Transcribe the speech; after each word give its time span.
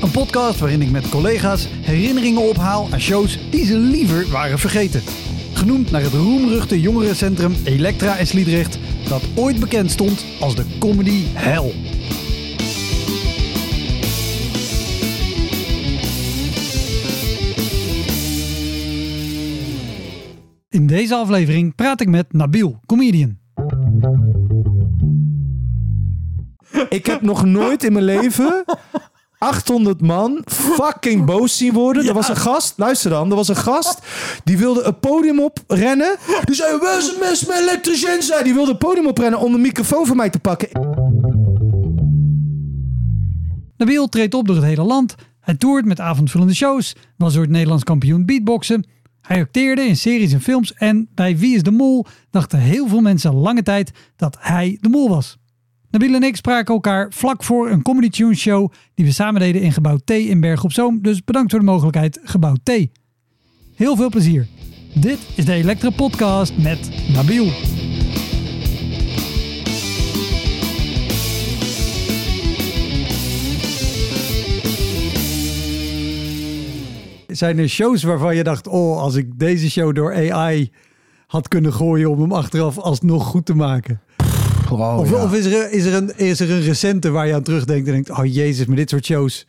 Een 0.00 0.10
podcast 0.10 0.58
waarin 0.58 0.82
ik 0.82 0.90
met 0.90 1.08
collega's 1.08 1.68
herinneringen 1.70 2.48
ophaal 2.48 2.88
aan 2.92 3.00
shows 3.00 3.50
die 3.50 3.64
ze 3.64 3.76
liever 3.76 4.30
waren 4.30 4.58
vergeten. 4.58 5.02
Genoemd 5.52 5.90
naar 5.90 6.02
het 6.02 6.12
roemruchte 6.12 6.80
jongerencentrum 6.80 7.54
Elektra 7.64 8.16
in 8.16 8.26
Sliedrecht, 8.26 8.78
dat 9.08 9.22
ooit 9.36 9.60
bekend 9.60 9.90
stond 9.90 10.24
als 10.40 10.54
de 10.54 10.64
comedy 10.78 11.24
hell. 11.32 11.72
In 20.68 20.86
deze 20.86 21.14
aflevering 21.14 21.74
praat 21.74 22.00
ik 22.00 22.08
met 22.08 22.32
Nabil, 22.32 22.80
comedian. 22.86 23.38
Ik 26.88 27.06
heb 27.06 27.20
nog 27.20 27.44
nooit 27.44 27.84
in 27.84 27.92
mijn 27.92 28.04
leven 28.04 28.64
800 29.40 30.00
man 30.00 30.42
fucking 30.46 31.24
boos 31.24 31.56
zien 31.56 31.72
worden. 31.72 32.06
Er 32.06 32.14
was 32.14 32.28
een 32.28 32.36
gast, 32.36 32.74
luister 32.76 33.10
dan, 33.10 33.30
er 33.30 33.36
was 33.36 33.48
een 33.48 33.56
gast 33.56 33.98
die 34.44 34.58
wilde 34.58 34.82
een 34.82 34.98
podium 34.98 35.40
oprennen. 35.40 36.16
Die 36.44 36.54
zei, 36.54 36.78
waar 36.78 36.98
is 36.98 37.06
het 37.06 37.20
mes 37.20 37.46
met 37.46 37.56
elektricien? 37.56 38.22
Zei, 38.22 38.44
die 38.44 38.54
wilde 38.54 38.70
het 38.70 38.78
podium 38.78 39.06
oprennen 39.06 39.40
om 39.40 39.54
een 39.54 39.60
microfoon 39.60 40.06
van 40.06 40.16
mij 40.16 40.30
te 40.30 40.38
pakken. 40.38 40.68
Nabil 43.76 44.08
treedt 44.08 44.34
op 44.34 44.46
door 44.46 44.56
het 44.56 44.64
hele 44.64 44.82
land. 44.82 45.14
Hij 45.40 45.54
toert 45.54 45.84
met 45.84 46.00
avondvullende 46.00 46.54
shows, 46.54 46.94
was 47.16 47.32
door 47.32 47.42
het 47.42 47.50
Nederlands 47.50 47.84
kampioen 47.84 48.26
beatboxen. 48.26 48.86
Hij 49.20 49.40
acteerde 49.40 49.82
in 49.82 49.96
series 49.96 50.32
en 50.32 50.40
films 50.40 50.74
en 50.74 51.08
bij 51.14 51.36
Wie 51.38 51.54
is 51.54 51.62
de 51.62 51.70
Mol 51.70 52.06
dachten 52.30 52.58
heel 52.58 52.88
veel 52.88 53.00
mensen 53.00 53.34
lange 53.34 53.62
tijd 53.62 53.90
dat 54.16 54.36
hij 54.40 54.78
de 54.80 54.88
mol 54.88 55.08
was. 55.08 55.38
Nabil 55.90 56.14
en 56.14 56.22
ik 56.22 56.36
spraken 56.36 56.74
elkaar 56.74 57.12
vlak 57.12 57.44
voor 57.44 57.70
een 57.70 57.82
Comedy 57.82 58.08
Tune 58.08 58.34
show 58.34 58.72
die 58.94 59.04
we 59.04 59.12
samen 59.12 59.40
deden 59.40 59.62
in 59.62 59.72
Gebouw 59.72 59.96
T 60.04 60.10
in 60.10 60.40
Berg 60.40 60.64
op 60.64 60.72
Zoom. 60.72 61.02
Dus 61.02 61.24
bedankt 61.24 61.50
voor 61.50 61.60
de 61.60 61.66
mogelijkheid, 61.66 62.20
Gebouw 62.24 62.54
T. 62.62 62.70
Heel 63.74 63.96
veel 63.96 64.08
plezier. 64.08 64.46
Dit 64.94 65.18
is 65.34 65.44
de 65.44 65.52
Elektra 65.52 65.90
Podcast 65.90 66.52
met 66.58 66.90
Nabil. 67.12 67.46
Zijn 77.26 77.58
er 77.58 77.68
shows 77.68 78.02
waarvan 78.02 78.36
je 78.36 78.44
dacht, 78.44 78.66
oh, 78.66 79.00
als 79.00 79.14
ik 79.14 79.38
deze 79.38 79.70
show 79.70 79.94
door 79.94 80.32
AI 80.32 80.70
had 81.26 81.48
kunnen 81.48 81.72
gooien 81.72 82.10
om 82.10 82.20
hem 82.20 82.32
achteraf 82.32 82.78
alsnog 82.78 83.26
goed 83.26 83.46
te 83.46 83.54
maken? 83.54 84.00
Of, 84.78 85.12
of 85.12 85.34
is, 85.34 85.44
er, 85.44 85.72
is, 85.72 85.84
er 85.84 85.94
een, 85.94 86.18
is 86.18 86.40
er 86.40 86.50
een 86.50 86.62
recente 86.62 87.10
waar 87.10 87.26
je 87.26 87.34
aan 87.34 87.42
terugdenkt 87.42 87.86
en 87.86 87.92
denkt, 87.92 88.10
oh 88.10 88.24
jezus, 88.24 88.66
met 88.66 88.76
dit 88.76 88.90
soort 88.90 89.04
shows 89.04 89.46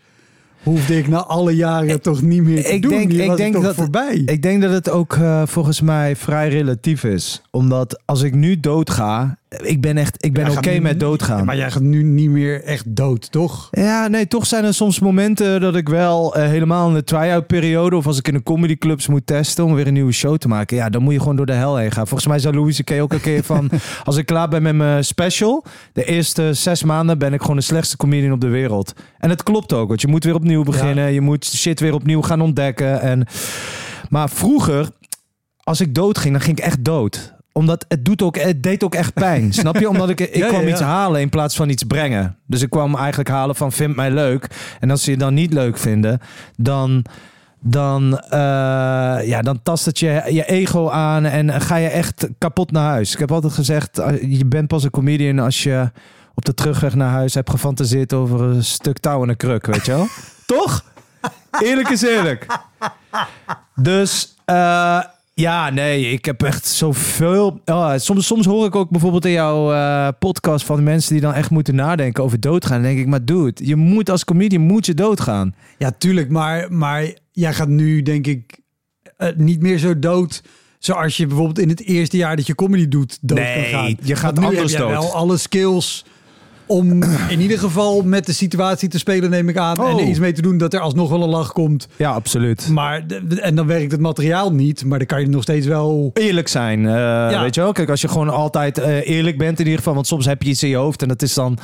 hoefde 0.63 0.97
ik 0.97 1.07
na 1.07 1.23
alle 1.23 1.55
jaren 1.55 2.01
toch 2.01 2.21
niet 2.21 2.43
meer 2.43 2.63
te 2.63 2.73
ik 2.73 2.81
doen. 2.81 2.91
denk, 2.91 3.11
ik 3.11 3.37
denk 3.37 3.61
dat 3.61 3.75
voorbij. 3.75 4.21
Ik 4.25 4.41
denk 4.41 4.61
dat 4.61 4.71
het 4.71 4.89
ook 4.89 5.13
eh, 5.13 5.41
volgens 5.45 5.81
mij 5.81 6.15
vrij 6.15 6.49
relatief 6.49 7.03
is. 7.03 7.41
Omdat 7.51 8.01
als 8.05 8.21
ik 8.21 8.33
nu 8.33 8.59
doodga, 8.59 9.37
ik 9.59 9.81
ben 9.81 9.97
echt, 9.97 10.25
ik 10.25 10.33
ben 10.33 10.51
oké 10.51 10.79
met 10.79 10.99
doodgaan. 10.99 11.45
Maar 11.45 11.55
jij 11.55 11.71
gaat 11.71 11.81
nu 11.81 12.03
niet 12.03 12.29
meer 12.29 12.63
echt 12.63 12.95
dood, 12.95 13.31
toch? 13.31 13.67
Ja, 13.71 14.07
nee, 14.07 14.27
toch 14.27 14.45
zijn 14.45 14.63
er 14.63 14.73
soms 14.73 14.99
momenten 14.99 15.61
dat 15.61 15.75
ik 15.75 15.89
wel 15.89 16.35
eh, 16.35 16.43
helemaal 16.43 16.87
in 16.87 16.93
de 16.93 17.03
try-out 17.03 17.47
periode 17.47 17.95
of 17.95 18.07
als 18.07 18.17
ik 18.17 18.27
in 18.27 18.35
een 18.35 18.43
comedyclubs 18.43 19.07
moet 19.07 19.27
testen 19.27 19.65
om 19.65 19.73
weer 19.73 19.87
een 19.87 19.93
nieuwe 19.93 20.11
show 20.11 20.37
te 20.37 20.47
maken. 20.47 20.77
Ja, 20.77 20.89
dan 20.89 21.01
moet 21.01 21.13
je 21.13 21.19
gewoon 21.19 21.35
door 21.35 21.45
de 21.45 21.53
hel 21.53 21.77
heen 21.77 21.91
gaan. 21.91 22.07
Volgens 22.07 22.29
mij 22.29 22.39
zei 22.39 22.55
Louise 22.55 22.83
K. 22.83 22.91
ook 22.91 23.13
een 23.13 23.21
keer 23.21 23.43
van, 23.43 23.69
als 24.03 24.17
ik 24.17 24.25
klaar 24.25 24.47
ben 24.47 24.61
met 24.61 24.75
mijn 24.75 25.05
special, 25.05 25.65
de 25.93 26.03
eerste 26.03 26.53
zes 26.53 26.83
maanden 26.83 27.17
ben 27.17 27.33
ik 27.33 27.41
gewoon 27.41 27.55
de 27.55 27.61
slechtste 27.61 27.97
comedian 27.97 28.33
op 28.33 28.41
de 28.41 28.47
wereld. 28.47 28.93
En 29.17 29.29
het 29.29 29.43
klopt 29.43 29.73
ook, 29.73 29.87
want 29.87 30.01
je 30.01 30.07
moet 30.07 30.23
weer 30.23 30.35
opnieuw 30.35 30.63
beginnen. 30.63 31.13
Je 31.13 31.21
moet 31.21 31.45
shit 31.45 31.79
weer 31.79 31.93
opnieuw 31.93 32.21
gaan 32.21 32.41
ontdekken. 32.41 33.01
En... 33.01 33.27
Maar 34.09 34.29
vroeger, 34.29 34.89
als 35.63 35.81
ik 35.81 35.95
dood 35.95 36.17
ging, 36.17 36.33
dan 36.33 36.41
ging 36.41 36.57
ik 36.57 36.63
echt 36.63 36.83
dood 36.83 37.39
omdat 37.53 37.85
het, 37.87 38.05
doet 38.05 38.21
ook, 38.21 38.37
het 38.37 38.63
deed 38.63 38.83
ook 38.83 38.95
echt 38.95 39.13
pijn. 39.13 39.53
Snap 39.61 39.77
je? 39.77 39.89
Omdat 39.89 40.09
ik, 40.09 40.19
ik 40.19 40.35
Ja, 40.35 40.47
kwam 40.47 40.61
ja. 40.61 40.69
iets 40.69 40.79
halen 40.81 41.21
in 41.21 41.29
plaats 41.29 41.55
van 41.55 41.69
iets 41.69 41.83
brengen. 41.83 42.37
Dus 42.47 42.61
ik 42.61 42.69
kwam 42.69 42.95
eigenlijk 42.95 43.29
halen 43.29 43.55
van 43.55 43.71
vind 43.71 43.95
mij 43.95 44.11
leuk. 44.11 44.47
En 44.79 44.91
als 44.91 45.03
ze 45.03 45.11
je 45.11 45.17
dan 45.17 45.33
niet 45.33 45.53
leuk 45.53 45.77
vinden, 45.77 46.19
dan, 46.57 47.05
dan, 47.59 48.19
eh, 48.19 48.39
ja, 49.27 49.41
dan 49.41 49.63
tast 49.63 49.85
het 49.85 49.99
je, 49.99 50.23
je 50.29 50.45
ego 50.45 50.89
aan 50.89 51.25
en 51.25 51.61
ga 51.61 51.75
je 51.75 51.87
echt 51.89 52.27
kapot 52.37 52.71
naar 52.71 52.89
huis. 52.89 53.13
Ik 53.13 53.19
heb 53.19 53.31
altijd 53.31 53.53
gezegd, 53.53 53.97
eh, 53.99 54.37
je 54.37 54.45
bent 54.45 54.67
pas 54.67 54.83
een 54.83 54.89
comedian 54.89 55.39
als 55.39 55.63
je 55.63 55.91
op 56.33 56.45
de 56.45 56.53
terugweg 56.53 56.95
naar 56.95 57.11
huis 57.11 57.33
hebt 57.33 57.49
gefantaseerd 57.49 58.13
over 58.13 58.41
een 58.41 58.63
stuk 58.63 58.97
touw 58.97 59.23
en 59.23 59.29
een 59.29 59.37
kruk, 59.37 59.65
weet 59.65 59.85
je 59.85 59.91
wel? 59.91 60.07
Toch? 60.45 60.83
Eerlijk 61.59 61.89
is 61.89 62.01
eerlijk. 62.01 62.45
Dus 63.75 64.35
eh, 64.45 64.99
ja, 65.33 65.69
nee, 65.69 66.11
ik 66.11 66.25
heb 66.25 66.43
echt 66.43 66.65
zoveel. 66.67 67.61
Oh, 67.65 67.93
soms, 67.95 68.25
soms 68.25 68.45
hoor 68.45 68.65
ik 68.65 68.75
ook 68.75 68.89
bijvoorbeeld 68.89 69.25
in 69.25 69.31
jouw 69.31 69.73
eh, 69.73 70.07
podcast 70.19 70.65
van 70.65 70.83
mensen 70.83 71.11
die 71.13 71.21
dan 71.21 71.33
echt 71.33 71.49
moeten 71.49 71.75
nadenken 71.75 72.23
over 72.23 72.39
doodgaan. 72.39 72.81
Dan 72.81 72.87
denk 72.91 72.99
ik, 72.99 73.07
maar 73.07 73.25
dude, 73.25 73.65
je 73.67 73.75
moet 73.75 74.09
als 74.09 74.23
comedian 74.25 74.61
moet 74.61 74.85
je 74.85 74.93
doodgaan. 74.93 75.55
Ja, 75.77 75.91
tuurlijk, 75.97 76.29
maar, 76.29 76.73
maar 76.73 77.13
jij 77.31 77.53
gaat 77.53 77.67
nu 77.67 78.01
denk 78.01 78.27
ik 78.27 78.59
eh, 79.17 79.27
niet 79.35 79.61
meer 79.61 79.77
zo 79.77 79.99
dood 79.99 80.43
zoals 80.79 81.17
je 81.17 81.27
bijvoorbeeld 81.27 81.59
in 81.59 81.69
het 81.69 81.81
eerste 81.83 82.17
jaar 82.17 82.35
dat 82.35 82.47
je 82.47 82.55
comedy 82.55 82.87
doet 82.87 83.17
dood 83.21 83.37
Nee, 83.37 83.53
kan 83.71 83.79
gaan. 83.79 83.97
je 84.03 84.15
gaat 84.15 84.39
nu 84.39 84.45
anders 84.45 84.71
heb 84.71 84.81
dood. 84.81 84.91
wel 84.91 85.13
alle 85.13 85.37
skills 85.37 86.05
om 86.71 87.03
in 87.29 87.39
ieder 87.41 87.59
geval 87.59 88.01
met 88.01 88.25
de 88.25 88.33
situatie 88.33 88.89
te 88.89 88.97
spelen, 88.99 89.29
neem 89.29 89.49
ik 89.49 89.57
aan. 89.57 89.75
En 89.77 89.83
Oh. 89.83 90.01
er 90.01 90.07
iets 90.07 90.19
mee 90.19 90.31
te 90.31 90.41
doen 90.41 90.57
dat 90.57 90.73
er 90.73 90.79
alsnog 90.79 91.09
wel 91.09 91.23
een 91.23 91.29
lach 91.29 91.51
komt. 91.51 91.87
Ja, 91.95 92.11
absoluut. 92.11 92.69
Maar, 92.69 93.03
en 93.41 93.55
dan 93.55 93.67
werkt 93.67 93.91
het 93.91 94.01
materiaal 94.01 94.51
niet, 94.53 94.85
maar 94.85 94.97
dan 94.97 95.07
kan 95.07 95.21
je 95.21 95.27
nog 95.27 95.41
steeds 95.41 95.67
wel... 95.67 96.09
Eerlijk 96.13 96.47
zijn, 96.47 96.87
eh, 96.87 97.41
weet 97.41 97.55
je 97.55 97.61
wel? 97.61 97.71
Kijk, 97.71 97.89
als 97.89 98.01
je 98.01 98.07
gewoon 98.07 98.29
altijd 98.29 98.77
eh, 98.77 99.09
eerlijk 99.09 99.37
bent 99.37 99.59
in 99.59 99.63
ieder 99.65 99.77
geval, 99.79 99.93
want 99.93 100.07
soms 100.07 100.25
heb 100.25 100.43
je 100.43 100.49
iets 100.49 100.63
in 100.63 100.69
je 100.69 100.75
hoofd 100.75 101.01
en 101.01 101.07
dat 101.07 101.21
is 101.21 101.33
dan 101.33 101.57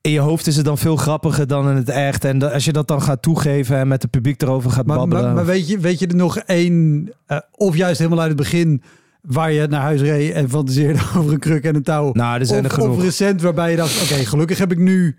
in 0.00 0.10
je 0.10 0.20
hoofd 0.20 0.46
is 0.46 0.56
het 0.56 0.64
dan 0.64 0.78
veel 0.78 0.96
grappiger 0.96 1.46
dan 1.46 1.70
in 1.70 1.76
het 1.76 1.88
echt. 1.88 2.24
En 2.24 2.52
als 2.52 2.64
je 2.64 2.72
dat 2.72 2.88
dan 2.88 3.02
gaat 3.02 3.22
toegeven 3.22 3.76
en 3.76 3.88
met 3.88 4.02
het 4.02 4.10
publiek 4.10 4.42
erover 4.42 4.70
gaat 4.70 4.86
Maar, 4.86 4.96
babbelen. 4.96 5.24
maar, 5.24 5.34
maar 5.34 5.44
weet, 5.46 5.68
je, 5.68 5.78
weet 5.78 5.98
je 5.98 6.06
er 6.06 6.16
nog 6.16 6.38
één, 6.38 7.08
eh, 7.26 7.38
of 7.56 7.76
juist 7.76 7.98
helemaal 7.98 8.20
uit 8.20 8.28
het 8.28 8.36
begin, 8.38 8.82
waar 9.22 9.52
je 9.52 9.66
naar 9.66 9.80
huis 9.80 10.00
reed 10.00 10.32
en 10.32 10.50
fantaseerde 10.50 11.00
over 11.16 11.32
een 11.32 11.38
kruk 11.38 11.64
en 11.64 11.74
een 11.74 11.82
touw? 11.82 12.10
nou, 12.12 12.40
er 12.40 12.46
zijn 12.46 12.64
of, 12.64 12.70
er 12.70 12.78
genoeg. 12.78 12.96
Of 12.96 13.02
recent 13.02 13.42
waarbij 13.42 13.70
je 13.70 13.76
dacht, 13.76 14.02
oké, 14.02 14.24
gelukkig 14.24 14.58
heb 14.58 14.72
ik 14.72 14.78
nu 14.78 15.14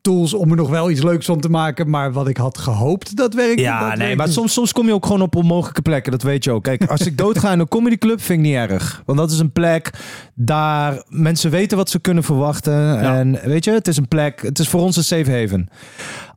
tools 0.00 0.34
om 0.34 0.50
er 0.50 0.56
nog 0.56 0.68
wel 0.68 0.90
iets 0.90 1.02
leuks 1.02 1.26
van 1.26 1.40
te 1.40 1.48
maken, 1.48 1.90
maar 1.90 2.12
wat 2.12 2.28
ik 2.28 2.36
had 2.36 2.58
gehoopt, 2.58 3.16
dat 3.16 3.34
werkt. 3.34 3.60
Ja, 3.60 3.80
dat 3.80 3.88
nee, 3.88 3.98
werkt 3.98 4.16
maar 4.16 4.28
soms, 4.28 4.52
soms 4.52 4.72
kom 4.72 4.86
je 4.86 4.92
ook 4.92 5.06
gewoon 5.06 5.22
op 5.22 5.36
onmogelijke 5.36 5.82
plekken. 5.82 6.12
Dat 6.12 6.22
weet 6.22 6.44
je 6.44 6.50
ook. 6.50 6.62
Kijk, 6.62 6.84
als 6.84 7.06
ik 7.06 7.18
doodga 7.24 7.52
in 7.52 7.58
een 7.58 7.68
comedyclub, 7.68 8.20
vind 8.20 8.38
ik 8.38 8.44
niet 8.44 8.54
erg. 8.54 9.02
Want 9.06 9.18
dat 9.18 9.30
is 9.30 9.38
een 9.38 9.52
plek 9.52 9.90
daar 10.34 11.02
mensen 11.08 11.50
weten 11.50 11.76
wat 11.76 11.90
ze 11.90 12.00
kunnen 12.00 12.24
verwachten. 12.24 13.00
En 13.00 13.40
weet 13.44 13.64
je, 13.64 13.70
het 13.70 13.88
is 13.88 13.96
een 13.96 14.08
plek, 14.08 14.42
het 14.42 14.58
is 14.58 14.68
voor 14.68 14.80
ons 14.80 14.96
een 14.96 15.04
safe 15.04 15.30
haven. 15.30 15.68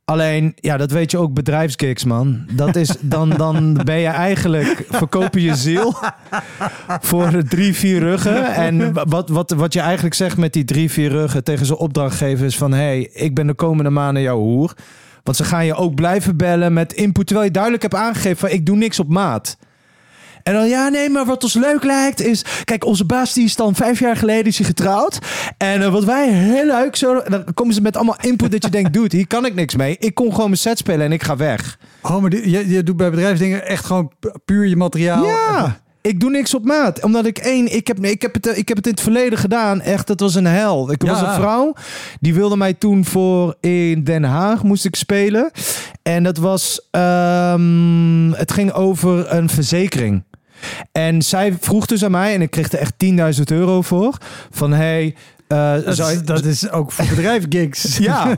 Alleen, 0.05 0.53
ja, 0.55 0.77
dat 0.77 0.91
weet 0.91 1.11
je 1.11 1.17
ook, 1.17 1.33
bedrijfsgigs, 1.33 2.03
man. 2.03 2.45
Dat 2.51 2.75
is, 2.75 2.95
dan, 3.01 3.29
dan 3.29 3.81
ben 3.83 3.99
je 3.99 4.07
eigenlijk, 4.07 4.85
verkopen 4.89 5.41
je 5.41 5.55
ziel 5.55 5.95
voor 7.01 7.43
drie, 7.47 7.73
vier 7.73 7.99
ruggen. 7.99 8.53
En 8.53 8.93
wat, 9.09 9.29
wat, 9.29 9.51
wat 9.51 9.73
je 9.73 9.79
eigenlijk 9.79 10.15
zegt 10.15 10.37
met 10.37 10.53
die 10.53 10.63
drie, 10.63 10.91
vier 10.91 11.09
ruggen 11.09 11.43
tegen 11.43 11.65
zijn 11.65 11.79
opdrachtgever 11.79 12.45
is 12.45 12.57
van... 12.57 12.71
hé, 12.71 12.77
hey, 12.77 13.09
ik 13.13 13.35
ben 13.35 13.47
de 13.47 13.53
komende 13.53 13.89
maanden 13.89 14.23
jouw 14.23 14.39
hoer. 14.39 14.73
Want 15.23 15.37
ze 15.37 15.43
gaan 15.43 15.65
je 15.65 15.75
ook 15.75 15.95
blijven 15.95 16.37
bellen 16.37 16.73
met 16.73 16.93
input, 16.93 17.25
terwijl 17.25 17.47
je 17.47 17.53
duidelijk 17.53 17.83
hebt 17.83 17.95
aangegeven 17.95 18.37
van 18.37 18.49
ik 18.49 18.65
doe 18.65 18.75
niks 18.75 18.99
op 18.99 19.09
maat. 19.09 19.57
En 20.43 20.53
dan, 20.53 20.67
ja, 20.67 20.87
nee, 20.87 21.09
maar 21.09 21.25
wat 21.25 21.43
ons 21.43 21.53
leuk 21.53 21.83
lijkt 21.83 22.21
is... 22.21 22.45
Kijk, 22.63 22.85
onze 22.85 23.05
baas 23.05 23.33
die 23.33 23.43
is 23.43 23.55
dan 23.55 23.75
vijf 23.75 23.99
jaar 23.99 24.15
geleden 24.17 24.45
is 24.45 24.57
hij 24.57 24.65
getrouwd. 24.67 25.19
En 25.57 25.81
eh, 25.81 25.91
wat 25.91 26.03
wij 26.03 26.29
heel 26.33 26.65
leuk 26.65 26.95
zo... 26.95 27.21
Dan 27.29 27.43
komen 27.53 27.73
ze 27.73 27.81
met 27.81 27.95
allemaal 27.95 28.17
input 28.21 28.51
dat 28.51 28.63
je 28.63 28.69
denkt... 28.69 28.93
Dude, 28.93 29.17
hier 29.17 29.27
kan 29.27 29.45
ik 29.45 29.55
niks 29.55 29.75
mee. 29.75 29.95
Ik 29.99 30.13
kon 30.15 30.31
gewoon 30.31 30.45
mijn 30.49 30.57
set 30.57 30.77
spelen 30.77 31.05
en 31.05 31.11
ik 31.11 31.23
ga 31.23 31.35
weg. 31.35 31.77
Oh, 32.01 32.17
maar 32.21 32.29
die- 32.29 32.49
je, 32.49 32.69
je 32.69 32.83
doet 32.83 32.97
bij 32.97 33.09
bedrijfsdingen 33.09 33.67
echt 33.67 33.85
gewoon 33.85 34.11
pu- 34.19 34.31
puur 34.45 34.65
je 34.67 34.75
materiaal. 34.75 35.25
Ja. 35.25 35.81
Ik 36.01 36.19
doe 36.19 36.29
niks 36.29 36.53
op 36.55 36.65
maat. 36.65 37.03
Omdat 37.03 37.25
ik 37.25 37.37
één, 37.37 37.75
ik 37.75 37.87
heb, 37.87 38.05
ik 38.05 38.21
heb, 38.21 38.33
het, 38.33 38.57
ik 38.57 38.67
heb 38.67 38.77
het 38.77 38.85
in 38.85 38.91
het 38.91 39.01
verleden 39.01 39.37
gedaan. 39.39 39.81
Echt, 39.81 40.07
het 40.07 40.19
was 40.19 40.35
een 40.35 40.45
hel. 40.45 40.91
Ik 40.91 41.01
was 41.03 41.21
een 41.21 41.33
vrouw. 41.33 41.73
Die 42.19 42.33
wilde 42.33 42.57
mij 42.57 42.73
toen 42.73 43.05
voor 43.05 43.55
in 43.59 44.03
Den 44.03 44.23
Haag 44.23 44.63
moest 44.63 44.85
ik 44.85 44.95
spelen. 44.95 45.51
En 46.01 46.23
dat 46.23 46.37
was, 46.37 46.87
ehm, 46.91 48.31
het 48.31 48.51
ging 48.51 48.71
over 48.71 49.33
een 49.33 49.49
verzekering. 49.49 50.23
En 50.91 51.21
zij 51.21 51.57
vroeg 51.59 51.85
dus 51.85 52.03
aan 52.03 52.11
mij, 52.11 52.33
en 52.33 52.41
ik 52.41 52.51
kreeg 52.51 52.71
er 52.71 52.79
echt 52.79 52.93
10.000 53.37 53.43
euro 53.45 53.81
voor. 53.81 54.17
Van 54.51 54.73
hey, 54.73 55.15
eh, 55.47 55.73
Dat, 55.85 55.95
zou 55.95 56.11
is, 56.11 56.23
dat 56.23 56.45
is 56.45 56.69
ook 56.69 56.91
voor 56.91 57.05
bedrijfgigs. 57.05 57.97
Ja, 57.97 58.35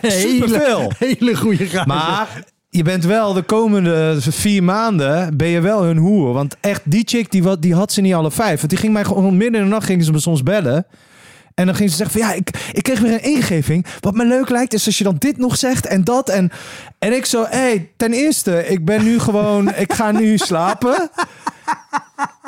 hele, 0.00 0.12
superveel. 0.12 0.92
hele 0.98 1.36
goede 1.36 1.66
gage. 1.66 1.86
Maar 1.86 2.28
je 2.70 2.82
bent 2.82 3.04
wel 3.04 3.32
de 3.32 3.42
komende 3.42 4.16
vier 4.20 4.62
maanden 4.62 5.36
ben 5.36 5.48
je 5.48 5.60
wel 5.60 5.82
hun 5.82 5.96
hoer. 5.96 6.32
Want 6.32 6.56
echt, 6.60 6.82
die 6.84 7.02
chick 7.06 7.30
die, 7.30 7.58
die 7.58 7.74
had 7.74 7.92
ze 7.92 8.00
niet 8.00 8.14
alle 8.14 8.30
vijf. 8.30 8.58
Want 8.58 8.70
die 8.70 8.78
ging 8.78 8.92
mij 8.92 9.04
gewoon 9.04 9.36
midden 9.36 9.60
in 9.60 9.66
de 9.66 9.72
nacht 9.72 9.86
gingen 9.86 10.04
ze 10.04 10.12
me 10.12 10.18
soms 10.18 10.42
bellen. 10.42 10.86
En 11.54 11.66
dan 11.66 11.74
ging 11.74 11.90
ze 11.90 11.96
zeggen 11.96 12.20
van 12.20 12.28
ja, 12.28 12.34
ik, 12.34 12.50
ik 12.72 12.82
kreeg 12.82 13.00
weer 13.00 13.12
een 13.12 13.22
ingeving. 13.22 13.86
Wat 14.00 14.14
me 14.14 14.26
leuk 14.26 14.48
lijkt 14.48 14.72
is 14.72 14.86
als 14.86 14.98
je 14.98 15.04
dan 15.04 15.16
dit 15.18 15.36
nog 15.36 15.56
zegt 15.56 15.86
en 15.86 16.04
dat. 16.04 16.28
En, 16.28 16.50
en 16.98 17.12
ik 17.12 17.26
zo, 17.26 17.44
hé, 17.48 17.58
hey, 17.58 17.90
ten 17.96 18.12
eerste, 18.12 18.66
ik 18.68 18.84
ben 18.84 19.04
nu 19.04 19.18
gewoon, 19.18 19.74
ik 19.74 19.92
ga 19.92 20.10
nu 20.10 20.38
slapen. 20.48 21.10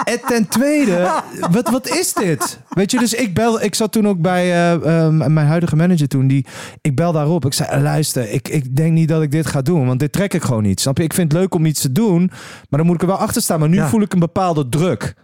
En 0.04 0.20
ten 0.26 0.48
tweede, 0.48 1.10
wat, 1.50 1.70
wat 1.70 1.88
is 1.88 2.12
dit? 2.12 2.58
Weet 2.68 2.90
je, 2.90 2.98
dus 2.98 3.14
ik 3.14 3.34
bel, 3.34 3.62
ik 3.62 3.74
zat 3.74 3.92
toen 3.92 4.08
ook 4.08 4.20
bij 4.20 4.42
eh, 4.52 4.72
eh, 5.04 5.12
mijn 5.12 5.46
huidige 5.46 5.76
manager 5.76 6.08
toen, 6.08 6.26
die, 6.26 6.46
ik 6.80 6.96
bel 6.96 7.12
daarop. 7.12 7.44
Ik 7.44 7.52
zei, 7.52 7.68
eh, 7.68 7.80
luister, 7.82 8.30
ik, 8.30 8.48
ik 8.48 8.76
denk 8.76 8.92
niet 8.92 9.08
dat 9.08 9.22
ik 9.22 9.30
dit 9.30 9.46
ga 9.46 9.62
doen, 9.62 9.86
want 9.86 10.00
dit 10.00 10.12
trek 10.12 10.34
ik 10.34 10.42
gewoon 10.42 10.62
niet. 10.62 10.80
Snap 10.80 10.98
je? 10.98 11.04
Ik 11.04 11.12
vind 11.14 11.32
het 11.32 11.40
leuk 11.40 11.54
om 11.54 11.66
iets 11.66 11.80
te 11.80 11.92
doen, 11.92 12.30
maar 12.68 12.78
dan 12.78 12.86
moet 12.86 12.94
ik 12.94 13.00
er 13.02 13.06
wel 13.06 13.16
achter 13.16 13.42
staan. 13.42 13.60
Maar 13.60 13.68
nu 13.68 13.76
Ja. 13.76 13.88
voel 13.88 14.00
ik 14.00 14.12
een 14.12 14.18
bepaalde 14.18 14.68
druk. 14.68 15.14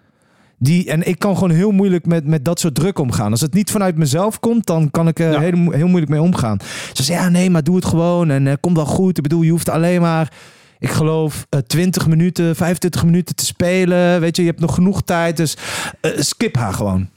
Die, 0.58 0.90
en 0.90 1.06
ik 1.08 1.18
kan 1.18 1.34
gewoon 1.34 1.50
heel 1.50 1.70
moeilijk 1.70 2.06
met, 2.06 2.26
met 2.26 2.44
dat 2.44 2.60
soort 2.60 2.74
druk 2.74 2.98
omgaan. 2.98 3.30
Als 3.30 3.40
het 3.40 3.54
niet 3.54 3.70
vanuit 3.70 3.96
mezelf 3.96 4.40
komt, 4.40 4.66
dan 4.66 4.90
kan 4.90 5.08
ik 5.08 5.18
er 5.18 5.32
Ja. 5.32 5.40
heel, 5.40 5.70
heel 5.70 5.86
moeilijk 5.86 6.10
mee 6.10 6.22
omgaan. 6.22 6.58
Ze 6.92 7.02
zei, 7.02 7.18
ja 7.18 7.28
nee, 7.28 7.50
maar 7.50 7.62
doe 7.64 7.76
het 7.76 7.84
gewoon 7.84 8.30
en 8.30 8.46
uh, 8.46 8.52
komt 8.60 8.76
wel 8.76 8.86
goed. 8.86 9.16
Ik 9.16 9.22
bedoel, 9.22 9.42
je 9.42 9.50
hoeft 9.50 9.68
alleen 9.68 10.00
maar, 10.00 10.32
ik 10.78 10.90
geloof, 10.90 11.46
eh 11.48 11.60
20 11.60 12.06
minuten, 12.06 12.56
25 12.56 13.04
minuten 13.04 13.34
te 13.34 13.44
spelen. 13.44 14.20
Weet 14.20 14.36
je, 14.36 14.42
je 14.42 14.48
hebt 14.48 14.60
nog 14.60 14.74
genoeg 14.74 15.02
tijd, 15.02 15.36
dus 15.36 15.56
eh, 16.00 16.10
skip 16.18 16.56
haar 16.56 16.72
gewoon. 16.72 17.08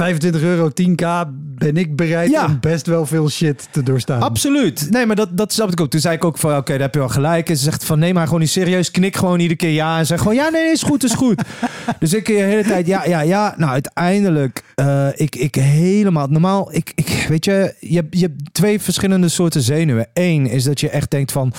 25 0.00 0.42
euro, 0.42 0.70
10k 0.70 1.28
ben 1.60 1.76
ik 1.76 1.96
bereid 1.96 2.30
Ja. 2.30 2.44
om 2.44 2.58
best 2.60 2.86
wel 2.86 3.06
veel 3.06 3.28
shit 3.28 3.68
te 3.70 3.82
doorstaan. 3.82 4.20
Absoluut. 4.20 4.86
Nee, 4.90 5.06
maar 5.06 5.16
dat, 5.16 5.36
dat 5.36 5.52
snap 5.52 5.70
ik 5.70 5.80
ook. 5.80 5.90
Toen 5.90 6.00
zei 6.00 6.14
ik 6.14 6.24
ook 6.24 6.38
van, 6.38 6.56
oké, 6.56 6.72
daar 6.72 6.80
heb 6.80 6.94
je 6.94 6.98
wel 7.00 7.08
gelijk. 7.08 7.48
En 7.48 7.56
ze 7.56 7.62
zegt 7.62 7.84
van, 7.84 7.98
nee, 7.98 8.14
maar 8.14 8.24
gewoon 8.24 8.40
niet 8.40 8.50
serieus. 8.50 8.90
Knik 8.90 9.16
gewoon 9.16 9.40
iedere 9.40 9.58
keer 9.58 9.70
ja. 9.70 9.98
En 9.98 10.06
zeg 10.06 10.18
gewoon, 10.18 10.34
ja, 10.34 10.48
nee, 10.48 10.62
nee, 10.62 10.72
is 10.72 10.82
goed, 10.82 11.04
is 11.04 11.12
goed. 11.12 11.42
dus 12.00 12.14
ik 12.14 12.26
de 12.26 12.32
hele 12.32 12.62
tijd, 12.62 12.86
ja, 12.86 13.04
ja, 13.04 13.20
ja. 13.20 13.54
Nou, 13.56 13.72
uiteindelijk, 13.72 14.62
eh, 14.74 15.08
ik, 15.14 15.36
ik 15.36 15.54
helemaal, 15.54 16.26
normaal, 16.26 16.74
ik, 16.74 16.92
ik, 16.94 17.26
weet 17.28 17.44
je, 17.44 17.74
je 17.80 17.96
hebt, 17.96 18.18
je 18.18 18.26
hebt 18.26 18.54
twee 18.54 18.80
verschillende 18.80 19.28
soorten 19.28 19.62
zenuwen. 19.62 20.06
Eén 20.12 20.46
is 20.46 20.64
dat 20.64 20.80
je 20.80 20.90
echt 20.90 21.10
denkt 21.10 21.32
van, 21.32 21.52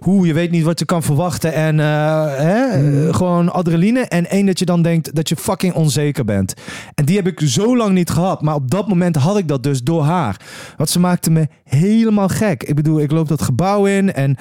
hoe, 0.00 0.26
je 0.26 0.32
weet 0.32 0.50
niet 0.50 0.64
wat 0.64 0.78
je 0.78 0.84
kan 0.84 1.02
verwachten. 1.02 1.52
En 1.52 1.80
eh, 1.80 1.86
hè, 2.26 2.66
eh, 2.66 3.14
gewoon 3.14 3.52
adrenaline. 3.52 4.00
En 4.00 4.30
één 4.30 4.46
dat 4.46 4.58
je 4.58 4.64
dan 4.64 4.82
denkt 4.82 5.14
dat 5.14 5.28
je 5.28 5.36
fucking 5.36 5.74
onzeker 5.74 6.24
bent. 6.24 6.54
En 6.94 7.04
die 7.04 7.16
heb 7.16 7.26
ik 7.26 7.40
zo 7.44 7.76
lang 7.76 7.85
niet 7.92 8.10
gehad. 8.10 8.42
Maar 8.42 8.54
op 8.54 8.70
dat 8.70 8.88
moment 8.88 9.16
had 9.16 9.38
ik 9.38 9.48
dat 9.48 9.62
dus 9.62 9.82
door 9.82 10.02
haar. 10.02 10.40
Want 10.76 10.90
ze 10.90 10.98
maakte 11.00 11.30
me 11.30 11.48
helemaal 11.64 12.28
gek. 12.28 12.62
Ik 12.62 12.74
bedoel, 12.74 13.00
ik 13.00 13.10
loop 13.10 13.28
dat 13.28 13.42
gebouw 13.42 13.86
in 13.86 14.12
en 14.12 14.36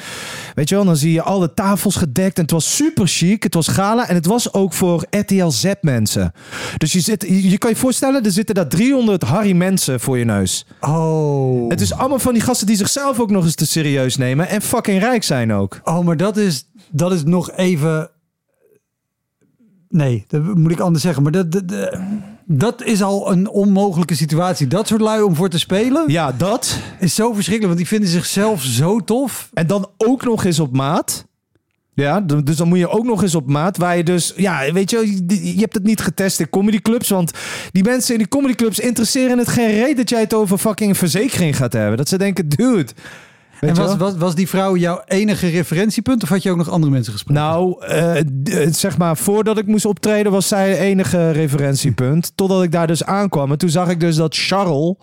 weet 0.55 0.69
je 0.69 0.75
wel, 0.75 0.85
dan 0.85 0.95
zie 0.95 1.11
je 1.11 1.21
alle 1.21 1.53
tafels 1.53 1.95
gedekt. 1.95 2.35
En 2.35 2.41
het 2.41 2.51
was 2.51 2.75
super 2.75 3.07
chic. 3.07 3.43
Het 3.43 3.53
was 3.53 3.67
gala 3.67 4.07
en 4.07 4.15
het 4.15 4.25
was 4.25 4.53
ook 4.53 4.73
voor 4.73 5.05
RTL 5.09 5.47
Z 5.49 5.73
mensen. 5.81 6.31
Dus 6.77 6.91
je, 6.91 6.99
zit, 6.99 7.21
je, 7.21 7.49
je 7.49 7.57
kan 7.57 7.69
je 7.69 7.75
voorstellen, 7.75 8.23
er 8.23 8.31
zitten 8.31 8.55
daar 8.55 8.67
300 8.67 9.23
Harry 9.23 9.55
mensen 9.55 9.99
voor 9.99 10.17
je 10.17 10.25
neus. 10.25 10.65
Oh. 10.79 11.69
Het 11.69 11.81
is 11.81 11.93
allemaal 11.93 12.19
van 12.19 12.33
die 12.33 12.41
gasten 12.41 12.67
die 12.67 12.75
zichzelf 12.75 13.19
ook 13.19 13.31
nog 13.31 13.43
eens 13.43 13.55
te 13.55 13.65
serieus 13.65 14.17
nemen 14.17 14.47
en 14.49 14.61
fucking 14.61 14.99
rijk 14.99 15.23
zijn 15.23 15.53
ook. 15.53 15.79
Oh, 15.83 16.05
maar 16.05 16.17
dat 16.17 16.37
is, 16.37 16.69
dat 16.91 17.11
is 17.11 17.23
nog 17.23 17.51
even... 17.51 18.09
Nee, 19.89 20.25
dat 20.27 20.43
moet 20.55 20.71
ik 20.71 20.79
anders 20.79 21.03
zeggen. 21.03 21.23
Maar 21.23 21.31
dat, 21.31 21.51
dat, 21.51 21.67
dat- 21.67 21.99
dat 22.45 22.83
is 22.83 23.01
al 23.01 23.31
een 23.31 23.49
onmogelijke 23.49 24.15
situatie. 24.15 24.67
Dat 24.67 24.87
soort 24.87 25.01
lui 25.01 25.21
om 25.21 25.35
voor 25.35 25.49
te 25.49 25.59
spelen 25.59 26.03
Ja, 26.07 26.31
dat. 26.31 26.79
is 26.99 27.15
zo 27.15 27.33
verschrikkelijk. 27.33 27.65
Want 27.65 27.77
die 27.77 27.87
vinden 27.87 28.09
zichzelf 28.09 28.63
zo 28.63 28.99
tof. 28.99 29.49
En 29.53 29.67
dan 29.67 29.89
ook 29.97 30.23
nog 30.23 30.43
eens 30.43 30.59
op 30.59 30.75
maat. 30.75 31.25
Ja, 31.93 32.21
dus 32.21 32.55
dan 32.57 32.67
moet 32.67 32.77
je 32.77 32.89
ook 32.89 33.05
nog 33.05 33.21
eens 33.21 33.35
op 33.35 33.49
maat. 33.49 33.77
Waar 33.77 33.97
je 33.97 34.03
dus, 34.03 34.33
ja, 34.35 34.71
weet 34.71 34.89
je, 34.89 35.21
je, 35.27 35.53
je 35.55 35.59
hebt 35.59 35.73
het 35.73 35.83
niet 35.83 36.01
getest 36.01 36.39
in 36.39 36.49
comedyclubs. 36.49 37.09
Want 37.09 37.31
die 37.71 37.83
mensen 37.83 38.13
in 38.13 38.19
die 38.19 38.27
comedyclubs 38.27 38.79
interesseren 38.79 39.37
het 39.37 39.47
geen 39.47 39.71
reet 39.71 39.97
dat 39.97 40.09
jij 40.09 40.19
het 40.19 40.33
over 40.33 40.57
fucking 40.57 40.97
verzekering 40.97 41.57
gaat 41.57 41.73
hebben. 41.73 41.97
Dat 41.97 42.09
ze 42.09 42.17
denken, 42.17 42.49
dude. 42.49 42.91
Weet 43.59 43.69
en 43.69 43.75
was, 43.85 43.97
was, 43.97 44.15
was 44.17 44.35
die 44.35 44.49
vrouw 44.49 44.75
jouw 44.75 45.01
enige 45.05 45.47
referentiepunt? 45.47 46.23
Of 46.23 46.29
had 46.29 46.43
je 46.43 46.51
ook 46.51 46.57
nog 46.57 46.69
andere 46.69 46.91
mensen 46.91 47.13
gesproken? 47.13 47.43
Nou, 47.43 47.85
eh, 47.85 48.13
d- 48.69 48.75
zeg 48.75 48.97
maar, 48.97 49.17
voordat 49.17 49.57
ik 49.57 49.67
moest 49.67 49.85
optreden 49.85 50.31
was 50.31 50.47
zij 50.47 50.69
het 50.69 50.79
enige 50.79 51.31
referentiepunt. 51.31 52.31
Totdat 52.35 52.63
ik 52.63 52.71
daar 52.71 52.87
dus 52.87 53.03
aankwam. 53.05 53.51
En 53.51 53.57
toen 53.57 53.69
zag 53.69 53.89
ik 53.89 53.99
dus 53.99 54.15
dat 54.15 54.35
Charles, 54.35 54.93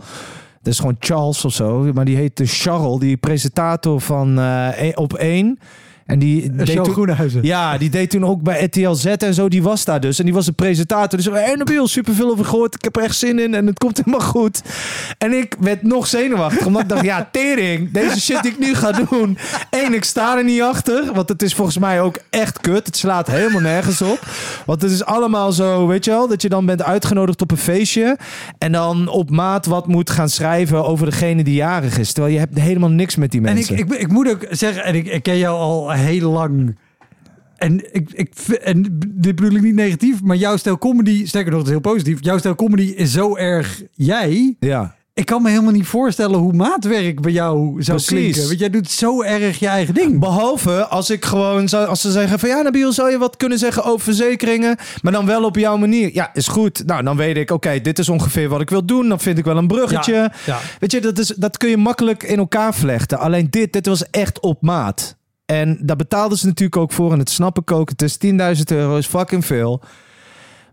dat 0.62 0.72
is 0.72 0.78
gewoon 0.78 0.96
Charles 0.98 1.44
of 1.44 1.52
zo, 1.52 1.90
maar 1.94 2.04
die 2.04 2.16
heette 2.16 2.46
Charles, 2.46 2.98
die 3.00 3.16
presentator 3.16 4.00
van 4.00 4.38
eh, 4.38 4.68
E- 4.88 4.92
Op 4.94 5.12
1. 5.14 5.58
En 6.06 6.18
die 6.18 6.42
Uh, 6.50 6.64
deed 6.64 6.84
toen- 6.84 6.92
Groenhuizen. 6.92 7.42
Ja, 7.44 7.78
die 7.78 7.90
deed 7.90 8.10
toen 8.10 8.24
ook 8.24 8.42
bij 8.42 8.64
RTL 8.64 8.92
Z 8.92 9.04
en 9.06 9.34
zo. 9.34 9.48
Die 9.48 9.62
was 9.62 9.84
daar 9.84 10.00
dus. 10.00 10.18
En 10.18 10.24
die 10.24 10.34
was 10.34 10.46
de 10.46 10.52
presentator. 10.52 11.18
Dus 11.18 11.28
Nabil, 11.56 11.88
superveel 11.88 12.30
over 12.30 12.44
gehoord. 12.44 12.74
Ik 12.74 12.84
heb 12.84 12.96
er 12.96 13.02
echt 13.02 13.16
zin 13.16 13.38
in 13.38 13.54
en 13.54 13.66
het 13.66 13.78
komt 13.78 13.96
helemaal 14.04 14.26
goed. 14.26 14.62
En 15.18 15.32
ik 15.32 15.56
werd 15.60 15.82
nog 15.82 16.06
zenuwachtig. 16.06 16.66
Omdat 16.66 16.82
ik 16.82 16.88
dacht, 16.88 17.04
ja, 17.04 17.28
tering. 17.32 17.90
Deze 17.92 18.20
shit 18.20 18.42
die 18.42 18.52
ik 18.52 18.58
nu 18.58 18.74
ga 18.74 18.92
doen. 18.92 19.38
Eén, 19.70 19.94
ik 19.94 20.04
sta 20.04 20.36
er 20.36 20.44
niet 20.44 20.62
achter. 20.62 21.10
Want 21.14 21.28
het 21.28 21.42
is 21.42 21.54
volgens 21.54 21.78
mij 21.78 22.00
ook 22.00 22.18
echt 22.30 22.60
kut. 22.60 22.86
Het 22.86 22.96
slaat 22.96 23.26
helemaal 23.26 23.60
nergens 23.60 24.02
op. 24.02 24.20
Want 24.66 24.82
het 24.82 24.90
is 24.90 25.04
allemaal 25.04 25.52
zo, 25.52 25.86
weet 25.86 26.04
je 26.04 26.10
wel. 26.10 26.28
Dat 26.28 26.42
je 26.42 26.48
dan 26.48 26.66
bent 26.66 26.82
uitgenodigd 26.82 27.42
op 27.42 27.50
een 27.50 27.56
feestje. 27.56 28.16
En 28.58 28.72
dan 28.72 29.08
op 29.08 29.30
maat 29.30 29.66
wat 29.66 29.86
moet 29.86 30.10
gaan 30.10 30.28
schrijven 30.28 30.84
over 30.84 31.06
degene 31.10 31.44
die 31.44 31.54
jarig 31.54 31.98
is. 31.98 32.12
Terwijl 32.12 32.34
je 32.34 32.40
hebt 32.40 32.58
helemaal 32.60 32.90
niks 32.90 33.16
met 33.16 33.30
die 33.30 33.40
En 33.40 33.48
ik, 33.48 33.54
mensen. 33.54 33.76
ik, 33.78 33.92
ik 34.00 34.08
moet 34.08 34.28
ook 34.30 34.46
zeggen, 34.50 34.84
en 34.84 34.94
ik, 34.94 35.06
ik 35.06 35.22
ken 35.22 35.38
jou 35.38 35.58
al 35.58 35.91
heel 35.96 36.30
lang. 36.30 36.76
En, 37.56 37.94
ik, 37.94 38.10
ik, 38.12 38.34
en 38.62 38.98
dit 39.14 39.34
bedoel 39.36 39.56
ik 39.56 39.62
niet 39.62 39.74
negatief, 39.74 40.22
maar 40.22 40.36
jouw 40.36 40.56
stijl 40.56 40.78
comedy, 40.78 41.26
sterker 41.26 41.50
nog, 41.50 41.58
het 41.60 41.68
is 41.68 41.74
heel 41.74 41.92
positief. 41.92 42.18
Jouw 42.20 42.38
stijl 42.38 42.54
comedy 42.54 42.82
is 42.82 43.12
zo 43.12 43.36
erg 43.36 43.82
jij. 43.92 44.56
ja. 44.60 44.94
Ik 45.14 45.26
kan 45.26 45.42
me 45.42 45.50
helemaal 45.50 45.72
niet 45.72 45.86
voorstellen 45.86 46.38
hoe 46.38 46.52
maatwerk 46.52 47.20
bij 47.20 47.32
jou 47.32 47.82
zou 47.82 47.98
Precies. 47.98 48.06
klinken. 48.06 48.46
Want 48.46 48.58
jij 48.58 48.70
doet 48.70 48.90
zo 48.90 49.22
erg 49.22 49.58
je 49.58 49.66
eigen 49.66 49.94
ding. 49.94 50.20
Behalve 50.20 50.86
als 50.86 51.10
ik 51.10 51.24
gewoon 51.24 51.68
zou, 51.68 51.86
als 51.86 52.00
ze 52.00 52.10
zeggen 52.10 52.38
van 52.38 52.48
ja, 52.48 52.62
Nabil, 52.62 52.92
zou 52.92 53.10
je 53.10 53.18
wat 53.18 53.36
kunnen 53.36 53.58
zeggen 53.58 53.84
over 53.84 54.00
verzekeringen, 54.00 54.76
maar 55.02 55.12
dan 55.12 55.26
wel 55.26 55.44
op 55.44 55.56
jouw 55.56 55.76
manier. 55.76 56.10
Ja, 56.14 56.30
is 56.34 56.48
goed. 56.48 56.86
Nou, 56.86 57.02
dan 57.02 57.16
weet 57.16 57.36
ik, 57.36 57.50
oké, 57.50 57.80
dit 57.80 57.98
is 57.98 58.08
ongeveer 58.08 58.48
wat 58.48 58.60
ik 58.60 58.70
wil 58.70 58.84
doen. 58.84 59.08
Dan 59.08 59.20
vind 59.20 59.38
ik 59.38 59.44
wel 59.44 59.56
een 59.56 59.66
bruggetje. 59.66 60.12
Ja, 60.12 60.32
ja. 60.46 60.58
Weet 60.78 60.92
je, 60.92 61.00
dat, 61.00 61.18
is, 61.18 61.26
dat 61.28 61.56
kun 61.56 61.68
je 61.68 61.76
makkelijk 61.76 62.22
in 62.22 62.38
elkaar 62.38 62.74
vlechten. 62.74 63.18
Alleen 63.18 63.46
dit, 63.50 63.72
dit 63.72 63.86
was 63.86 64.10
echt 64.10 64.40
op 64.40 64.62
maat. 64.62 65.16
En 65.52 65.78
daar 65.80 65.96
betaalden 65.96 66.38
ze 66.38 66.46
natuurlijk 66.46 66.76
ook 66.76 66.92
voor. 66.92 67.12
En 67.12 67.18
het 67.18 67.30
snap 67.30 67.58
ik 67.58 67.72
ook. 67.72 67.88
Het 67.88 68.02
is 68.02 68.18
10.000 68.26 68.62
euro, 68.64 68.96
is 68.96 69.06
fucking 69.06 69.46
veel. 69.46 69.82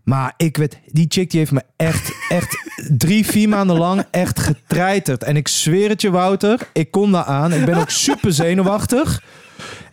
Maar 0.04 0.34
ik 0.36 0.56
weet, 0.56 0.78
die 0.86 1.06
chick 1.08 1.30
die 1.30 1.38
heeft 1.38 1.52
me 1.52 1.62
echt, 1.76 2.12
echt 2.28 2.56
drie, 2.98 3.26
vier 3.26 3.48
maanden 3.48 3.76
lang 3.76 4.04
echt 4.10 4.40
getreiterd. 4.40 5.22
En 5.22 5.36
ik 5.36 5.48
zweer 5.48 5.88
het 5.88 6.00
je, 6.00 6.10
Wouter, 6.10 6.68
ik 6.72 6.90
kom 6.90 7.12
daar 7.12 7.24
aan. 7.24 7.52
Ik 7.52 7.64
ben 7.64 7.76
ook 7.78 7.90
super 7.90 8.32
zenuwachtig. 8.32 9.22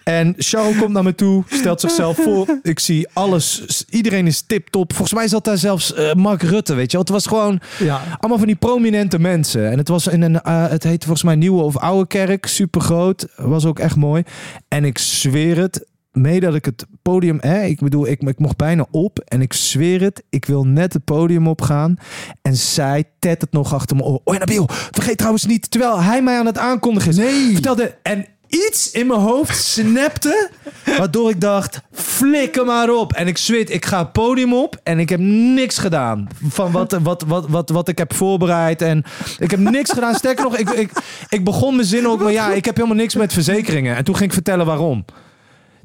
En 0.08 0.34
Charles 0.38 0.78
komt 0.78 0.94
naar 0.94 1.04
me 1.04 1.16
toe, 1.16 1.44
stelt 1.48 1.82
zichzelf 1.82 2.18
voor. 2.18 2.60
Ik 2.62 2.80
zie 2.80 3.08
alles, 3.14 3.66
iedereen 3.90 4.28
is 4.28 4.42
tip-top. 4.42 4.94
Volgens 4.94 5.18
mij 5.20 5.28
zat 5.28 5.44
daar 5.46 5.58
zelfs 5.58 5.94
eh, 5.94 6.14
Mark 6.14 6.42
Rutte, 6.42 6.74
weet 6.74 6.86
je 6.92 6.98
wel. 6.98 7.02
Het 7.02 7.10
was 7.10 7.26
gewoon 7.28 7.60
Ja. 7.80 8.02
allemaal 8.20 8.38
van 8.38 8.48
die 8.48 8.56
prominente 8.56 9.20
mensen. 9.20 9.72
En 9.72 9.78
het 9.78 9.88
was 9.88 10.08
in 10.08 10.22
een, 10.22 10.42
eh, 10.42 10.68
het 10.70 10.84
heette 10.84 11.06
volgens 11.06 11.26
mij 11.26 11.36
Nieuwe 11.36 11.62
of 11.62 11.78
Oude 11.78 12.08
Kerk, 12.08 12.46
super 12.46 12.82
groot. 12.82 13.28
Was 13.36 13.66
ook 13.66 13.80
echt 13.80 13.96
mooi. 13.96 14.24
En 14.68 14.86
ik 14.86 14.98
zweer 14.98 15.58
het, 15.58 15.86
mee 16.12 16.40
dat 16.40 16.56
ik 16.56 16.66
het 16.66 16.86
podium, 17.02 17.38
hè, 17.42 17.64
ik 17.64 17.80
bedoel, 17.80 18.08
ik, 18.08 18.22
ik 18.22 18.40
mocht 18.40 18.58
bijna 18.58 18.86
op. 18.92 19.20
En 19.20 19.42
ik 19.42 19.54
zweer 19.54 20.02
het, 20.02 20.24
ik 20.30 20.46
wil 20.46 20.64
net 20.64 20.94
het 20.94 21.04
podium 21.04 21.48
opgaan. 21.48 21.98
En 22.42 22.56
zij 22.56 23.04
tet 23.20 23.42
het 23.42 23.52
nog 23.52 23.74
achter 23.74 23.96
me 23.96 24.04
oor. 24.04 24.22
Oh 24.24 24.34
ja, 24.34 24.40
Nabil, 24.40 24.66
vergeet 24.70 25.18
trouwens 25.18 25.46
niet, 25.46 25.72
terwijl 25.72 26.02
hij 26.02 26.22
mij 26.22 26.38
aan 26.40 26.46
het 26.46 26.58
aankondigen 26.58 27.10
is. 27.10 27.18
Nee. 27.18 27.54
Vertelde, 27.54 27.98
en 28.04 28.26
iets 28.48 28.92
in 28.92 29.08
mijn 29.08 29.20
hoofd 29.20 29.64
snapte, 29.64 30.50
waardoor 30.98 31.30
ik 31.30 31.42
dacht, 31.42 31.82
flikker 31.92 32.66
maar 32.66 32.90
op. 32.90 33.14
En 33.14 33.28
ik 33.28 33.38
zweet, 33.38 33.70
ik 33.70 33.86
ga 33.86 34.00
het 34.00 34.12
podium 34.12 34.54
op 34.54 34.80
en 34.84 35.00
ik 35.00 35.10
heb 35.10 35.20
niks 35.20 35.78
gedaan 35.78 36.28
van 36.48 36.72
wat, 36.72 36.98
wat, 37.02 37.24
wat, 37.28 37.46
wat, 37.50 37.70
wat 37.70 37.88
ik 37.88 37.98
heb 37.98 38.14
voorbereid. 38.14 38.82
En 38.82 39.04
ik 39.40 39.52
heb 39.52 39.60
niks 39.60 39.92
gedaan. 39.92 40.16
Sterker 40.16 40.44
nog, 40.44 40.58
ik, 40.58 40.70
ik, 40.70 40.92
ik 41.30 41.44
begon 41.44 41.76
mijn 41.76 41.88
zin 41.88 42.08
ook, 42.08 42.20
maar 42.20 42.32
ja, 42.32 42.52
ik 42.52 42.66
heb 42.66 42.76
helemaal 42.76 42.98
niks 42.98 43.16
met 43.16 43.34
verzekeringen. 43.34 43.96
En 43.96 44.04
toen 44.04 44.16
ging 44.16 44.28
ik 44.28 44.34
vertellen 44.34 44.66
waarom. 44.66 45.06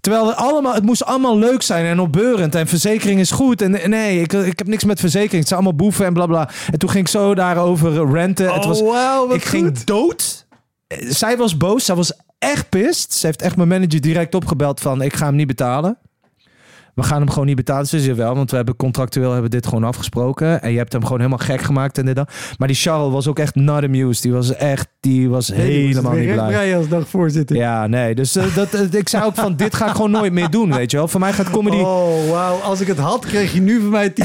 Terwijl 0.00 0.26
het, 0.26 0.36
allemaal, 0.36 0.74
het 0.74 0.84
moest 0.84 1.04
allemaal 1.04 1.38
leuk 1.38 1.62
zijn 1.62 1.86
en 1.86 2.00
opbeurend. 2.00 2.54
En 2.54 2.66
verzekering 2.66 3.20
is 3.20 3.30
goed. 3.30 3.62
En 3.62 3.90
nee, 3.90 4.20
ik, 4.20 4.32
ik 4.32 4.58
heb 4.58 4.66
niks 4.66 4.84
met 4.84 5.00
verzekering. 5.00 5.38
Het 5.38 5.48
zijn 5.48 5.60
allemaal 5.60 5.78
boeven 5.78 6.06
en 6.06 6.12
bla 6.12 6.26
bla. 6.26 6.50
En 6.72 6.78
toen 6.78 6.90
ging 6.90 7.04
ik 7.04 7.10
zo 7.10 7.34
daarover 7.34 8.12
renten. 8.12 8.54
het 8.54 8.64
was, 8.64 8.80
Oh, 8.80 9.28
wat 9.28 9.34
ik 9.34 9.44
ging 9.44 9.78
dood. 9.84 10.46
Zij 11.08 11.36
was 11.36 11.56
boos. 11.56 11.84
Zij 11.84 11.94
was 11.94 12.12
echt 12.42 12.68
pist. 12.68 13.12
Ze 13.12 13.26
heeft 13.26 13.42
echt 13.42 13.56
mijn 13.56 13.68
manager 13.68 14.00
direct 14.00 14.34
opgebeld 14.34 14.80
van... 14.80 15.02
ik 15.02 15.14
ga 15.14 15.26
hem 15.26 15.34
niet 15.34 15.46
betalen. 15.46 15.98
We 16.94 17.02
gaan 17.02 17.20
hem 17.20 17.30
gewoon 17.30 17.46
niet 17.46 17.56
betalen. 17.56 17.86
Ze 17.86 18.00
zei 18.00 18.14
wel, 18.14 18.34
want 18.34 18.50
we 18.50 18.56
hebben 18.56 18.76
contractueel 18.76 19.32
hebben 19.32 19.50
dit 19.50 19.66
gewoon 19.66 19.84
afgesproken. 19.84 20.62
En 20.62 20.72
je 20.72 20.78
hebt 20.78 20.92
hem 20.92 21.02
gewoon 21.02 21.18
helemaal 21.18 21.46
gek 21.46 21.60
gemaakt 21.60 21.98
en 21.98 22.06
dit 22.06 22.14
dan. 22.14 22.26
Maar 22.58 22.68
die 22.68 22.76
Charles 22.76 23.12
was 23.12 23.26
ook 23.26 23.38
echt 23.38 23.54
not 23.54 23.82
amused. 23.82 24.22
Die 24.22 24.32
was 24.32 24.54
echt, 24.54 24.88
die 25.02 25.28
was 25.28 25.48
helemaal 25.48 26.12
niet 26.12 26.32
blij. 26.32 26.76
als 26.76 26.88
dagvoorzitter. 26.88 27.56
Ja, 27.56 27.86
nee. 27.86 28.14
Dus 28.14 28.36
eh, 28.36 28.54
dat, 28.54 28.74
eh, 28.74 28.80
ik 28.92 29.08
zei 29.08 29.24
ook 29.24 29.34
van, 29.34 29.56
dit 29.56 29.74
ga 29.74 29.86
ik 29.86 29.94
gewoon 29.94 30.10
nooit 30.10 30.32
meer 30.32 30.50
doen, 30.50 30.74
weet 30.74 30.90
je 30.90 30.96
wel. 30.96 31.08
Voor 31.08 31.20
mij 31.20 31.32
gaat 31.32 31.50
comedy... 31.50 31.76
Oh, 31.76 32.30
wauw. 32.30 32.56
Als 32.58 32.80
ik 32.80 32.86
het 32.86 32.98
had, 32.98 33.26
kreeg 33.26 33.52
je 33.52 33.60
nu 33.60 33.80
van 33.80 33.90
mij 33.90 34.10
10.000 34.10 34.16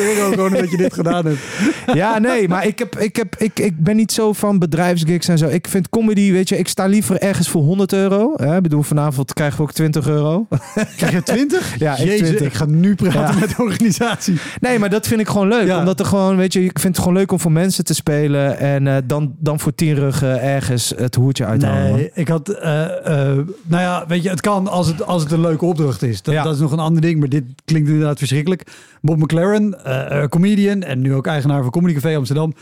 euro 0.00 0.30
gewoon 0.30 0.46
omdat 0.54 0.70
je 0.70 0.76
dit 0.76 0.94
gedaan 0.94 1.26
hebt. 1.26 1.38
Ja, 1.94 2.18
nee, 2.18 2.48
maar 2.48 2.66
ik, 2.66 2.78
heb, 2.78 2.98
ik, 2.98 3.16
heb, 3.16 3.34
ik, 3.38 3.58
ik 3.58 3.82
ben 3.82 3.96
niet 3.96 4.12
zo 4.12 4.32
van 4.32 4.58
bedrijfsgigs 4.58 5.28
en 5.28 5.38
zo. 5.38 5.46
Ik 5.46 5.68
vind 5.68 5.88
comedy, 5.88 6.32
weet 6.32 6.48
je, 6.48 6.58
ik 6.58 6.68
sta 6.68 6.86
liever 6.86 7.18
ergens 7.18 7.48
voor 7.48 7.62
100 7.62 7.92
euro. 7.92 8.32
Hè? 8.36 8.56
Ik 8.56 8.62
bedoel, 8.62 8.82
vanavond 8.82 9.32
krijgen 9.32 9.56
we 9.56 9.62
ook 9.62 9.72
20 9.72 10.08
euro. 10.08 10.46
Krijg 10.96 11.12
je 11.12 11.22
20? 11.22 11.74
Ja, 11.78 11.92
ik 11.96 12.04
Jezus, 12.06 12.28
20. 12.28 12.46
ik 12.46 12.52
ga 12.54 12.64
nu 12.64 12.94
praten 12.94 13.20
Ja. 13.20 13.40
met 13.40 13.48
de 13.56 13.62
organisatie. 13.62 14.36
Nee, 14.60 14.78
maar 14.78 14.90
dat 14.90 15.06
vind 15.06 15.20
ik 15.20 15.28
gewoon 15.28 15.48
leuk. 15.48 15.66
Ja. 15.66 15.78
Omdat 15.78 16.00
er 16.00 16.06
gewoon, 16.06 16.36
weet 16.36 16.52
je, 16.52 16.64
ik 16.64 16.78
vind 16.78 16.94
het 16.96 17.04
gewoon 17.04 17.18
leuk 17.18 17.32
om 17.32 17.40
voor 17.40 17.52
mensen 17.52 17.84
te 17.84 17.94
spelen. 17.94 18.58
En 18.58 18.86
eh, 18.86 18.96
dan, 19.04 19.34
dan 19.38 19.60
voor 19.60 19.74
tien 19.74 19.94
ruggen 19.94 20.25
ergens 20.34 20.92
het 20.96 21.14
hoertje 21.14 21.44
uithalen. 21.44 21.92
Nee, 21.92 22.10
ik 22.14 22.28
had, 22.28 22.48
eh, 22.48 22.84
eh, 23.30 23.36
nou 23.62 23.82
ja, 23.82 24.04
weet 24.06 24.22
je, 24.22 24.28
het 24.28 24.40
kan 24.40 24.68
als 24.68 24.86
het, 24.86 25.02
als 25.06 25.22
het 25.22 25.32
een 25.32 25.40
leuke 25.40 25.64
opdracht 25.64 26.02
is. 26.02 26.22
Dat, 26.22 26.34
Ja. 26.34 26.42
dat 26.42 26.54
is 26.54 26.60
nog 26.60 26.72
een 26.72 26.78
ander 26.78 27.02
ding, 27.02 27.18
maar 27.18 27.28
dit 27.28 27.44
klinkt 27.64 27.88
inderdaad 27.88 28.18
verschrikkelijk. 28.18 28.62
Bob 29.00 29.18
McLaren, 29.18 29.84
eh, 29.84 30.22
eh, 30.22 30.28
comedian 30.28 30.82
en 30.82 31.00
nu 31.00 31.14
ook 31.14 31.26
eigenaar 31.26 31.62
van 31.62 31.70
Comedy 31.70 31.94
Café 31.94 32.16
Amsterdam. 32.16 32.54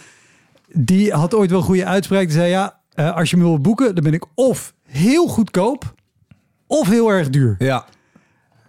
Die 0.73 1.13
had 1.13 1.35
ooit 1.35 1.51
wel 1.51 1.59
een 1.59 1.65
goede 1.65 1.85
uitspraak. 1.87 2.23
Die 2.23 2.33
zei, 2.33 2.49
ja, 2.51 2.79
eh, 2.95 3.17
als 3.17 3.31
je 3.31 3.37
me 3.37 3.43
wil 3.43 3.61
boeken, 3.61 3.95
dan 3.95 4.05
ben 4.05 4.13
ik 4.13 4.25
of 4.35 4.75
heel 4.87 5.27
goedkoop, 5.27 5.95
of 6.67 6.89
heel 6.89 7.09
erg 7.09 7.31
duur. 7.31 7.55
Ja. 7.59 7.85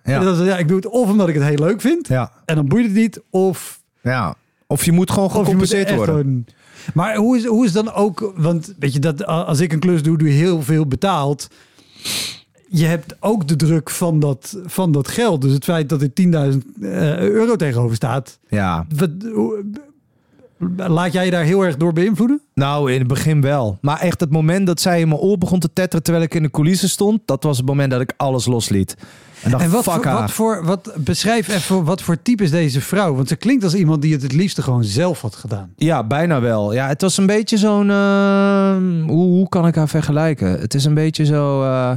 Ja. 0.03 0.19
dat 0.19 0.39
is, 0.39 0.45
ja, 0.47 0.57
ik 0.57 0.67
doe 0.67 0.77
het 0.77 0.87
of 0.87 1.09
omdat 1.09 1.27
ik 1.27 1.35
het 1.35 1.43
heel 1.43 1.57
leuk 1.65 1.81
vind, 1.81 2.07
Ja. 2.07 2.31
en 2.45 2.55
dan 2.55 2.67
boeit 2.67 2.85
het 2.85 2.93
niet, 2.93 3.21
of 3.29 3.81
ja. 4.01 4.35
Of 4.67 4.85
je 4.85 4.91
moet 4.91 5.11
gewoon 5.11 5.31
gecompenseerd 5.31 5.95
worden. 5.95 6.15
gewoon- 6.15 6.45
Maar 6.93 7.15
hoe 7.15 7.37
is, 7.37 7.45
hoe 7.45 7.65
is 7.65 7.71
dan 7.71 7.93
ook... 7.93 8.33
Want 8.35 8.73
weet 8.79 8.93
je, 8.93 8.99
dat, 8.99 9.25
als 9.25 9.59
ik 9.59 9.73
een 9.73 9.79
klus 9.79 10.03
doe, 10.03 10.17
doe 10.17 10.27
je 10.27 10.33
heel 10.33 10.61
veel 10.61 10.85
betaald. 10.85 11.47
Je 12.69 12.85
hebt 12.85 13.15
ook 13.19 13.47
de 13.47 13.55
druk 13.55 13.89
van 13.89 14.19
dat, 14.19 14.57
van 14.65 14.91
dat 14.91 15.07
geld. 15.07 15.41
Dus 15.41 15.53
het 15.53 15.63
feit 15.63 15.89
dat 15.89 16.01
er 16.01 16.09
10.000 16.21 16.31
eh, 16.81 17.17
euro 17.17 17.55
tegenover 17.55 17.95
staat. 17.95 18.39
Ja. 18.49 18.85
Wat, 18.95 19.09
laat 20.75 21.13
jij 21.13 21.25
je 21.25 21.31
daar 21.31 21.43
heel 21.43 21.61
erg 21.61 21.77
door 21.77 21.93
beïnvloeden? 21.93 22.41
Nou, 22.53 22.91
in 22.91 22.99
het 22.99 23.07
begin 23.07 23.41
wel. 23.41 23.77
Maar 23.81 23.99
echt 23.99 24.19
het 24.19 24.31
moment 24.31 24.67
dat 24.67 24.81
zij 24.81 24.99
in 24.99 25.07
mijn 25.07 25.19
oor 25.19 25.37
begon 25.37 25.59
te 25.59 25.73
tetteren 25.73 26.03
terwijl 26.03 26.25
ik 26.25 26.33
in 26.33 26.43
de 26.43 26.51
coulissen 26.51 26.89
stond, 26.89 27.21
dat 27.25 27.43
was 27.43 27.57
het 27.57 27.65
moment 27.65 27.91
dat 27.91 28.01
ik 28.01 28.13
alles 28.17 28.45
losliet. 28.45 28.95
En 29.53 29.69
wat, 29.69 29.83
voor, 29.83 29.93
wat 30.21 30.31
voor... 30.31 30.65
Wat, 30.65 30.91
beschrijf 30.95 31.47
even, 31.47 31.83
wat 31.83 32.01
voor 32.01 32.21
type 32.21 32.43
is 32.43 32.51
deze 32.51 32.81
vrouw? 32.81 33.15
Want 33.15 33.27
ze 33.27 33.35
klinkt 33.35 33.63
als 33.63 33.73
iemand 33.75 34.01
die 34.01 34.13
het 34.13 34.21
het 34.21 34.31
liefste 34.33 34.61
gewoon 34.61 34.83
zelf 34.83 35.21
had 35.21 35.35
gedaan. 35.35 35.73
Ja, 35.75 36.03
bijna 36.03 36.41
wel. 36.41 36.73
Ja, 36.73 36.87
het 36.87 37.01
was 37.01 37.17
een 37.17 37.25
beetje 37.25 37.57
zo'n. 37.57 37.89
eh, 37.89 38.75
hoe, 39.07 39.23
hoe 39.25 39.49
kan 39.49 39.67
ik 39.67 39.75
haar 39.75 39.87
vergelijken? 39.89 40.59
Het 40.59 40.73
is 40.73 40.85
een 40.85 40.93
beetje 40.93 41.25
zo. 41.25 41.61
eh, 41.63 41.91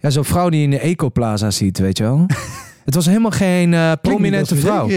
ja, 0.00 0.10
zo'n 0.10 0.24
vrouw 0.24 0.48
die 0.48 0.58
je 0.58 0.64
in 0.64 0.70
de 0.70 0.78
Ecoplaza 0.78 1.50
ziet, 1.50 1.78
weet 1.78 1.98
je 1.98 2.04
wel. 2.04 2.26
het 2.84 2.94
was 2.94 3.06
helemaal 3.06 3.30
geen 3.30 3.74
eh, 3.74 3.92
prominente 4.02 4.56
vrouw. 4.56 4.88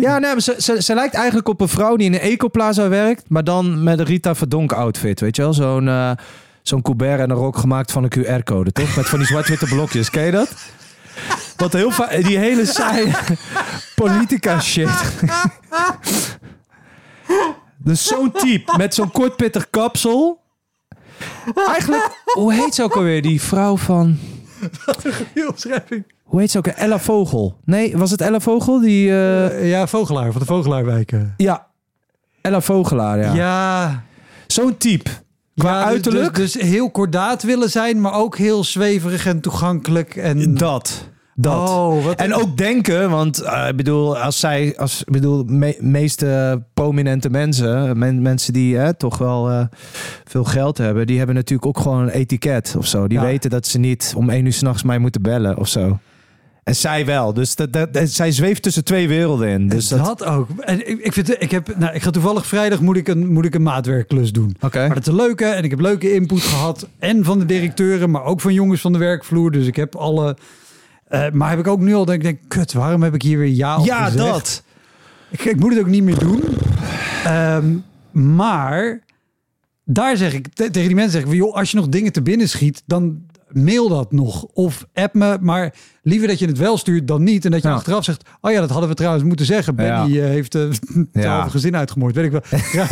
Ja, 0.00 0.18
nee, 0.18 0.30
maar 0.32 0.40
ze, 0.40 0.54
ze, 0.58 0.82
ze 0.82 0.94
lijkt 0.94 1.14
eigenlijk 1.14 1.48
op 1.48 1.60
een 1.60 1.68
vrouw 1.68 1.96
die 1.96 2.06
in 2.06 2.14
een 2.14 2.20
Ecoplaza 2.20 2.88
werkt, 2.88 3.24
maar 3.28 3.44
dan 3.44 3.82
met 3.82 3.98
een 3.98 4.04
Rita 4.04 4.34
Verdonk 4.34 4.72
outfit, 4.72 5.20
weet 5.20 5.36
je 5.36 5.42
wel? 5.42 5.54
Zo'n 5.54 5.88
eh 5.88 6.10
zo'n 6.62 6.82
Coubert 6.82 7.20
en 7.20 7.30
een 7.30 7.36
rok 7.36 7.56
gemaakt 7.56 7.92
van 7.92 8.02
een 8.08 8.10
QR-code, 8.18 8.72
toch? 8.72 8.96
Met 8.96 9.08
van 9.08 9.18
die 9.18 9.28
zwart-witte 9.28 9.66
blokjes, 9.66 10.10
ken 10.10 10.24
je 10.24 10.30
dat? 10.30 10.54
Wat 11.62 11.72
heel 11.72 11.90
vaak, 11.90 12.22
die 12.24 12.38
hele 12.38 12.64
saaie 12.66 13.12
politica 13.94 14.60
shit. 14.60 14.88
Dus 17.76 18.04
zo'n 18.06 18.32
type 18.32 18.74
met 18.76 18.94
zo'n 18.94 19.10
kortpittig 19.10 19.70
kapsel. 19.70 20.40
Eigenlijk, 21.68 22.10
hoe 22.24 22.52
heet 22.54 22.74
ze 22.74 22.82
ook 22.82 22.96
alweer? 22.96 23.22
Die 23.22 23.42
vrouw 23.42 23.76
van. 23.76 24.18
Die 25.34 25.48
omschrijving. 25.48 26.04
Hoe 26.22 26.40
heet 26.40 26.50
ze 26.50 26.58
ook? 26.58 26.66
Ella 26.66 26.98
Vogel. 26.98 27.56
Nee, 27.64 27.96
was 27.96 28.10
het 28.10 28.20
Ella 28.20 28.40
Vogel? 28.40 28.80
Die. 28.80 29.08
eh, 29.08 29.46
Eh, 29.46 29.68
ja, 29.70 29.86
Vogelaar 29.86 30.32
van 30.32 30.40
de 30.40 30.46
Vogelaarwijken. 30.46 31.34
ja. 31.36 31.66
Ella 32.40 32.60
Vogelaar, 32.60 33.18
ja. 33.18 33.32
ja 33.34 34.02
Zo'n 34.46 34.76
type. 34.76 35.10
Qua 35.56 35.70
Ja, 35.72 35.78
dus- 35.78 35.86
uiterlijk. 35.92 36.34
Dus, 36.34 36.52
dus 36.52 36.62
heel 36.62 36.90
kordaat 36.90 37.42
willen 37.42 37.70
zijn, 37.70 38.00
maar 38.00 38.12
ook 38.14 38.36
heel 38.36 38.64
zweverig 38.64 39.26
en 39.26 39.40
toegankelijk. 39.40 40.16
En... 40.16 40.54
dat. 40.54 41.08
Dat. 41.42 41.68
Oh, 41.68 42.04
wat 42.04 42.14
En 42.20 42.34
ook 42.34 42.56
denken, 42.56 43.10
want 43.10 43.40
eh, 43.40 43.68
ik 43.68 43.76
bedoel, 43.76 44.18
als 44.18 44.40
zij, 44.40 44.74
als 44.76 45.00
ik 45.04 45.12
bedoel, 45.12 45.44
me, 45.46 45.76
meeste 45.80 46.62
prominente 46.74 47.30
mensen, 47.30 47.98
men- 47.98 48.22
mensen 48.22 48.52
die 48.52 48.76
hè, 48.76 48.94
toch 48.94 49.18
wel 49.18 49.50
eh, 49.50 49.64
veel 50.24 50.44
geld 50.44 50.78
hebben, 50.78 51.06
die 51.06 51.16
hebben 51.18 51.34
natuurlijk 51.34 51.66
ook 51.66 51.78
gewoon 51.78 52.02
een 52.02 52.08
etiket 52.08 52.74
of 52.78 52.86
zo. 52.86 53.06
Die 53.08 53.18
Ja. 53.18 53.24
weten 53.24 53.50
dat 53.50 53.66
ze 53.66 53.78
niet 53.78 54.12
om 54.16 54.30
één 54.30 54.44
uur 54.46 54.52
s'nachts 54.52 54.82
mij 54.82 54.98
moeten 54.98 55.22
bellen 55.22 55.56
of 55.58 55.68
zo. 55.68 55.98
En 56.64 56.76
zij 56.76 57.06
wel. 57.06 57.32
Dus 57.34 57.54
dat, 57.54 57.72
dat, 57.72 57.92
dat- 57.94 58.08
zij 58.10 58.30
zweeft 58.30 58.62
tussen 58.62 58.84
twee 58.84 59.08
werelden 59.08 59.48
in. 59.48 59.68
Dus 59.68 59.88
dat, 59.88 60.04
dat, 60.04 60.24
ook. 60.24 60.48
En 60.58 60.88
ik, 60.88 60.98
ik, 60.98 61.12
vind, 61.12 61.42
ik, 61.42 61.50
heb, 61.50 61.76
nou, 61.78 61.94
ik 61.94 62.02
ga 62.02 62.10
toevallig 62.10 62.46
vrijdag 62.46 62.80
moet 62.80 62.96
ik 62.96 63.08
een, 63.08 63.32
moet 63.32 63.44
ik 63.44 63.54
een 63.54 63.62
maatwerkklus 63.62 64.32
doen. 64.32 64.56
Oké. 64.60 64.78
Maar 64.78 64.88
dat 64.94 64.98
is 64.98 65.06
een 65.06 65.14
leuke. 65.14 65.44
En 65.44 65.64
ik 65.64 65.70
heb 65.70 65.80
leuke 65.80 66.12
input 66.14 66.40
gehad. 66.40 66.88
En 66.98 67.24
van 67.24 67.38
de 67.38 67.46
directeuren, 67.46 68.10
maar 68.10 68.24
ook 68.24 68.40
van 68.40 68.52
jongens 68.54 68.80
van 68.80 68.92
de 68.92 68.98
werkvloer. 68.98 69.50
Dus 69.50 69.66
ik 69.66 69.76
heb 69.76 69.96
alle... 69.96 70.36
eh, 71.12 71.30
maar 71.32 71.50
heb 71.50 71.58
ik 71.58 71.66
ook 71.66 71.80
nu 71.80 71.94
al 71.94 72.04
denk 72.04 72.18
ik, 72.18 72.24
denk, 72.24 72.38
kut, 72.48 72.72
waarom 72.72 73.02
heb 73.02 73.14
ik 73.14 73.22
hier 73.22 73.38
weer 73.38 73.48
ja 73.54 73.78
op 73.78 73.84
Ja, 73.86 74.04
gezegd? 74.04 74.24
dat. 74.32 74.62
Ik, 75.30 75.44
ik 75.44 75.60
moet 75.60 75.70
het 75.74 75.80
ook 75.80 75.86
niet 75.90 76.02
meer 76.02 76.18
doen. 76.18 76.42
Ehm, 77.24 77.76
maar 78.34 79.00
daar 79.84 80.16
zeg 80.16 80.34
ik 80.34 80.48
te- 80.54 80.70
tegen 80.70 80.86
die 80.88 80.94
mensen 80.96 81.20
zeg 81.20 81.30
ik, 81.30 81.34
joh, 81.36 81.54
als 81.54 81.70
je 81.70 81.76
nog 81.76 81.88
dingen 81.88 82.12
te 82.12 82.22
binnen 82.22 82.48
schiet, 82.48 82.82
dan 82.86 83.22
mail 83.48 83.88
dat 83.88 84.12
nog 84.12 84.42
of 84.42 84.86
app 84.94 85.14
me. 85.14 85.38
Maar 85.40 85.74
liever 86.02 86.28
dat 86.28 86.38
je 86.38 86.46
het 86.46 86.58
wel 86.58 86.76
stuurt 86.78 87.08
dan 87.08 87.22
niet. 87.22 87.44
En 87.44 87.50
dat 87.50 87.62
je 87.62 87.68
Ja. 87.68 87.74
achteraf 87.74 88.04
zegt, 88.04 88.22
oh 88.40 88.50
ja, 88.52 88.60
dat 88.60 88.70
hadden 88.70 88.88
we 88.88 88.94
trouwens 88.94 89.24
moeten 89.24 89.46
zeggen. 89.46 89.74
Benny 89.74 90.18
eh, 90.20 90.24
heeft 90.24 90.54
uh, 90.54 90.62
Ja. 91.12 91.48
gezin 91.48 91.76
uitgemoord. 91.76 92.14
Weet 92.14 92.24
ik 92.24 92.30
wel. 92.30 92.42
Ja, 92.72 92.86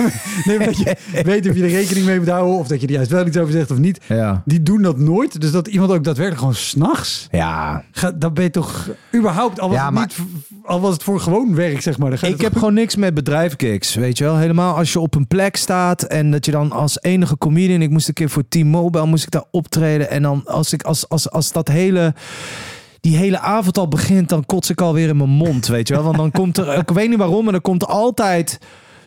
nee, 0.45 0.59
maar 0.59 0.67
dat 0.67 0.79
je 0.79 0.97
weet 1.25 1.49
of 1.49 1.57
je 1.57 1.63
er 1.63 1.69
rekening 1.69 2.07
mee 2.07 2.19
moet 2.19 2.29
houden 2.29 2.59
of 2.59 2.67
dat 2.69 2.81
je 2.81 2.87
er 2.87 2.93
juist 2.93 3.11
wel 3.11 3.27
iets 3.27 3.37
over 3.37 3.53
zegt 3.53 3.71
of 3.71 3.79
niet. 3.79 4.01
Ja. 4.09 4.43
Die 4.45 4.63
doen 4.63 4.83
dat 4.83 4.99
nooit. 4.99 5.41
Dus 5.41 5.51
dat 5.51 5.69
iemand 5.69 5.91
ook 5.93 6.05
daadwerkelijk 6.05 6.39
gewoon 6.41 6.55
s'nachts. 6.55 7.27
Ja. 7.31 7.85
Dan 8.17 8.35
ben 8.35 8.45
je 8.45 8.51
toch 8.51 8.89
überhaupt, 9.17 9.61
al 9.61 9.69
was, 9.69 9.77
Ja, 9.79 9.91
maar- 9.91 10.07
niet, 10.19 10.27
al 10.65 10.81
was 10.81 10.93
het 10.93 11.03
voor 11.03 11.21
gewoon 11.21 11.55
werk, 11.55 11.81
zeg 11.81 11.99
maar. 11.99 12.25
Ik 12.25 12.41
heb 12.41 12.53
gewoon 12.57 12.75
niks 12.75 12.97
met 12.97 13.15
bedrijfgigs, 13.15 13.95
weet 13.95 14.19
je 14.19 14.25
wel. 14.25 14.37
Helemaal 14.37 14.77
als 14.77 14.93
je 14.93 15.01
op 15.01 15.15
een 15.15 15.27
plek 15.27 15.57
staat 15.57 16.03
en 16.03 16.31
dat 16.31 16.45
je 16.45 16.51
dan 16.51 16.73
als 16.73 16.99
enige 17.03 17.39
comedian... 17.39 17.83
Ik 17.83 17.91
moest 17.91 18.09
een 18.09 18.15
keer 18.15 18.31
voor 18.31 18.49
T-Mobile, 18.49 19.07
moest 19.07 19.25
ik 19.25 19.31
daar 19.31 19.45
optreden. 19.51 20.11
En 20.11 20.23
dan 20.23 20.43
als, 20.45 20.73
ik, 20.73 20.83
als, 20.83 21.09
als, 21.09 21.31
als 21.31 21.53
dat 21.53 21.69
hele... 21.69 22.15
Die 23.01 23.17
hele 23.17 23.39
avond 23.39 23.79
al 23.79 23.89
begint, 23.89 24.29
dan 24.29 24.47
kots 24.47 24.71
ik 24.71 24.81
alweer 24.81 25.09
in 25.09 25.17
mijn 25.17 25.31
mond, 25.31 25.67
weet 25.67 25.89
je 25.89 25.95
wel. 25.95 26.03
Want 26.03 26.17
dan 26.17 26.31
komt 26.31 26.59
er, 26.59 26.79
ik 26.79 26.91
weet 26.91 27.09
niet 27.09 27.19
waarom, 27.19 27.43
maar 27.43 27.53
dan 27.53 27.63
komt 27.63 27.83
er 27.83 27.89
altijd 27.89 28.59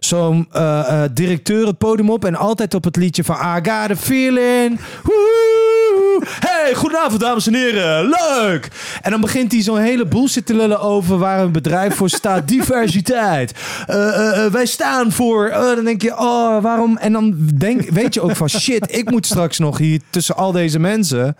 zo'n 0.06 0.48
eh, 0.52 1.04
eh, 1.04 1.10
directeur 1.14 1.68
het 1.68 1.78
podium 1.78 2.10
op. 2.10 2.26
En 2.26 2.36
altijd 2.36 2.74
op 2.74 2.84
het 2.84 2.96
liedje 2.96 3.24
van 3.24 3.36
I 3.36 3.70
got 3.70 3.92
a 3.92 3.96
feeling. 3.96 4.80
Woehoe. 5.04 6.22
Hey, 6.40 6.74
goedenavond 6.74 7.20
dames 7.20 7.48
en 7.48 7.54
heren. 7.54 8.10
Leuk! 8.10 8.68
En 9.02 9.12
dan 9.12 9.22
begint 9.22 9.52
hij 9.52 9.62
zo'n 9.62 9.80
hele 9.80 10.06
bullshit 10.06 10.46
te 10.46 10.56
lullen 10.56 10.80
over 10.80 11.18
waar 11.18 11.40
een 11.40 11.52
bedrijf 11.52 11.96
voor 11.96 12.10
staat. 12.10 12.48
Diversiteit. 12.58 13.54
Eh, 13.88 14.46
wij 14.46 14.66
staan 14.66 15.12
voor... 15.12 15.50
dan 15.50 15.86
denk 15.86 16.02
je, 16.02 16.12
oh, 16.12 16.62
waarom? 16.62 16.98
En 16.98 17.14
dan 17.14 17.50
denk, 17.56 17.90
weet 17.90 18.14
je 18.14 18.22
ook 18.22 18.36
van 18.36 18.50
shit, 18.50 18.96
ik 18.96 19.12
moet 19.12 19.26
straks 19.26 19.60
nog 19.60 19.78
hier 19.78 20.00
tussen 20.10 20.36
al 20.36 20.52
deze 20.52 20.80
mensen 20.80 21.36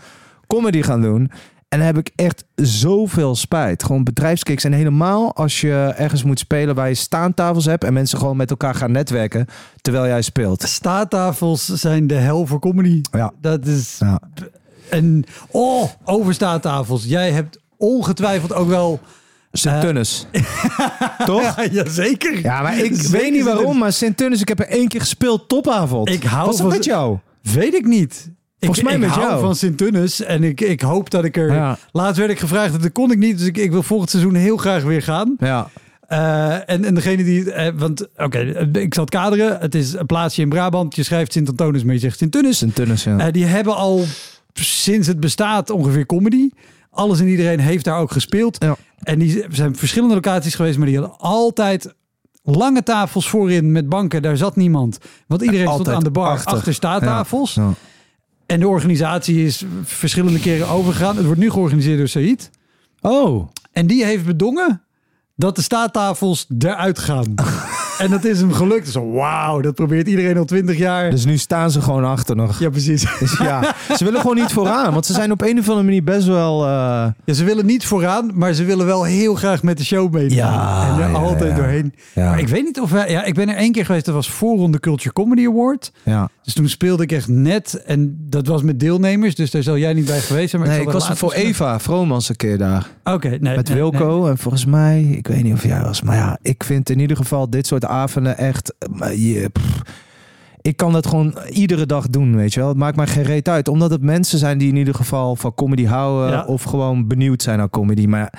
comedy 0.48 0.82
gaan 0.82 1.02
doen. 1.02 1.32
En 1.74 1.80
dan 1.80 1.88
heb 1.88 1.98
ik 1.98 2.12
echt 2.16 2.44
zoveel 2.56 3.36
spijt. 3.36 3.84
Gewoon 3.84 4.04
bedrijfskicks. 4.04 4.64
En 4.64 4.72
helemaal 4.72 5.36
als 5.36 5.62
je 5.62 5.94
ergens 5.98 6.24
moet 6.24 6.40
spelen 6.40 6.76
waar 6.76 6.88
je 6.88 6.96
staantafels 6.96 7.66
hebt... 7.66 7.84
en 7.84 7.94
mensen 7.94 8.18
gewoon 8.18 8.38
met 8.38 8.50
elkaar 8.50 8.76
gaan 8.76 8.92
netwerken 8.92 9.46
terwijl 9.82 10.06
jij 10.06 10.22
speelt. 10.22 10.62
Staattafels 10.62 11.66
zijn 11.66 12.08
de 12.08 12.14
hel 12.14 12.46
voor 12.46 12.60
comedy. 12.60 13.02
Ja. 13.12 13.34
Dat 13.42 13.66
is... 13.66 13.98
Ja. 14.00 14.20
En, 14.90 15.24
oh, 15.52 15.90
over 16.04 16.34
staattafels. 16.34 17.04
Jij 17.04 17.32
hebt 17.32 17.60
ongetwijfeld 17.78 18.54
ook 18.54 18.68
wel... 18.68 19.00
Sint-Tunis. 19.52 20.28
Toch? 21.26 21.66
Jazeker. 21.72 22.40
Ja, 22.42 22.62
maar 22.62 22.78
ik 22.78 22.96
Zeker 22.96 23.12
weet 23.12 23.32
niet 23.32 23.44
waarom, 23.44 23.78
maar 23.78 23.94
Sint-Tunis, 23.94 24.42
ik 24.42 24.48
heb 24.48 24.60
er 24.60 24.68
één 24.68 24.88
keer 24.88 25.00
gespeeld, 25.00 25.50
topavond. 25.50 26.10
Ik 26.10 26.24
hou 26.24 26.46
Was 26.46 26.58
dat 26.58 26.70
met 26.70 26.86
jou? 26.86 27.18
Weet 27.42 27.74
ik 27.74 27.86
niet. 27.86 28.32
Volgens 28.66 28.86
mij 28.86 28.94
ik 28.94 29.00
met 29.00 29.16
jou. 29.16 29.40
van 29.40 29.56
Sint-Tunis 29.56 30.22
en 30.22 30.44
ik, 30.44 30.62
ik 30.62 30.82
hoop 30.82 31.10
dat 31.10 31.24
ik 31.24 31.38
er... 31.38 31.54
Ja. 31.54 31.78
Laatst 31.92 32.18
werd 32.18 32.32
ik 32.32 32.40
gevraagd, 32.40 32.82
dat 32.82 32.92
kon 32.92 33.12
ik 33.12 33.18
niet. 33.18 33.38
Dus 33.38 33.48
ik, 33.48 33.58
ik 33.58 33.72
wil 33.72 33.84
volgend 33.84 34.10
seizoen 34.10 34.34
heel 34.36 34.58
graag 34.58 34.84
weer 34.84 35.02
gaan. 35.02 35.36
Ja. 35.40 35.70
Eh, 36.08 36.70
en, 36.70 36.86
en 36.86 36.96
degene 36.96 37.24
die... 37.24 37.52
eh, 37.52 37.74
want 37.76 38.08
oké, 38.18 38.40
eh, 38.40 38.82
ik 38.82 38.94
zal 38.94 39.04
het 39.04 39.14
kaderen. 39.14 39.60
Het 39.60 39.76
is 39.76 39.94
een 39.94 40.06
plaatsje 40.06 40.42
in 40.42 40.50
Brabant. 40.50 40.96
Je 40.96 41.04
schrijft 41.04 41.32
Sint-Antonis, 41.34 41.84
maar 41.84 41.94
je 41.94 42.00
zegt 42.00 42.18
Sint-Tunis. 42.18 42.58
Sint-Tunis, 42.58 43.04
ja. 43.04 43.32
Die 43.32 43.46
hebben 43.46 43.76
al 43.76 44.04
sinds 44.54 45.08
het 45.08 45.20
bestaat 45.20 45.70
ongeveer 45.70 46.06
comedy. 46.06 46.50
Alles 46.90 47.20
en 47.20 47.28
iedereen 47.28 47.60
heeft 47.60 47.86
daar 47.86 48.00
ook 48.00 48.12
gespeeld. 48.12 48.64
Ja. 48.64 48.76
En 49.00 49.20
die 49.20 49.46
zijn 49.50 49.76
verschillende 49.76 50.14
locaties 50.14 50.56
geweest, 50.56 50.78
maar 50.78 50.88
die 50.88 50.98
hadden 50.98 51.18
altijd 51.18 51.94
lange 52.44 52.84
tafels 52.84 53.30
voorin 53.30 53.72
met 53.72 53.90
banken. 53.90 54.22
Daar 54.22 54.38
zat 54.38 54.56
niemand. 54.56 54.98
Want 55.28 55.42
iedereen 55.42 55.68
stond 55.68 55.90
aan 55.90 56.04
de 56.04 56.12
bar 56.12 56.30
achter. 56.30 56.54
achter, 56.54 56.74
staattafels. 56.74 57.54
Ja. 57.54 57.74
En 58.46 58.60
de 58.60 58.68
organisatie 58.68 59.46
is 59.46 59.64
verschillende 59.84 60.40
keren 60.40 60.68
overgegaan. 60.68 61.16
Het 61.16 61.26
wordt 61.26 61.40
nu 61.40 61.50
georganiseerd 61.50 61.98
door 61.98 62.08
Said. 62.08 62.50
Oh, 63.02 63.48
En 63.72 63.88
die 63.88 64.06
heeft 64.06 64.26
bedongen 64.26 64.82
dat 65.36 65.56
de 65.56 65.62
staattafels 65.62 66.48
eruit 66.60 67.00
gaan. 67.00 67.34
en 67.98 68.10
dat 68.10 68.24
is 68.24 68.40
hem 68.40 68.52
gelukt. 68.54 68.88
Zo, 68.90 69.12
wauw, 69.12 69.62
dat 69.62 69.76
probeert 69.76 70.08
iedereen 70.08 70.38
al 70.38 70.46
twintig 70.46 70.78
jaar. 70.78 71.10
dus 71.10 71.26
nu 71.26 71.38
staan 71.38 71.72
ze 71.72 71.82
gewoon 71.82 72.06
achter 72.06 72.36
nog. 72.36 72.60
Ja, 72.60 72.70
precies. 72.70 73.06
Dus 73.20 73.38
ja, 73.38 73.76
ze 73.98 74.04
willen 74.04 74.22
gewoon 74.22 74.36
niet 74.36 74.52
vooraan. 74.52 74.94
Want 74.94 75.06
ze 75.06 75.14
zijn 75.14 75.32
op 75.32 75.42
een 75.42 75.60
of 75.60 75.68
andere 75.68 75.86
manier 75.86 76.04
best 76.04 76.28
wel... 76.28 76.64
eh, 76.66 76.70
Ja, 77.26 77.34
ze 77.34 77.44
willen 77.44 77.66
niet 77.66 77.86
vooraan, 77.86 78.32
maar 78.34 78.54
ze 78.54 78.64
willen 78.64 78.86
wel 78.86 79.04
heel 79.04 79.36
graag 79.36 79.64
met 79.64 79.78
de 79.78 79.86
show 79.86 80.14
meedoen. 80.14 80.38
Ja, 80.38 80.88
en 80.88 81.02
er 81.04 81.10
ja, 81.10 81.16
altijd 81.18 81.50
ja. 81.50 81.56
doorheen. 81.56 81.94
Ja. 82.16 82.30
Maar 82.30 82.40
ik 82.40 82.48
weet 82.48 82.64
niet 82.64 82.80
of 82.80 82.92
wij, 82.92 83.10
ja, 83.12 83.24
ik 83.24 83.34
ben 83.34 83.50
er 83.50 83.56
één 83.56 83.72
keer 83.72 83.86
geweest. 83.86 84.06
Dat 84.06 84.16
was 84.16 84.30
voorronde 84.30 84.80
Culture 84.80 85.14
Comedy 85.14 85.46
Award. 85.48 85.92
ja. 86.04 86.30
Dus 86.44 86.54
toen 86.54 86.70
speelde 86.70 87.04
ik 87.04 87.12
echt 87.12 87.28
net. 87.28 87.84
En 87.86 88.18
dat 88.30 88.48
was 88.48 88.62
met 88.62 88.80
deelnemers. 88.80 89.36
Dus 89.36 89.52
daar 89.52 89.64
zal 89.64 89.78
jij 89.78 89.94
niet 89.94 90.06
bij 90.06 90.20
geweest 90.20 90.50
zijn. 90.50 90.62
Maar 90.62 90.72
Nee, 90.72 90.82
ik, 90.82 90.88
ik 90.88 90.94
was 90.94 91.08
voor 91.08 91.34
Eva 91.34 91.80
Vromans 91.80 92.30
een 92.30 92.36
keer 92.36 92.58
daar. 92.58 92.90
Oké, 93.04 93.38
nee. 93.40 93.56
Met 93.56 93.68
nee, 93.68 93.78
Wilco. 93.78 94.28
En 94.28 94.38
volgens 94.38 94.66
mij, 94.66 95.04
ik 95.04 95.28
weet 95.28 95.44
niet 95.44 95.54
of 95.54 95.64
jij 95.64 95.82
was. 95.82 96.02
Maar 96.02 96.16
ja, 96.16 96.38
ik 96.42 96.64
vind 96.64 96.90
in 96.90 97.00
ieder 97.00 97.18
geval 97.18 97.50
dit 97.50 97.68
soort 97.68 97.86
avonden 97.86 98.38
echt... 98.38 98.74
maar 98.92 99.16
je, 99.16 99.50
pff, 99.50 99.82
ik 100.62 100.78
kan 100.78 100.94
dat 100.94 101.08
gewoon 101.08 101.38
iedere 101.50 101.86
dag 101.86 102.08
doen, 102.08 102.36
weet 102.36 102.54
je 102.54 102.60
wel. 102.60 102.70
Het 102.70 102.78
maakt 102.78 102.96
mij 102.96 103.08
geen 103.08 103.24
reet 103.24 103.50
uit. 103.50 103.68
Omdat 103.68 103.92
het 103.92 104.02
mensen 104.02 104.40
zijn 104.40 104.58
die 104.58 104.70
in 104.70 104.76
ieder 104.76 104.96
geval 104.96 105.36
van 105.36 105.54
comedy 105.54 105.86
houden. 105.86 106.32
Ja. 106.32 106.46
Of 106.46 106.64
gewoon 106.64 107.08
benieuwd 107.08 107.42
zijn 107.42 107.58
naar 107.58 107.70
comedy. 107.70 108.06
Maar 108.06 108.34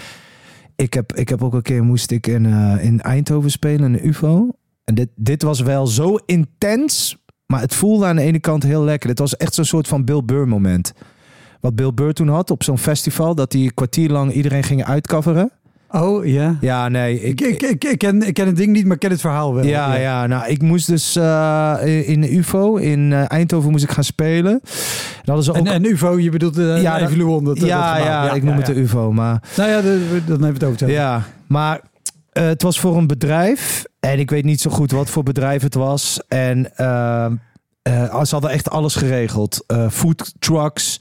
ik 0.76 0.94
heb, 0.94 1.12
ik 1.12 1.28
heb 1.28 1.42
ook 1.42 1.54
een 1.54 1.62
keer 1.62 1.84
moest 1.84 2.10
ik 2.10 2.26
in, 2.26 2.46
eh, 2.46 2.84
in 2.84 3.00
Eindhoven 3.00 3.50
spelen, 3.50 3.92
de 3.92 4.02
UFO. 4.02 4.48
En 4.84 4.94
dit, 4.94 5.08
dit 5.16 5.42
was 5.42 5.60
wel 5.60 5.86
zo 5.86 6.16
intens. 6.26 7.16
Maar 7.46 7.60
het 7.60 7.74
voelde 7.74 8.06
aan 8.06 8.16
de 8.16 8.22
ene 8.22 8.40
kant 8.40 8.62
heel 8.62 8.84
lekker. 8.84 9.08
Het 9.10 9.18
was 9.18 9.36
echt 9.36 9.54
zo'n 9.54 9.64
soort 9.64 9.88
van 9.88 10.04
Bill 10.04 10.22
Burr 10.24 10.48
moment. 10.48 10.92
Wat 11.60 11.74
Bill 11.74 11.92
Burr 11.94 12.12
toen 12.12 12.28
had 12.28 12.50
op 12.50 12.62
zo'n 12.62 12.78
festival. 12.78 13.34
Dat 13.34 13.52
hij 13.52 13.62
een 13.62 13.74
kwartier 13.74 14.10
lang 14.10 14.32
iedereen 14.32 14.62
ging 14.62 14.84
uitcoveren. 14.84 15.50
Oh, 15.90 16.26
ja. 16.26 16.56
Ja, 16.60 16.88
nee. 16.88 17.20
Ik, 17.20 17.40
ik, 17.40 17.62
ik, 17.62 17.84
ik, 17.84 17.98
ken, 17.98 18.22
ik 18.22 18.34
ken 18.34 18.46
het 18.46 18.56
ding 18.56 18.72
niet, 18.72 18.84
maar 18.84 18.94
ik 18.94 19.00
ken 19.00 19.10
het 19.10 19.20
verhaal 19.20 19.54
wel. 19.54 19.64
ja, 19.64 19.94
ja, 19.94 20.26
nou, 20.26 20.46
ik 20.48 20.62
moest 20.62 20.86
dus 20.86 21.16
eh, 21.16 21.76
in 22.08 22.20
de 22.20 22.36
UFO 22.36 22.76
in 22.76 23.12
eh, 23.12 23.30
Eindhoven 23.30 23.70
moest 23.70 23.84
ik 23.84 23.90
gaan 23.90 24.04
spelen. 24.04 24.60
En 25.24 25.42
ze 25.42 25.50
ook... 25.50 25.56
En, 25.56 25.66
en 25.66 25.84
UFO, 25.84 26.18
je 26.18 26.30
bedoelt 26.30 26.58
uh, 26.58 26.66
Ja, 26.66 26.76
ja, 26.76 26.98
dat- 26.98 27.08
Ivy 27.10 27.18
Luon, 27.18 27.44
dat, 27.44 27.60
ja, 27.60 27.96
ja, 27.96 28.20
gebouw. 28.20 28.36
ik 28.36 28.42
noem 28.42 28.52
ja, 28.52 28.58
het 28.58 28.66
ja. 28.68 28.74
de 28.74 28.80
UFO, 28.80 29.12
maar... 29.12 29.42
Nou 29.56 29.70
ja, 29.70 29.80
de- 29.80 30.20
dan 30.26 30.42
hebben 30.42 30.60
we 30.60 30.64
het 30.66 30.82
over. 30.82 30.90
Ja, 30.90 31.22
maar 31.46 31.80
eh, 32.34 32.44
het 32.44 32.62
was 32.62 32.80
voor 32.80 32.96
een 32.96 33.06
bedrijf. 33.06 33.84
En 34.00 34.18
ik 34.18 34.30
weet 34.30 34.44
niet 34.44 34.60
zo 34.60 34.70
goed 34.70 34.90
wat 34.90 35.10
voor 35.10 35.22
bedrijf 35.22 35.62
het 35.62 35.74
was. 35.74 36.20
En 36.28 36.76
eh, 36.76 37.24
eh, 37.82 38.22
ze 38.22 38.30
hadden 38.30 38.50
echt 38.50 38.70
alles 38.70 38.94
geregeld. 38.94 39.64
Eh 39.66 39.90
food 39.90 40.34
trucks. 40.38 41.00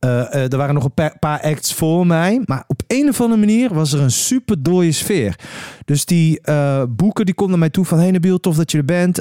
Eh, 0.00 0.34
eh, 0.34 0.52
er 0.52 0.56
waren 0.56 0.74
nog 0.74 0.84
een 0.84 0.94
pa- 0.94 1.14
paar 1.18 1.40
acts 1.40 1.74
voor 1.74 2.06
mij. 2.06 2.40
Maar 2.44 2.64
op 2.66 2.82
een 2.86 3.08
of 3.08 3.20
andere 3.20 3.40
manier 3.40 3.74
was 3.74 3.92
er 3.92 4.00
een 4.00 4.10
super 4.10 4.62
dooie 4.62 4.92
sfeer. 4.92 5.38
Dus 5.84 6.04
die 6.04 6.40
eh, 6.40 6.82
boeken 6.88 7.26
die 7.26 7.34
naar 7.46 7.58
mij 7.58 7.70
toe 7.70 7.84
van... 7.84 7.98
Hey 7.98 8.10
Nabil, 8.10 8.40
tof 8.40 8.56
dat 8.56 8.70
je 8.70 8.78
er 8.78 8.84
bent. 8.84 9.20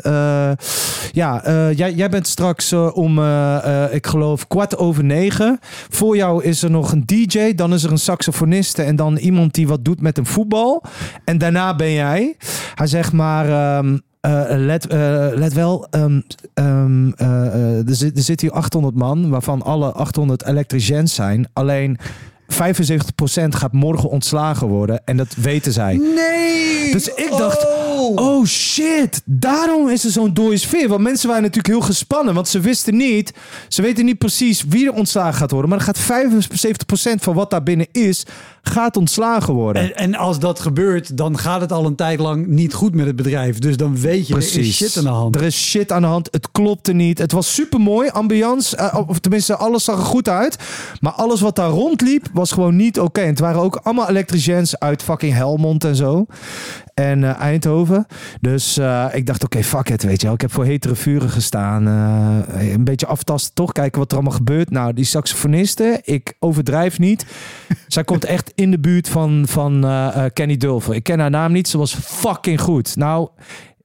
Ja, 1.12 1.42
jij, 1.72 1.94
jij 1.94 2.10
bent 2.10 2.28
straks 2.28 2.74
om, 2.74 3.20
ik 3.92 4.08
geloof, 4.08 4.48
kwart 4.48 4.78
over 4.78 5.04
negen. 5.04 5.60
Voor 5.90 6.16
jou 6.16 6.44
is 6.44 6.64
er 6.64 6.72
nog 6.72 6.92
een 6.92 7.06
DJ. 7.06 7.54
Dan 7.56 7.74
is 7.74 7.84
er 7.84 7.92
een 7.92 7.98
saxofoniste. 7.98 8.84
En 8.84 8.96
dan 8.96 9.18
iemand 9.18 9.54
die 9.54 9.68
wat 9.68 9.86
doet 9.86 10.02
met 10.02 10.18
een 10.18 10.26
voetbal. 10.26 10.84
En 11.26 11.38
daarna 11.38 11.76
ben 11.76 11.92
jij. 11.92 12.36
Hij 12.76 12.88
zegt 12.88 13.14
maar... 13.14 13.50
ehm, 13.50 13.98
eh, 14.22 14.44
let, 14.48 14.88
eh, 14.88 15.28
let 15.34 15.54
wel, 15.54 15.88
ehm, 15.90 16.22
ehm, 16.54 17.12
eh, 17.12 17.88
er, 17.88 17.96
zit, 17.96 18.18
er 18.18 18.24
zit 18.24 18.42
hier 18.42 18.52
800 18.52 18.96
man, 18.96 19.30
waarvan 19.30 19.62
alle 19.62 19.92
800 19.92 20.46
elektriciens 20.46 21.14
zijn. 21.14 21.48
Alleen 21.54 21.98
75% 22.48 23.56
gaat 23.56 23.72
morgen 23.72 24.10
ontslagen 24.10 24.68
worden 24.68 25.02
en 25.06 25.18
dat 25.18 25.36
weten 25.36 25.72
zij. 25.72 25.96
Nee! 26.16 26.92
Dus 26.92 27.08
ik 27.08 27.30
dacht, 27.38 27.68
oh 28.16 28.46
shit, 28.46 29.22
daarom 29.26 29.90
is 29.90 30.06
er 30.06 30.12
zo'n 30.12 30.34
dode 30.34 30.58
sfeer. 30.58 30.88
Want 30.88 31.02
mensen 31.02 31.28
waren 31.28 31.44
natuurlijk 31.44 31.74
heel 31.74 31.82
gespannen, 31.82 32.34
want 32.34 32.48
ze 32.48 32.60
wisten 32.60 32.98
niet, 32.98 33.34
ze 33.68 33.82
weten 33.82 34.06
niet 34.06 34.18
precies 34.18 34.64
wie 34.68 34.86
er 34.86 34.94
ontslagen 34.94 35.34
gaat 35.34 35.52
worden. 35.52 35.70
Maar 35.70 35.80
er 35.80 35.86
gaat 35.86 36.00
75% 36.00 37.22
van 37.22 37.34
wat 37.34 37.50
daar 37.50 37.64
binnen 37.64 37.88
is, 37.92 38.26
gaat 38.70 38.98
ontslagen 38.98 39.54
worden. 39.54 39.82
En, 39.82 39.96
en 39.96 40.16
als 40.16 40.40
dat 40.40 40.60
gebeurt, 40.60 41.18
dan 41.18 41.38
gaat 41.38 41.62
het 41.62 41.72
al 41.72 41.86
een 41.86 41.96
tijd 41.96 42.20
lang 42.20 42.48
niet 42.48 42.74
goed 42.74 42.96
met 42.96 43.06
het 43.06 43.16
bedrijf. 43.16 43.60
Dus 43.60 43.78
dan 43.78 43.98
weet 44.00 44.28
je, 44.28 44.34
er 44.34 44.40
is 44.40 44.76
shit 44.76 44.98
aan 44.98 45.04
de 45.04 45.10
hand. 45.10 45.36
Er 45.36 45.44
is 45.44 45.62
shit 45.70 45.92
aan 45.92 46.02
de 46.02 46.08
hand. 46.08 46.28
Het 46.32 46.52
klopte 46.52 46.94
niet. 46.94 47.18
Het 47.18 47.32
was 47.32 47.54
super 47.54 47.80
mooi. 47.80 48.10
Ambiance. 48.10 48.76
eh, 48.78 49.00
of 49.08 49.20
tenminste, 49.20 49.56
alles 49.56 49.84
zag 49.84 49.98
er 50.00 50.06
goed 50.06 50.30
uit. 50.30 50.58
Maar 51.00 51.12
alles 51.12 51.42
wat 51.42 51.56
daar 51.56 51.70
rondliep, 51.70 52.28
was 52.34 52.52
gewoon 52.52 52.76
niet 52.76 53.00
oké. 53.00 53.22
En 53.22 53.28
het 53.28 53.40
waren 53.40 53.62
ook 53.62 53.76
allemaal 53.76 54.10
elektriciens 54.10 54.80
uit 54.80 55.04
fucking 55.04 55.34
Helmond 55.34 55.84
en 55.84 55.96
zo. 55.96 56.26
En 56.94 57.24
eh, 57.24 57.40
Eindhoven. 57.40 58.06
Dus 58.42 58.78
eh, 58.78 59.06
ik 59.14 59.26
dacht, 59.26 59.44
oké, 59.44 59.64
fuck 59.64 59.90
it, 59.90 60.04
weet 60.04 60.20
je 60.20 60.26
wel. 60.26 60.36
Ik 60.36 60.42
heb 60.42 60.54
voor 60.54 60.66
hetere 60.66 60.96
vuren 60.96 61.30
gestaan. 61.30 61.86
Een 61.86 62.84
beetje 62.84 63.06
aftasten, 63.08 63.54
toch? 63.54 63.72
Kijken 63.72 64.00
wat 64.00 64.12
er 64.12 64.18
allemaal 64.18 64.38
gebeurt. 64.38 64.70
Nou, 64.70 64.94
die 64.94 65.06
saxofoniste, 65.06 66.00
ik 66.04 66.34
overdrijf 66.40 67.00
niet. 67.00 67.26
Zij 67.88 68.04
komt 68.04 68.26
echt 68.26 68.52
in 68.60 68.72
de 68.72 68.80
buurt 68.80 69.10
van, 69.10 69.44
van 69.48 69.84
eh, 69.84 70.26
eh, 70.26 70.32
Kenny 70.34 70.58
Dulfer. 70.58 70.96
Ik 70.96 71.04
ken 71.04 71.20
haar 71.20 71.30
naam 71.30 71.52
niet. 71.52 71.68
Ze 71.68 71.78
was 71.78 71.96
fucking 71.96 72.62
goed. 72.62 72.96
Nou, 72.96 73.30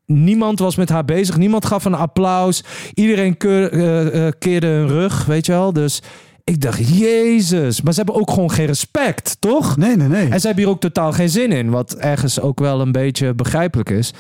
niemand 0.07 0.59
was 0.59 0.77
met 0.77 0.89
haar 0.89 1.05
bezig. 1.05 1.37
Niemand 1.37 1.67
gaf 1.67 1.85
een 1.85 1.95
applaus. 1.95 2.65
Iedereen 2.95 3.37
eh, 3.39 4.29
keerde 4.39 4.67
hun 4.67 4.89
rug, 4.89 5.25
weet 5.25 5.47
je 5.47 5.53
wel. 5.53 5.73
Dus 5.73 6.03
ik 6.45 6.61
dacht, 6.61 6.99
jezus. 6.99 7.83
Maar 7.83 7.93
ze 7.93 8.01
hebben 8.01 8.21
ook 8.21 8.31
gewoon 8.31 8.51
geen 8.51 8.67
respect, 8.67 9.37
toch? 9.39 9.77
Nee, 9.77 9.97
nee, 9.97 10.09
nee. 10.09 10.29
En 10.29 10.41
ze 10.41 10.47
hebben 10.47 10.65
hier 10.65 10.73
ook 10.73 10.81
totaal 10.81 11.13
geen 11.13 11.29
zin 11.29 11.53
in. 11.53 11.71
Wat 11.71 11.95
ergens 11.95 12.41
ook 12.41 12.61
wel 12.61 12.81
een 12.81 12.93
beetje 12.93 13.35
begrijpelijk 13.35 13.91
is. 13.91 14.13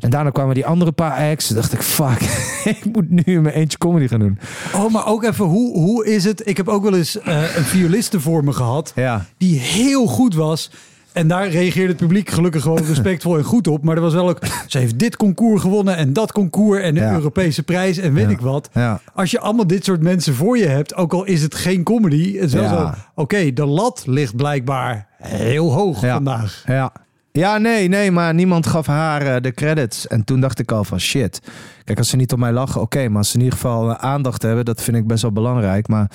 En 0.00 0.10
daarna 0.10 0.30
kwamen 0.30 0.54
die 0.54 0.66
andere 0.66 0.92
paar 0.92 1.30
acts. 1.30 1.48
Dacht 1.48 1.72
ik, 1.72 1.82
fuck. 1.82 2.20
ik 2.76 2.84
moet 2.92 3.10
nu 3.10 3.22
in 3.24 3.42
mijn 3.42 3.54
eentje 3.54 3.78
comedy 3.78 4.08
gaan 4.08 4.20
doen. 4.20 4.38
Oh, 4.74 4.92
maar 4.92 5.06
ook 5.06 5.22
even, 5.24 5.44
hoe, 5.44 5.78
hoe 5.78 6.06
is 6.06 6.24
het? 6.24 6.46
Ik 6.46 6.56
heb 6.56 6.68
ook 6.68 6.82
wel 6.82 6.96
eens 6.96 7.18
eh, 7.18 7.56
een 7.56 7.64
violiste 7.64 8.20
voor 8.20 8.44
me 8.44 8.52
gehad. 8.52 8.92
Ja. 8.94 9.26
Die 9.36 9.58
heel 9.58 10.06
goed 10.06 10.34
was. 10.34 10.70
En 11.12 11.28
daar 11.28 11.48
reageerde 11.48 11.88
het 11.88 11.96
publiek 11.96 12.30
gelukkig 12.30 12.62
gewoon 12.62 12.78
respectvol 12.84 13.36
en 13.38 13.44
goed 13.44 13.66
op. 13.68 13.84
Maar 13.84 13.96
er 13.96 14.02
was 14.02 14.14
wel 14.14 14.28
ook, 14.28 14.38
ze 14.66 14.78
heeft 14.78 14.98
dit 14.98 15.16
concours 15.16 15.60
gewonnen 15.60 15.96
en 15.96 16.12
dat 16.12 16.32
concours 16.32 16.82
en 16.82 16.94
Ja. 16.94 17.12
Europese 17.12 17.62
prijs 17.62 17.98
en 17.98 18.12
weet 18.14 18.24
Ja. 18.24 18.30
ik 18.30 18.40
wat. 18.40 18.68
Ja. 18.72 19.00
Als 19.14 19.30
je 19.30 19.40
allemaal 19.40 19.66
dit 19.66 19.84
soort 19.84 20.02
mensen 20.02 20.34
voor 20.34 20.58
je 20.58 20.66
hebt, 20.66 20.94
ook 20.94 21.12
al 21.12 21.24
is 21.24 21.42
het 21.42 21.54
geen 21.54 21.82
comedy, 21.82 22.34
het 22.34 22.44
is 22.44 22.52
wel 22.52 22.68
zo, 22.68 22.90
oké, 23.14 23.52
de 23.52 23.66
lat 23.66 24.02
ligt 24.06 24.36
blijkbaar 24.36 25.06
heel 25.18 25.72
hoog 25.72 26.00
Ja. 26.00 26.14
vandaag. 26.14 26.62
Ja. 26.66 26.92
Ja, 27.32 27.58
nee, 27.58 27.88
nee, 27.88 28.10
maar 28.10 28.34
niemand 28.34 28.66
gaf 28.66 28.86
haar 28.86 29.22
eh, 29.22 29.40
de 29.40 29.52
credits. 29.52 30.06
En 30.06 30.24
toen 30.24 30.40
dacht 30.40 30.58
ik 30.58 30.72
al 30.72 30.84
van 30.84 31.00
shit. 31.00 31.40
Kijk, 31.84 31.98
als 31.98 32.08
ze 32.08 32.16
niet 32.16 32.32
op 32.32 32.38
mij 32.38 32.52
lachen, 32.52 32.80
oké. 32.80 33.08
maar 33.08 33.18
als 33.18 33.30
ze 33.30 33.36
in 33.36 33.42
ieder 33.42 33.58
geval 33.58 33.90
eh, 33.90 34.04
aandacht 34.04 34.42
hebben, 34.42 34.64
dat 34.64 34.82
vind 34.82 34.96
ik 34.96 35.06
best 35.06 35.22
wel 35.22 35.32
belangrijk. 35.32 35.88
Maar 35.88 36.10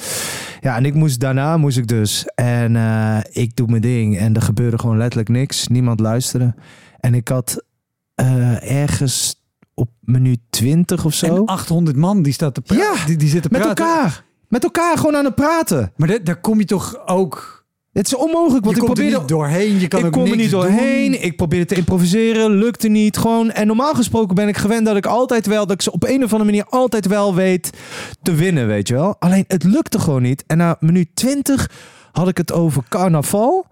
ja, 0.62 0.76
en 0.76 0.86
ik 0.86 0.94
moest 0.94 1.20
daarna 1.20 1.58
moest 1.58 1.78
ik 1.78 1.88
dus. 1.88 2.26
En 2.36 2.76
eh, 2.76 3.18
ik 3.30 3.56
doe 3.56 3.68
mijn 3.68 3.82
ding. 3.82 4.18
En 4.18 4.36
er 4.36 4.42
gebeurde 4.42 4.80
gewoon 4.80 4.98
letterlijk 4.98 5.30
niks. 5.30 5.68
Niemand 5.68 6.00
luisterde. 6.00 6.56
En 7.00 7.14
ik 7.14 7.28
had 7.28 7.64
ergens 8.62 9.36
op 9.74 9.90
minuut 10.00 10.40
20 10.50 11.06
of 11.06 11.14
zo. 11.14 11.36
En 11.36 11.46
800 11.46 11.98
man 11.98 12.22
die 12.22 12.34
staat 12.34 12.54
te 12.54 12.62
praten, 12.62 12.86
Ja, 12.86 13.06
die, 13.06 13.18
die 13.18 13.30
zitten 13.30 13.52
met 13.52 13.62
praten. 13.62 13.86
elkaar. 13.86 14.24
Met 14.48 14.64
elkaar 14.64 14.98
gewoon 14.98 15.16
aan 15.16 15.26
het 15.26 15.36
praten. 15.36 15.92
Maar 15.96 16.24
daar 16.24 16.40
kom 16.42 16.60
je 16.60 16.66
toch 16.66 17.08
ook, 17.08 17.57
Het 17.98 18.08
is 18.08 18.16
onmogelijk, 18.16 18.66
want 18.66 18.76
je 18.76 18.82
ik 18.82 18.88
er 18.88 18.94
probeerde 18.94 19.18
niet 19.20 19.28
doorheen, 19.28 19.80
je 19.80 19.88
kan 19.88 20.00
ik 20.00 20.06
ook 20.06 20.12
kom 20.12 20.26
er 20.26 20.36
niet 20.36 20.52
doorheen. 20.52 21.12
doen. 21.12 21.22
Ik 21.22 21.36
probeerde 21.36 21.66
te 21.66 21.76
improviseren. 21.76 22.52
Lukte 22.52 22.88
niet. 22.88 23.18
Gewoon. 23.18 23.52
En 23.52 23.68
normaal 23.68 23.94
gesproken 23.94 24.36
ben 24.36 24.48
ik 24.48 24.58
gewend 24.58 24.86
dat 24.86 24.96
ik 24.96 25.06
altijd 25.06 25.46
wel. 25.46 25.66
Dat 25.66 25.76
ik 25.76 25.82
ze 25.82 25.92
op 25.92 26.04
een 26.04 26.24
of 26.24 26.32
andere 26.32 26.44
manier 26.44 26.66
altijd 26.70 27.08
wel 27.08 27.36
weet 27.36 27.70
te 28.22 28.34
winnen. 28.36 28.68
Weet 28.68 28.88
je 28.88 28.94
wel. 28.94 29.16
Alleen 29.20 29.46
het 29.48 29.64
lukte 29.64 30.00
gewoon 30.00 30.22
niet. 30.22 30.44
En 30.48 30.58
na 30.58 30.78
minuut 30.80 31.08
20 31.14 31.70
had 32.12 32.28
ik 32.28 32.38
het 32.38 32.52
over 32.52 32.84
carnaval. 32.90 33.66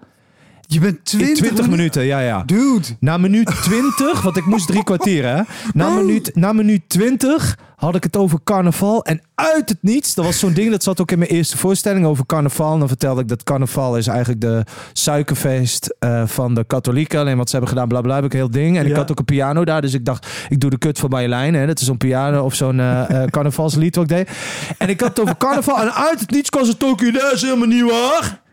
Je 0.67 0.79
bent 0.79 1.05
20, 1.05 1.37
20 1.37 1.69
minuten, 1.69 2.05
ja, 2.05 2.19
ja. 2.19 2.43
Dude. 2.45 2.87
Na 2.99 3.17
minuut 3.17 3.61
20, 3.61 4.21
want 4.21 4.37
ik 4.37 4.45
moest 4.45 4.67
drie 4.67 4.83
kwartier, 4.83 5.25
hè. 5.25 5.41
Na 5.73 5.89
minuut, 5.89 6.35
na 6.35 6.53
minuut 6.53 6.81
20 6.87 7.57
had 7.75 7.95
ik 7.95 8.03
het 8.03 8.17
over 8.17 8.39
carnaval. 8.43 9.03
En 9.05 9.21
uit 9.35 9.69
het 9.69 9.77
niets, 9.81 10.13
dat 10.13 10.25
was 10.25 10.39
zo'n 10.39 10.53
ding, 10.53 10.71
dat 10.71 10.83
zat 10.83 11.01
ook 11.01 11.11
in 11.11 11.19
mijn 11.19 11.29
eerste 11.29 11.57
voorstelling 11.57 12.05
over 12.05 12.25
carnaval. 12.25 12.73
En 12.73 12.79
dan 12.79 12.87
vertelde 12.87 13.21
ik 13.21 13.27
dat 13.27 13.43
carnaval 13.43 13.97
is 13.97 14.07
eigenlijk 14.07 14.41
de 14.41 14.63
suikerfeest 14.93 15.95
eh, 15.99 16.27
van 16.27 16.53
de 16.53 16.63
katholieken. 16.63 17.19
Alleen 17.19 17.37
wat 17.37 17.49
ze 17.49 17.55
hebben 17.55 17.73
gedaan, 17.73 17.87
bla 17.87 18.01
bla, 18.01 18.15
heb 18.15 18.25
ik 18.25 18.33
een 18.33 18.39
heel 18.39 18.51
ding. 18.51 18.77
En 18.77 18.85
ik 18.85 18.95
had 18.95 19.11
ook 19.11 19.19
een 19.19 19.25
piano 19.25 19.65
daar, 19.65 19.81
dus 19.81 19.93
ik 19.93 20.05
dacht, 20.05 20.27
ik 20.49 20.59
doe 20.59 20.69
de 20.69 20.77
kut 20.77 20.99
van 20.99 21.09
Marjolein. 21.09 21.53
Hè. 21.53 21.65
Dat 21.65 21.79
is 21.79 21.85
zo'n 21.85 21.97
piano 21.97 22.43
of 22.43 22.53
zo'n 22.53 22.79
eh, 22.79 23.23
eh, 23.23 23.29
carnavalslied 23.35 23.95
wat 23.95 24.11
ik 24.11 24.17
deed. 24.17 24.29
En 24.77 24.89
ik 24.89 24.99
had 24.99 25.09
het 25.09 25.19
over 25.19 25.37
carnaval 25.37 25.81
en 25.81 25.93
uit 25.93 26.19
het 26.19 26.31
niets 26.31 26.49
kwam 26.49 26.65
ze 26.65 26.75
is 27.33 27.41
helemaal 27.41 27.67
niet 27.67 27.89
waar. 27.89 28.43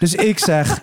Dus 0.00 0.14
ik 0.14 0.38
zeg... 0.38 0.82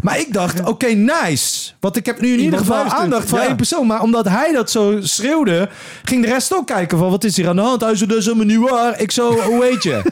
Maar 0.00 0.18
ik 0.18 0.32
dacht, 0.32 0.64
oké, 0.64 0.86
nice. 0.86 1.72
Want 1.80 1.96
ik 1.96 2.06
heb 2.06 2.20
nu 2.20 2.32
in 2.32 2.38
ieder 2.38 2.58
geval 2.58 2.76
luistert, 2.76 3.02
aandacht 3.02 3.28
van 3.28 3.38
ja. 3.38 3.46
één 3.46 3.56
persoon. 3.56 3.86
Maar 3.86 4.02
omdat 4.02 4.28
hij 4.28 4.52
dat 4.52 4.70
zo 4.70 4.98
schreeuwde, 5.00 5.68
ging 6.04 6.24
de 6.24 6.28
rest 6.28 6.54
ook 6.54 6.66
kijken 6.66 6.98
van... 6.98 7.10
Wat 7.10 7.24
is 7.24 7.36
hier 7.36 7.48
aan 7.48 7.56
de 7.56 7.62
hand? 7.62 7.80
Hij 7.80 7.94
zo, 7.94 8.06
dat 8.06 8.18
is 8.18 8.24
helemaal 8.24 8.46
niet 8.46 8.70
waar. 8.70 9.00
Ik 9.00 9.10
zo, 9.10 9.40
hoe 9.40 9.60
weet 9.60 9.82
je? 9.82 10.02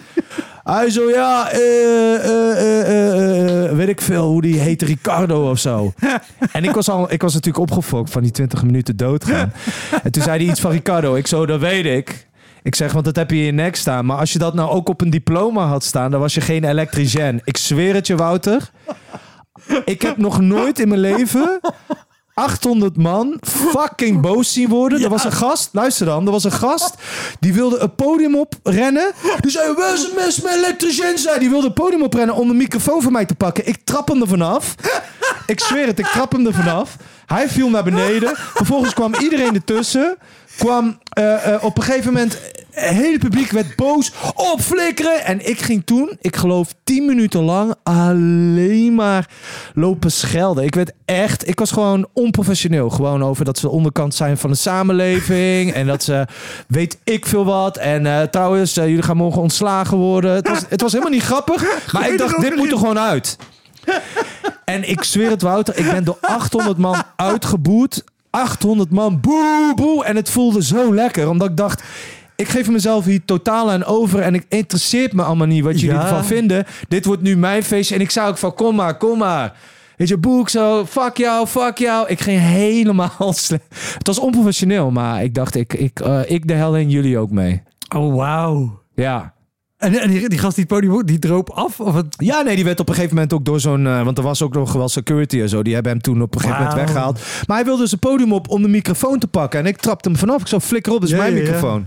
Hij 0.65 0.91
zo, 0.91 1.11
ja, 1.11 1.51
eh, 1.51 2.15
eh, 2.15 3.65
eh, 3.65 3.77
weet 3.77 3.89
ik 3.89 4.01
veel 4.01 4.27
hoe 4.27 4.43
die 4.43 4.59
heet, 4.59 4.83
Ricardo 4.83 5.51
of 5.51 5.59
zo. 5.59 5.93
En 6.53 6.65
ik 6.65 6.71
was, 6.71 6.89
al, 6.89 7.13
ik 7.13 7.23
was 7.23 7.35
natuurlijk 7.35 7.71
opgefokt 7.71 8.11
van 8.11 8.23
die 8.23 8.31
20 8.31 8.63
minuten 8.63 8.97
doodgaan. 8.97 9.53
En 10.03 10.11
toen 10.11 10.23
zei 10.23 10.39
hij 10.39 10.51
iets 10.51 10.61
van 10.61 10.71
Ricardo. 10.71 11.15
Ik 11.15 11.27
zo, 11.27 11.47
dat 11.47 11.61
weet 11.61 11.85
ik. 11.85 12.27
Ik 12.67 12.75
zeg, 12.75 12.93
want 12.93 13.05
dat 13.05 13.17
heb 13.17 13.31
je 13.31 13.37
in 13.37 13.45
je 13.45 13.53
nek 13.53 13.77
staan. 13.77 14.07
Maar 14.07 14.19
als 14.19 14.33
je 14.33 14.39
dat 14.39 14.55
nou 14.55 14.71
ook 14.71 14.89
op 14.89 15.01
een 15.01 15.11
diploma 15.11 15.67
had 15.67 15.85
staan, 15.85 16.11
dan 16.11 16.21
was 16.21 16.35
je 16.35 16.41
geen 16.41 16.65
elektricien. 16.65 17.41
Ik 17.45 17.57
zweer 17.57 17.95
het 17.95 18.07
je, 18.07 18.17
Wouter. 18.17 18.71
Ik 19.85 20.03
heb 20.03 20.17
nog 20.17 20.41
nooit 20.41 20.79
in 20.79 20.89
mijn 20.89 21.01
leven 21.01 21.61
800 22.35 22.97
man 22.97 23.41
fucking 23.47 24.21
boos 24.21 24.53
zien 24.53 24.69
worden. 24.69 25.03
Er 25.03 25.09
was 25.09 25.25
een 25.25 25.33
gast, 25.33 25.69
luister 25.73 26.07
dan, 26.07 26.27
er 26.27 26.33
was 26.33 26.45
een 26.45 26.53
gast 26.53 26.95
die 27.41 27.55
wilde 27.55 27.79
een 27.79 27.95
podium 27.95 28.37
oprennen. 28.37 29.13
Die 29.41 29.51
zei, 29.51 29.75
waar 29.75 29.95
is 29.95 30.03
het 30.03 30.15
mes 30.15 30.41
met 30.41 30.53
elektricien? 30.53 31.19
Zei. 31.19 31.39
Die 31.39 31.51
wilde 31.51 31.67
het 31.67 31.75
podium 31.75 32.03
oprennen 32.03 32.35
om 32.35 32.51
een 32.51 32.57
microfoon 32.57 33.03
van 33.03 33.13
mij 33.13 33.25
te 33.25 33.35
pakken. 33.35 33.67
Ik 33.67 33.79
trap 33.85 34.09
hem 34.09 34.21
er 34.21 34.29
vanaf. 34.29 34.75
Ik 35.47 35.61
zweer 35.61 35.87
het, 35.87 35.99
ik 35.99 36.07
trap 36.07 36.33
hem 36.33 36.47
er 36.47 36.55
vanaf. 36.55 36.97
Hij 37.27 37.49
viel 37.49 37.71
naar 37.71 37.85
beneden. 37.85 38.37
Vervolgens 38.37 38.95
kwam 38.95 39.15
iedereen 39.15 39.55
ertussen. 39.55 40.17
Kwam 40.57 40.99
eh, 41.09 41.55
eh, 41.55 41.65
op 41.65 41.77
een 41.77 41.83
gegeven 41.83 42.13
moment... 42.13 42.39
Het 42.71 42.95
hele 42.95 43.19
publiek 43.19 43.51
werd 43.51 43.77
boos. 43.77 44.13
Opflikkeren. 44.35 45.25
En 45.25 45.49
ik 45.49 45.59
ging 45.61 45.83
toen, 45.85 46.17
ik 46.21 46.37
geloof 46.37 46.75
10 46.85 47.07
minuten 47.07 47.43
lang... 47.43 47.75
alleen 47.83 48.95
maar 48.95 49.29
lopen 49.75 50.13
schelden. 50.13 50.65
Ik 50.65 50.75
werd 50.75 50.93
echt... 51.05 51.49
Ik 51.49 51.59
was 51.59 51.71
gewoon 51.71 52.09
onprofessioneel. 52.13 52.91
Gewoon 52.91 53.25
over 53.25 53.45
dat 53.45 53.59
ze 53.59 53.67
de 53.67 53.73
onderkant 53.73 54.15
zijn 54.15 54.39
van 54.39 54.51
de 54.51 54.57
samenleving. 54.57 55.73
En 55.73 55.87
dat 55.87 56.03
ze 56.03 56.27
weet 56.69 56.99
ik 57.05 57.27
veel 57.27 57.45
wat. 57.45 57.77
En 57.77 58.07
eh, 58.07 58.23
trouwens, 58.23 58.75
jullie 58.75 59.03
gaan 59.03 59.17
morgen 59.17 59.43
ontslagen 59.43 59.97
worden. 59.97 60.31
Het 60.31 60.49
was, 60.49 60.63
het 60.69 60.81
was 60.81 60.93
helemaal 60.93 61.15
niet 61.15 61.23
grappig. 61.23 61.93
Maar 61.93 62.11
ik 62.11 62.19
dacht, 62.19 62.41
dit 62.41 62.57
moet 62.57 62.73
er 62.73 62.79
gewoon 62.79 62.99
uit. 62.99 63.37
En 64.65 64.89
ik 64.89 65.05
zweer 65.05 65.31
het, 65.31 65.43
Wouter, 65.43 65.79
ik 65.79 65.91
ben 65.91 66.05
door 66.05 66.19
800 66.21 66.79
man 66.79 67.03
uitgeboet. 67.17 68.05
800 68.37 68.91
man, 68.91 69.21
boe, 69.21 69.73
boe. 69.75 70.05
En 70.05 70.17
het 70.17 70.31
voelde 70.31 70.63
zo 70.65 70.95
lekker, 70.95 71.29
omdat 71.29 71.51
ik 71.51 71.57
dacht... 71.57 71.83
Ik 72.37 72.49
geef 72.49 72.71
mezelf 72.71 73.05
hier 73.05 73.25
totaal 73.25 73.71
aan 73.71 73.85
over 73.85 74.21
en 74.21 74.35
ik 74.35 74.45
interesseert 74.49 75.13
me 75.13 75.23
allemaal 75.23 75.47
niet 75.47 75.65
wat 75.65 75.81
jullie 75.81 75.97
Ja. 75.97 76.03
ervan 76.03 76.25
vinden. 76.25 76.65
Dit 76.89 77.05
wordt 77.05 77.23
nu 77.23 77.37
mijn 77.37 77.63
feestje 77.63 77.95
en 77.95 78.01
ik 78.01 78.11
zou 78.11 78.29
ook 78.29 78.39
van, 78.39 78.55
kom 78.55 78.75
maar, 78.77 78.97
kom 78.97 79.19
maar. 79.19 79.57
Weet 79.97 80.09
je, 80.09 80.17
boek 80.19 80.49
zo, 80.49 80.87
fuck 80.87 81.17
jou, 81.17 81.47
fuck 81.47 81.79
jou. 81.79 82.09
Ik 82.09 82.21
ging 82.21 82.41
helemaal... 82.41 83.11
sle- 83.33 83.61
Het 83.95 84.07
was 84.07 84.19
onprofessioneel, 84.19 84.91
maar 84.91 85.23
ik 85.23 85.35
dacht, 85.35 85.55
ik, 85.55 85.75
ik, 85.75 86.01
eh, 86.01 86.21
ik 86.27 86.49
de 86.49 86.53
hel 86.55 86.77
en 86.77 86.91
jullie 86.91 87.19
ook 87.19 87.31
mee. 87.31 87.63
Oh, 87.97 88.15
wauw. 88.15 88.83
Ja. 88.95 89.33
En, 89.79 89.95
en 90.01 90.11
die, 90.11 90.29
die 90.29 90.39
gast 90.39 90.55
die 90.55 90.65
het 90.69 90.73
podium, 90.73 91.07
die 91.07 91.19
droop 91.19 91.51
af? 91.51 91.81
Of 91.81 91.95
het, 91.95 92.07
Ja, 92.19 92.43
nee, 92.43 92.55
die 92.55 92.65
werd 92.65 92.81
op 92.81 92.89
een 92.89 92.95
gegeven 92.95 93.15
moment 93.15 93.33
ook 93.33 93.45
door 93.45 93.61
zo'n... 93.61 93.87
eh, 93.87 94.03
want 94.03 94.19
er 94.19 94.25
was 94.25 94.43
ook 94.43 94.55
nog 94.55 94.73
wel 94.73 94.89
security 94.89 95.41
en 95.41 95.49
zo. 95.49 95.63
Die 95.63 95.75
hebben 95.75 95.93
hem 95.93 96.01
toen 96.01 96.23
op 96.23 96.35
een 96.35 96.41
gegeven 96.41 96.63
moment 96.63 96.79
weggehaald. 96.81 97.21
Maar 97.47 97.57
hij 97.57 97.65
wilde 97.67 97.83
dus 97.83 97.93
een 97.93 97.99
podium 97.99 98.33
op 98.33 98.49
om 98.49 98.63
de 98.63 98.69
microfoon 98.69 99.19
te 99.19 99.27
pakken. 99.27 99.61
En 99.61 99.67
ik 99.67 99.77
trapte 99.77 100.09
hem 100.09 100.19
vanaf. 100.19 100.41
Ik 100.41 100.47
zo, 100.47 100.61
flikker 100.61 100.93
op, 100.93 101.01
dat 101.01 101.09
is 101.09 101.15
Ja, 101.15 101.21
mijn 101.23 101.35
ja, 101.35 101.39
ja. 101.39 101.45
microfoon. 101.45 101.87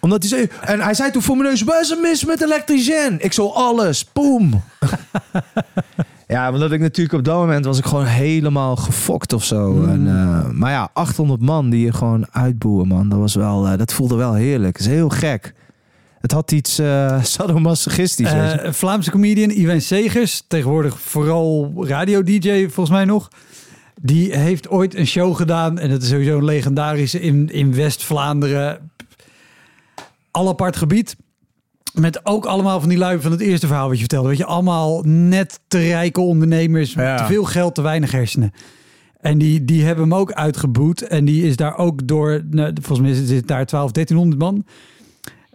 Omdat 0.00 0.22
hij 0.22 0.28
zei... 0.28 0.48
En 0.60 0.80
hij 0.80 0.94
zei 0.94 1.10
toen 1.10 1.22
voor 1.22 1.36
mijn 1.36 1.48
neus... 1.48 1.62
Waar 1.62 1.80
is 1.80 1.90
er 1.90 2.00
mis 2.00 2.24
met 2.24 2.42
elektricien? 2.42 3.16
Ik 3.18 3.32
zo, 3.32 3.48
alles. 3.48 4.12
Boom. 4.12 4.62
ja, 6.28 6.50
omdat 6.52 6.72
ik 6.72 6.80
natuurlijk 6.80 7.14
op 7.18 7.24
dat 7.24 7.36
moment 7.36 7.64
was 7.64 7.78
ik 7.78 7.84
gewoon 7.84 8.04
helemaal 8.04 8.76
gefokt 8.76 9.32
of 9.32 9.44
zo. 9.44 9.72
Mm. 9.72 9.88
En, 9.88 10.06
eh, 10.08 10.50
maar 10.50 10.70
ja, 10.70 10.88
800 10.92 11.40
man 11.40 11.70
die 11.70 11.84
je 11.84 11.92
gewoon 11.92 12.26
uitboeren, 12.30 12.88
man. 12.88 13.08
Dat, 13.08 13.18
was 13.18 13.34
wel, 13.34 13.66
eh, 13.66 13.78
dat 13.78 13.92
voelde 13.92 14.14
wel 14.16 14.34
heerlijk. 14.34 14.78
Dat 14.78 14.86
is 14.86 14.92
heel 14.92 15.08
gek. 15.08 15.54
Het 16.24 16.32
had 16.32 16.52
iets 16.52 16.78
eh 16.78 17.22
sadomasochistisch. 17.36 18.32
Eh, 18.32 18.72
Vlaamse 18.72 19.10
comedian, 19.10 19.50
Iwijn 19.50 19.82
Segers, 19.82 20.44
tegenwoordig 20.48 21.00
vooral 21.00 21.72
radio-dj 21.76 22.62
volgens 22.62 22.90
mij 22.90 23.04
nog. 23.04 23.28
Die 24.00 24.36
heeft 24.36 24.68
ooit 24.68 24.94
een 24.94 25.06
show 25.06 25.36
gedaan 25.36 25.78
en 25.78 25.90
dat 25.90 26.02
is 26.02 26.08
sowieso 26.08 26.38
een 26.38 26.44
legendarische 26.44 27.20
in, 27.20 27.50
in 27.52 27.74
West-Vlaanderen. 27.74 28.90
Al 30.30 30.48
apart 30.48 30.76
gebied. 30.76 31.16
Met 31.94 32.26
ook 32.26 32.44
allemaal 32.44 32.80
van 32.80 32.88
die 32.88 32.98
lui 32.98 33.20
van 33.20 33.30
het 33.30 33.40
eerste 33.40 33.66
verhaal 33.66 33.86
wat 33.86 33.94
je 33.94 34.00
vertelde. 34.00 34.28
Weet 34.28 34.38
je, 34.38 34.44
allemaal 34.44 35.02
net 35.06 35.60
te 35.68 35.78
rijke 35.78 36.20
ondernemers. 36.20 36.92
Ja. 36.92 37.16
Te 37.16 37.24
veel 37.24 37.44
geld, 37.44 37.74
te 37.74 37.82
weinig 37.82 38.10
hersenen. 38.10 38.52
En 39.20 39.38
die, 39.38 39.64
die 39.64 39.84
hebben 39.84 40.04
hem 40.04 40.14
ook 40.14 40.32
uitgeboet. 40.32 41.02
En 41.02 41.24
die 41.24 41.46
is 41.46 41.56
daar 41.56 41.78
ook 41.78 42.06
door, 42.06 42.44
nou, 42.50 42.72
volgens 42.82 43.08
mij 43.08 43.26
zit 43.26 43.48
daar 43.48 43.66
12, 43.66 43.90
1300 43.92 44.42
man. 44.42 44.64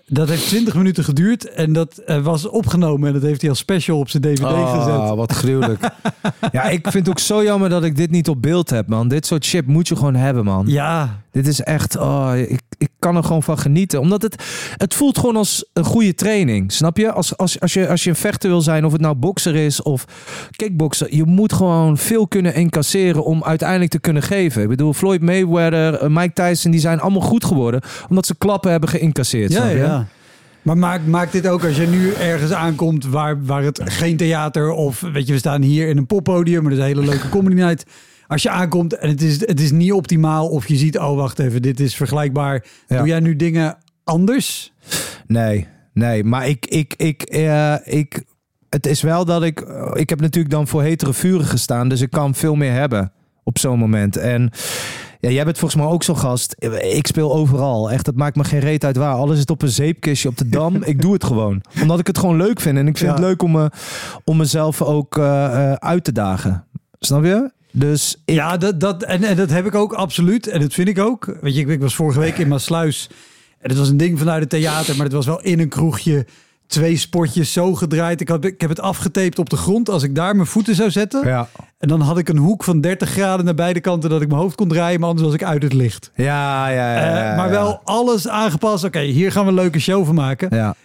Dat 0.10 0.30
heeft 0.30 0.48
20 0.48 0.74
minuten 0.76 1.04
geduurd 1.04 1.50
en 1.54 1.74
dat 1.74 1.98
eh, 1.98 2.22
was 2.22 2.48
opgenomen. 2.48 3.08
En 3.08 3.14
dat 3.14 3.24
heeft 3.24 3.42
hij 3.42 3.50
als 3.50 3.60
special 3.60 4.00
op 4.00 4.10
zijn 4.10 4.24
DVD 4.24 4.48
gezet. 4.48 4.94
Ah, 4.94 5.16
wat 5.16 5.32
gruwelijk. 5.32 5.90
ja, 6.52 6.64
ik 6.64 6.82
vind 6.82 6.94
het 6.94 7.10
ook 7.10 7.20
zo 7.20 7.44
jammer 7.44 7.70
dat 7.70 7.84
ik 7.84 7.96
dit 7.96 8.12
niet 8.12 8.30
op 8.30 8.42
beeld 8.42 8.70
heb, 8.70 8.88
man. 8.88 9.08
Dit 9.08 9.26
soort 9.26 9.46
shit 9.46 9.68
moet 9.68 9.88
je 9.88 9.96
gewoon 9.96 10.16
hebben, 10.16 10.44
man. 10.44 10.68
Ja, 10.68 11.22
Dit 11.32 11.48
is 11.48 11.62
echt, 11.62 11.98
oh, 11.98 12.32
ik, 12.36 12.62
ik 12.78 12.90
kan 13.00 13.16
er 13.16 13.24
gewoon 13.24 13.44
van 13.44 13.58
genieten. 13.58 14.00
Omdat 14.00 14.22
het, 14.22 14.44
het 14.78 14.94
voelt 14.94 15.18
gewoon 15.18 15.36
als 15.36 15.66
een 15.74 15.84
goede 15.84 16.16
training. 16.16 16.72
Snap 16.72 16.98
je? 16.98 17.12
Als, 17.12 17.38
als, 17.38 17.60
als 17.60 17.74
je? 17.74 17.88
als 17.88 18.04
je 18.04 18.10
een 18.10 18.16
vechter 18.16 18.50
wil 18.50 18.62
zijn, 18.62 18.86
of 18.86 18.92
het 18.92 19.02
nou 19.02 19.16
bokser 19.16 19.56
is 19.56 19.82
of 19.82 20.06
kickbokser. 20.56 21.16
Je 21.16 21.26
moet 21.26 21.54
gewoon 21.54 21.98
veel 21.98 22.28
kunnen 22.28 22.54
incasseren 22.54 23.24
om 23.24 23.44
uiteindelijk 23.44 23.92
te 23.92 24.00
kunnen 24.00 24.24
geven. 24.24 24.62
Ik 24.62 24.68
bedoel, 24.68 24.94
Floyd 24.94 25.22
Mayweather, 25.22 25.94
eh, 25.94 26.10
Mike 26.10 26.34
Tyson, 26.34 26.72
die 26.72 26.80
zijn 26.80 27.00
allemaal 27.00 27.22
goed 27.22 27.46
geworden. 27.46 27.82
Omdat 28.10 28.26
ze 28.26 28.36
klappen 28.38 28.72
hebben 28.72 28.90
geïncasseerd. 28.90 29.52
ja, 29.52 29.58
snap 29.58 29.72
je? 29.72 29.78
ja. 29.78 29.99
Maar 30.70 30.78
maakt 30.78 31.08
maak 31.08 31.32
dit 31.32 31.48
ook 31.48 31.64
als 31.64 31.76
je 31.78 31.88
nu 31.88 32.14
ergens 32.14 32.52
aankomt 32.52 33.06
waar, 33.06 33.46
waar 33.46 33.64
het 33.64 33.82
geen 33.84 34.18
theater 34.18 34.72
of 34.72 35.00
weet 35.00 35.28
je, 35.28 35.34
we 35.34 35.40
staan 35.40 35.62
hier 35.62 35.88
in 35.88 35.98
een 35.98 36.06
poppodium, 36.06 36.62
maar 36.62 36.72
dat 36.72 36.80
is 36.80 36.86
een 36.86 36.96
hele 36.96 37.10
leuke 37.10 37.30
comedy 37.30 37.56
night. 37.56 37.86
Als 38.28 38.42
je 38.42 38.50
aankomt 38.50 38.94
en 38.94 39.10
het 39.10 39.22
is, 39.22 39.40
het 39.40 39.60
is 39.60 39.72
niet 39.72 39.92
optimaal 39.92 40.50
of 40.50 40.68
je 40.68 40.76
ziet, 40.76 40.98
oh 40.98 41.16
wacht 41.16 41.40
even, 41.40 41.62
dit 41.62 41.80
is 41.80 41.96
vergelijkbaar. 41.96 42.66
Ja. 42.88 42.98
Doe 42.98 43.08
jij 43.08 43.20
nu 43.20 43.36
dingen 43.36 43.78
anders? 44.04 44.74
Nee, 45.28 45.68
nee. 45.94 46.24
Maar 46.24 46.48
ik, 46.48 46.66
ik, 46.66 46.94
ik, 46.98 47.22
eh, 47.22 47.76
ik, 47.84 48.24
het 48.70 48.86
is 48.86 49.02
wel 49.02 49.26
dat 49.26 49.44
ik, 49.44 49.62
eh, 49.62 49.92
ik 49.94 50.10
heb 50.10 50.22
natuurlijk 50.22 50.54
dan 50.54 50.68
voor 50.68 50.84
hetere 50.84 51.14
vuren 51.14 51.46
gestaan, 51.46 51.90
dus 51.90 52.02
ik 52.02 52.12
kan 52.12 52.36
veel 52.36 52.56
meer 52.56 52.74
hebben 52.74 53.12
op 53.44 53.58
zo'n 53.58 53.80
moment. 53.80 54.18
En 54.18 54.52
ja, 55.20 55.30
jij 55.30 55.44
bent 55.44 55.58
volgens 55.58 55.82
mij 55.82 55.92
ook 55.92 56.04
zo'n 56.04 56.18
gast. 56.18 56.56
Ik 56.80 57.08
speel 57.08 57.34
overal. 57.34 57.92
Echt, 57.92 58.06
het 58.06 58.16
maakt 58.16 58.36
me 58.36 58.44
geen 58.44 58.60
reet 58.60 58.86
uit 58.86 58.96
waar. 58.98 59.14
Alles 59.14 59.38
zit 59.38 59.50
op 59.50 59.62
een 59.62 59.70
zeepkistje 59.70 60.30
op 60.30 60.38
de 60.38 60.50
dam. 60.50 60.76
ik 60.84 61.02
doe 61.02 61.14
het 61.14 61.24
gewoon. 61.24 61.62
Omdat 61.82 62.00
ik 62.00 62.08
het 62.08 62.18
gewoon 62.18 62.38
leuk 62.38 62.60
vind. 62.60 62.78
En 62.78 62.88
ik 62.88 62.98
vind 62.98 63.10
Ja. 63.10 63.16
het 63.16 63.26
leuk 63.26 63.42
om, 63.42 63.52
me, 63.52 63.72
om 64.24 64.38
mezelf 64.38 64.82
ook 64.82 65.18
eh, 65.18 65.72
eh, 65.72 65.74
uit 65.74 66.04
te 66.04 66.12
dagen. 66.12 66.66
Snap 67.00 67.24
je? 67.24 67.52
Dus 67.72 68.22
ik, 68.26 68.36
Ja, 68.36 68.58
dat, 68.58 68.80
dat, 68.80 69.04
en, 69.04 69.24
en 69.24 69.36
dat 69.36 69.50
heb 69.50 69.66
ik 69.66 69.76
ook 69.76 69.94
absoluut. 69.94 70.48
En 70.48 70.60
dat 70.62 70.74
vind 70.74 70.88
ik 70.88 71.00
ook. 71.00 71.38
Weet 71.42 71.56
je, 71.56 71.62
ik, 71.62 71.68
ik 71.68 71.82
was 71.82 71.96
vorige 71.96 72.20
week 72.20 72.38
in 72.38 72.48
Maasluis. 72.48 73.10
En 73.60 73.70
het 73.70 73.78
was 73.78 73.90
een 73.90 73.98
ding 73.98 74.20
vanuit 74.20 74.42
het 74.42 74.50
theater, 74.50 74.96
maar 74.96 75.06
het 75.06 75.14
was 75.14 75.26
wel 75.26 75.42
in 75.42 75.60
een 75.60 75.70
kroegje. 75.70 76.26
Twee 76.70 76.98
spotjes 76.98 77.54
zo 77.54 77.74
gedraaid. 77.76 78.22
Ik, 78.22 78.30
had, 78.30 78.46
ik 78.46 78.62
heb 78.62 78.70
het 78.70 78.80
afgetaped 78.80 79.40
op 79.40 79.50
de 79.50 79.56
grond. 79.58 79.90
Als 79.90 80.04
ik 80.04 80.16
daar 80.16 80.36
mijn 80.36 80.48
voeten 80.48 80.76
zou 80.76 80.92
zetten. 80.92 81.28
ja. 81.28 81.48
En 81.78 81.88
dan 81.88 82.02
had 82.02 82.18
ik 82.18 82.30
een 82.30 82.38
hoek 82.38 82.64
van 82.64 82.82
30 82.82 83.10
graden 83.10 83.46
naar 83.46 83.54
beide 83.56 83.80
kanten 83.80 84.10
dat 84.10 84.22
ik 84.22 84.28
mijn 84.28 84.40
hoofd 84.42 84.56
kon 84.56 84.68
draaien. 84.68 85.00
Maar 85.00 85.10
anders 85.10 85.28
was 85.28 85.36
ik 85.36 85.44
uit 85.44 85.64
het 85.64 85.74
licht. 85.74 86.12
Ja, 86.16 86.68
ja, 86.68 86.94
ja, 86.96 87.06
ja, 87.06 87.32
Eh, 87.32 87.38
maar 87.38 87.50
wel 87.50 87.82
alles 87.84 88.28
aangepast. 88.28 88.84
Oké, 88.84 89.00
hier 89.00 89.32
gaan 89.32 89.44
we 89.44 89.50
een 89.50 89.56
leuke 89.56 89.80
show 89.80 90.06
van 90.06 90.16
maken. 90.16 90.56
Ja. 90.56 90.76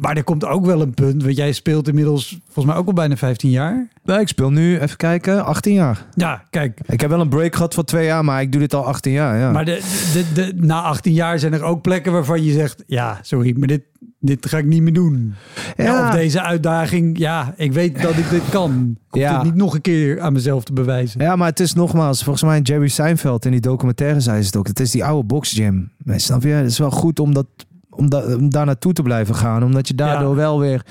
Maar 0.00 0.16
er 0.16 0.24
komt 0.24 0.44
ook 0.44 0.66
wel 0.66 0.80
een 0.80 0.94
punt, 0.94 1.22
want 1.22 1.36
jij 1.36 1.52
speelt 1.52 1.88
inmiddels 1.88 2.38
volgens 2.44 2.64
mij 2.66 2.74
ook 2.74 2.86
al 2.86 2.92
bijna 2.92 3.16
15 3.16 3.50
jaar. 3.50 3.88
Nee, 4.04 4.20
ik 4.20 4.28
speel 4.28 4.50
nu, 4.50 4.78
even 4.78 4.96
kijken, 4.96 5.44
18 5.44 5.74
jaar. 5.74 6.06
Ja, 6.14 6.42
kijk. 6.50 6.80
Ik 6.86 7.00
heb 7.00 7.10
wel 7.10 7.20
een 7.20 7.28
break 7.28 7.54
gehad 7.54 7.74
van 7.74 7.84
twee 7.84 8.04
jaar, 8.04 8.24
maar 8.24 8.40
ik 8.40 8.52
doe 8.52 8.60
dit 8.60 8.74
al 8.74 8.84
18 8.84 9.12
jaar. 9.12 9.38
Ja. 9.38 9.50
Maar 9.50 9.64
de, 9.64 9.80
de, 10.12 10.24
de, 10.34 10.52
na 10.56 10.82
18 10.82 11.12
jaar 11.12 11.38
zijn 11.38 11.52
er 11.52 11.62
ook 11.62 11.82
plekken 11.82 12.12
waarvan 12.12 12.44
je 12.44 12.52
zegt, 12.52 12.82
ja, 12.86 13.18
sorry, 13.22 13.54
maar 13.58 13.68
dit, 13.68 13.82
dit 14.20 14.46
ga 14.48 14.58
ik 14.58 14.64
niet 14.64 14.82
meer 14.82 14.92
doen. 14.92 15.34
Ja. 15.76 15.84
Ja. 15.84 16.06
of 16.08 16.14
deze 16.14 16.42
uitdaging, 16.42 17.18
ja, 17.18 17.54
ik 17.56 17.72
weet 17.72 18.02
dat 18.02 18.16
ik 18.16 18.30
dit 18.30 18.42
kan. 18.50 18.96
Ik 19.10 19.20
Ja. 19.20 19.34
het 19.34 19.42
niet 19.44 19.54
nog 19.54 19.74
een 19.74 19.80
keer 19.80 20.20
aan 20.20 20.32
mezelf 20.32 20.64
te 20.64 20.72
bewijzen. 20.72 21.20
Ja, 21.20 21.36
maar 21.36 21.48
het 21.48 21.60
is 21.60 21.74
nogmaals, 21.74 22.22
volgens 22.24 22.44
mij 22.44 22.60
Jerry 22.60 22.88
Seinfeld 22.88 23.44
in 23.44 23.50
die 23.50 23.60
documentaire 23.60 24.20
zei 24.20 24.40
ze 24.40 24.46
het 24.46 24.56
ook. 24.56 24.66
Het 24.66 24.80
is 24.80 24.90
die 24.90 25.04
oude 25.04 25.26
boxgym. 25.26 25.90
Snap 26.06 26.42
je? 26.42 26.48
Het 26.48 26.70
is 26.70 26.78
wel 26.78 26.90
goed 26.90 27.20
om, 27.20 27.34
dat, 27.34 27.46
om, 27.98 28.08
da- 28.10 28.34
om 28.36 28.50
daar 28.50 28.66
naartoe 28.66 28.92
te 28.92 29.02
blijven 29.02 29.34
gaan. 29.34 29.64
Omdat 29.64 29.88
je 29.88 29.94
daardoor 29.94 30.30
Ja. 30.30 30.36
wel 30.36 30.60
weer 30.60 30.82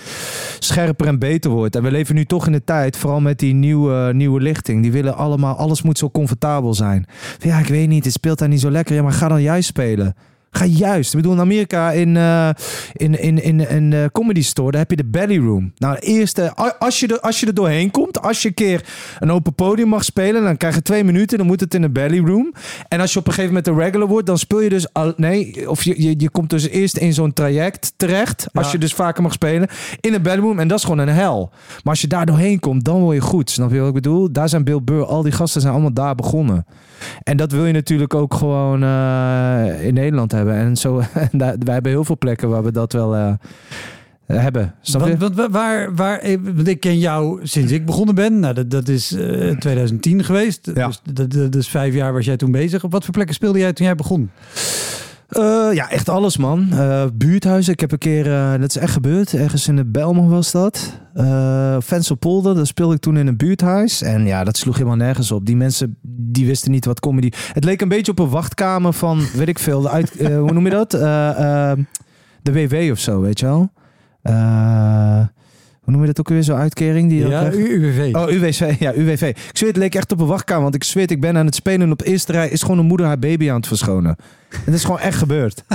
scherper 0.59 1.07
en 1.07 1.19
beter 1.19 1.51
wordt. 1.51 1.75
En 1.75 1.83
we 1.83 1.91
leven 1.91 2.15
nu 2.15 2.25
toch 2.25 2.45
in 2.45 2.51
de 2.51 2.63
tijd, 2.63 2.97
vooral 2.97 3.19
met 3.21 3.39
die 3.39 3.53
nieuwe, 3.53 4.13
nieuwe 4.13 4.41
lichting. 4.41 4.81
Die 4.81 4.91
willen 4.91 5.15
allemaal, 5.15 5.55
alles 5.55 5.81
moet 5.81 5.97
zo 5.97 6.09
comfortabel 6.09 6.73
zijn. 6.73 7.05
Ja, 7.39 7.59
ik 7.59 7.67
weet 7.67 7.87
niet, 7.87 8.03
het 8.03 8.13
speelt 8.13 8.39
daar 8.39 8.47
niet 8.47 8.59
zo 8.61 8.71
lekker. 8.71 8.95
Ja, 8.95 9.01
maar 9.03 9.11
ga 9.11 9.27
dan 9.27 9.41
juist 9.41 9.67
spelen. 9.67 10.15
Ga 10.57 10.65
juist. 10.65 11.09
Ik 11.13 11.15
bedoel, 11.21 11.33
in 11.33 11.39
Amerika 11.39 11.91
in, 11.91 12.17
eh, 12.17 12.49
in, 12.93 13.19
in, 13.21 13.43
in 13.43 13.59
een 13.59 13.93
eh, 13.93 14.05
comedy 14.11 14.41
store, 14.43 14.71
daar 14.71 14.79
heb 14.79 14.89
je 14.89 14.95
de 14.95 15.05
belly 15.05 15.37
room. 15.37 15.71
Nou, 15.77 15.95
eerst, 15.99 16.55
als, 16.79 16.99
je 16.99 17.07
er, 17.07 17.19
als 17.19 17.39
je 17.39 17.45
er 17.45 17.53
doorheen 17.53 17.91
komt, 17.91 18.21
als 18.21 18.41
je 18.41 18.47
een 18.47 18.53
keer 18.53 18.83
een 19.19 19.31
open 19.31 19.53
podium 19.53 19.87
mag 19.87 20.03
spelen, 20.03 20.43
dan 20.43 20.57
krijg 20.57 20.75
je 20.75 20.81
twee 20.81 21.03
minuten, 21.03 21.37
dan 21.37 21.47
moet 21.47 21.59
het 21.59 21.73
in 21.73 21.81
de 21.81 21.89
belly 21.89 22.19
room. 22.25 22.53
En 22.87 22.99
als 22.99 23.13
je 23.13 23.19
op 23.19 23.27
een 23.27 23.33
gegeven 23.33 23.55
moment 23.55 23.67
een 23.73 23.83
regular 23.83 24.07
wordt, 24.07 24.27
dan 24.27 24.37
speel 24.37 24.61
je 24.61 24.69
dus 24.69 24.93
al, 24.93 25.13
nee, 25.17 25.69
of 25.69 25.83
je, 25.83 26.01
je, 26.03 26.13
je 26.17 26.29
komt 26.29 26.49
dus 26.49 26.67
eerst 26.67 26.97
in 26.97 27.13
zo'n 27.13 27.33
traject 27.33 27.93
terecht, 27.97 28.47
als 28.53 28.65
Ja. 28.65 28.71
je 28.71 28.77
dus 28.77 28.93
vaker 28.93 29.23
mag 29.23 29.33
spelen, 29.33 29.67
in 29.99 30.13
een 30.13 30.21
belly 30.21 30.41
room. 30.41 30.59
En 30.59 30.67
dat 30.67 30.77
is 30.77 30.83
gewoon 30.83 30.99
een 30.99 31.07
hel. 31.13 31.49
Maar 31.51 31.93
als 31.93 32.01
je 32.01 32.07
daar 32.07 32.25
doorheen 32.25 32.59
komt, 32.59 32.85
dan 32.85 32.99
word 33.01 33.15
je 33.15 33.21
goed. 33.21 33.49
Snap 33.49 33.71
je 33.71 33.79
wat 33.79 33.87
ik 33.87 33.93
bedoel? 33.93 34.31
Daar 34.31 34.49
zijn 34.49 34.63
Bill 34.63 34.81
Burr, 34.83 35.05
al 35.05 35.21
die 35.21 35.31
gasten 35.31 35.61
zijn 35.61 35.73
allemaal 35.73 35.93
daar 35.93 36.15
begonnen. 36.15 36.65
En 37.23 37.37
dat 37.37 37.51
wil 37.51 37.65
je 37.65 37.73
natuurlijk 37.73 38.13
ook 38.13 38.33
gewoon 38.33 38.83
eh, 38.83 39.85
in 39.85 39.93
Nederland 39.93 40.31
hebben. 40.31 40.46
En 40.55 40.75
zo, 40.75 40.99
en 41.13 41.29
daar, 41.37 41.55
wij 41.59 41.73
hebben 41.73 41.91
heel 41.91 42.03
veel 42.03 42.17
plekken 42.17 42.49
waar 42.49 42.63
we 42.63 42.71
dat 42.71 42.93
wel 42.93 43.15
eh, 43.15 43.33
hebben. 44.25 44.73
Snap 44.81 45.01
je? 45.07 45.17
Want, 45.17 45.19
want 45.19 45.35
wa- 45.35 45.49
waar, 45.59 45.95
waar, 45.95 46.19
eh, 46.19 46.37
want 46.55 46.67
ik 46.67 46.79
ken 46.79 46.99
jou 46.99 47.39
sinds 47.43 47.71
ik 47.71 47.85
begonnen 47.85 48.15
ben. 48.15 48.39
Nou, 48.39 48.53
dat, 48.53 48.69
dat 48.69 48.87
is 48.87 49.11
eh, 49.11 49.57
2010 49.57 50.23
geweest. 50.23 50.71
Ja. 50.73 50.87
Dus 50.87 51.01
dat, 51.13 51.31
dat 51.31 51.55
is 51.55 51.67
vijf 51.67 51.93
jaar 51.93 52.13
was 52.13 52.25
jij 52.25 52.37
toen 52.37 52.51
bezig. 52.51 52.83
Op 52.83 52.91
wat 52.91 53.03
voor 53.03 53.13
plekken 53.13 53.35
speelde 53.35 53.59
jij 53.59 53.73
toen 53.73 53.85
jij 53.85 53.95
begon? 53.95 54.29
Eh, 55.27 55.69
ja, 55.73 55.89
echt 55.89 56.09
alles, 56.09 56.37
man. 56.37 56.67
Eh, 56.71 57.05
buurthuizen. 57.13 57.73
Ik 57.73 57.79
heb 57.79 57.91
een 57.91 57.97
keer, 57.97 58.33
eh, 58.33 58.51
dat 58.59 58.69
is 58.69 58.77
echt 58.77 58.93
gebeurd. 58.93 59.33
Ergens 59.33 59.67
in 59.67 59.75
de 59.75 59.85
Belmont 59.85 60.29
was 60.29 60.51
dat. 60.51 60.99
Uh, 61.15 61.75
Venselpolder, 61.79 62.55
daar 62.55 62.67
speelde 62.67 62.93
ik 62.93 62.99
toen 62.99 63.17
in 63.17 63.27
een 63.27 63.37
buurthuis. 63.37 64.01
En 64.01 64.25
ja, 64.25 64.43
dat 64.43 64.57
sloeg 64.57 64.75
helemaal 64.75 64.97
nergens 64.97 65.31
op. 65.31 65.45
Die 65.45 65.55
mensen, 65.55 65.97
die 66.01 66.45
wisten 66.45 66.71
niet 66.71 66.85
wat 66.85 66.99
comedy... 66.99 67.31
Het 67.53 67.63
leek 67.63 67.81
een 67.81 67.87
beetje 67.89 68.11
op 68.11 68.19
een 68.19 68.29
wachtkamer 68.29 68.93
van, 68.93 69.21
weet 69.33 69.47
ik 69.47 69.59
veel, 69.59 69.81
de 69.81 69.89
uit, 69.89 70.15
eh, 70.15 70.39
hoe 70.39 70.51
noem 70.51 70.65
je 70.65 70.71
dat? 70.71 70.93
Eh, 70.93 71.29
eh, 71.71 71.77
de 72.41 72.53
WW 72.53 72.91
of 72.91 72.99
zo, 72.99 73.21
weet 73.21 73.39
je 73.39 73.45
wel? 73.45 73.71
Hoe 75.87 75.95
noem 75.95 76.05
je 76.05 76.13
dat 76.13 76.19
ook 76.19 76.29
weer, 76.29 76.43
zo'n 76.43 76.57
uitkering? 76.57 77.09
Die 77.09 77.27
Ja, 77.27 77.51
UWV. 77.51 78.15
Oh, 78.15 78.29
UWV. 78.31 78.75
Ja, 78.79 78.93
UWV. 78.93 79.21
Ik 79.21 79.57
zweer, 79.57 79.69
het 79.69 79.77
leek 79.77 79.95
echt 79.95 80.11
op 80.11 80.19
een 80.19 80.25
wachtkamer. 80.27 80.63
Want 80.63 80.75
ik 80.75 80.83
zweer, 80.83 81.11
ik 81.11 81.21
ben 81.21 81.37
aan 81.37 81.45
het 81.45 81.55
spelen 81.55 81.81
en 81.81 81.91
op 81.91 82.01
eerste 82.01 82.31
rij 82.31 82.49
is 82.49 82.61
gewoon 82.61 82.77
een 82.77 82.85
moeder 82.85 83.05
haar 83.05 83.19
baby 83.19 83.49
aan 83.49 83.55
het 83.55 83.67
verschonen. 83.67 84.15
En 84.49 84.59
dat 84.65 84.73
is 84.73 84.83
gewoon 84.83 84.99
echt 84.99 85.17
gebeurd. 85.17 85.63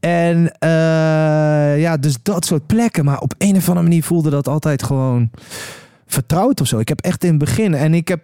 En 0.00 0.52
eh, 0.58 1.80
ja, 1.80 1.96
dus 1.96 2.16
dat 2.22 2.44
soort 2.44 2.66
plekken. 2.66 3.04
Maar 3.04 3.20
op 3.20 3.34
een 3.38 3.56
of 3.56 3.68
andere 3.68 3.86
manier 3.86 4.02
voelde 4.02 4.30
dat 4.30 4.48
altijd 4.48 4.82
gewoon 4.82 5.30
vertrouwd 6.06 6.60
of 6.60 6.66
zo. 6.66 6.78
Ik 6.78 6.88
heb 6.88 7.00
echt 7.00 7.24
in 7.24 7.30
het 7.30 7.38
begin 7.38 7.74
en 7.74 7.94
ik 7.94 8.08
heb, 8.08 8.20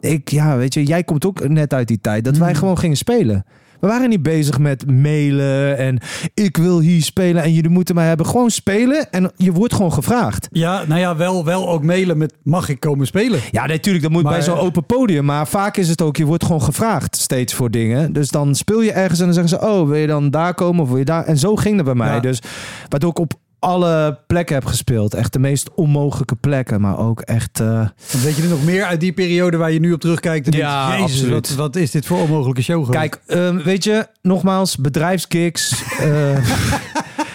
ik, 0.00 0.28
ja, 0.28 0.56
weet 0.56 0.74
je, 0.74 0.84
jij 0.84 1.04
komt 1.04 1.26
ook 1.26 1.48
net 1.48 1.74
uit 1.74 1.88
die 1.88 2.00
tijd 2.00 2.24
dat 2.24 2.36
wij 2.36 2.50
Mm. 2.50 2.54
gewoon 2.56 2.78
gingen 2.78 2.96
spelen. 2.96 3.44
We 3.80 3.86
waren 3.86 4.08
niet 4.08 4.22
bezig 4.22 4.58
met 4.58 4.90
mailen 4.90 5.76
en 5.78 5.98
ik 6.34 6.56
wil 6.56 6.80
hier 6.80 7.02
spelen 7.02 7.42
en 7.42 7.52
jullie 7.52 7.70
moeten 7.70 7.94
mij 7.94 8.06
hebben. 8.06 8.26
Gewoon 8.26 8.50
spelen 8.50 9.10
en 9.10 9.32
je 9.36 9.52
wordt 9.52 9.74
gewoon 9.74 9.92
gevraagd. 9.92 10.48
Ja, 10.50 10.84
nou 10.86 11.00
ja, 11.00 11.16
wel, 11.16 11.44
wel 11.44 11.68
ook 11.68 11.82
mailen 11.82 12.18
met 12.18 12.34
mag 12.42 12.68
ik 12.68 12.80
komen 12.80 13.06
spelen? 13.06 13.40
Ja, 13.50 13.66
natuurlijk, 13.66 14.04
dat 14.04 14.12
moet 14.12 14.22
Maar- 14.22 14.32
bij 14.32 14.42
zo'n 14.42 14.58
open 14.58 14.86
podium. 14.86 15.24
Maar 15.24 15.46
vaak 15.48 15.76
is 15.76 15.88
het 15.88 16.02
ook, 16.02 16.16
je 16.16 16.24
wordt 16.24 16.44
gewoon 16.44 16.62
gevraagd 16.62 17.16
steeds 17.16 17.54
voor 17.54 17.70
dingen. 17.70 18.12
Dus 18.12 18.28
dan 18.30 18.54
speel 18.54 18.80
je 18.80 18.92
ergens 18.92 19.18
en 19.18 19.24
dan 19.24 19.34
zeggen 19.34 19.58
ze, 19.58 19.66
oh, 19.68 19.88
wil 19.88 19.96
je 19.98 20.06
dan 20.06 20.30
daar 20.30 20.54
komen 20.54 20.82
of 20.82 20.88
wil 20.88 20.98
je 20.98 21.04
daar? 21.04 21.24
En 21.24 21.38
zo 21.38 21.56
ging 21.56 21.76
dat 21.76 21.84
bij 21.84 21.94
mij. 21.94 22.14
Ja. 22.14 22.20
Dus 22.20 22.40
waardoor 22.88 23.10
ik 23.10 23.18
op 23.18 23.32
alle 23.58 24.18
plekken 24.26 24.54
heb 24.54 24.64
gespeeld. 24.64 25.14
Echt 25.14 25.32
de 25.32 25.38
meest 25.38 25.70
onmogelijke 25.74 26.36
plekken, 26.36 26.80
maar 26.80 26.98
ook 26.98 27.20
echt... 27.20 27.58
Want 27.58 27.92
weet 28.22 28.36
je 28.36 28.42
er 28.42 28.48
nog 28.48 28.64
meer 28.64 28.84
uit 28.84 29.00
die 29.00 29.12
periode 29.12 29.56
waar 29.56 29.72
je 29.72 29.80
nu 29.80 29.92
op 29.92 30.00
terugkijkt? 30.00 30.46
En 30.46 30.58
Ja, 30.58 30.86
denkt, 30.90 31.02
Jezus, 31.02 31.16
absoluut. 31.20 31.48
wat, 31.48 31.56
wat 31.56 31.76
is 31.76 31.90
dit 31.90 32.06
voor 32.06 32.18
onmogelijke 32.20 32.62
show 32.62 32.84
geweest? 32.84 32.98
Kijk, 32.98 33.20
ehm, 33.26 33.56
weet 33.62 33.84
je, 33.84 34.06
nogmaals, 34.22 34.76
bedrijfsgigs 34.76 35.82
eh, 35.98 36.38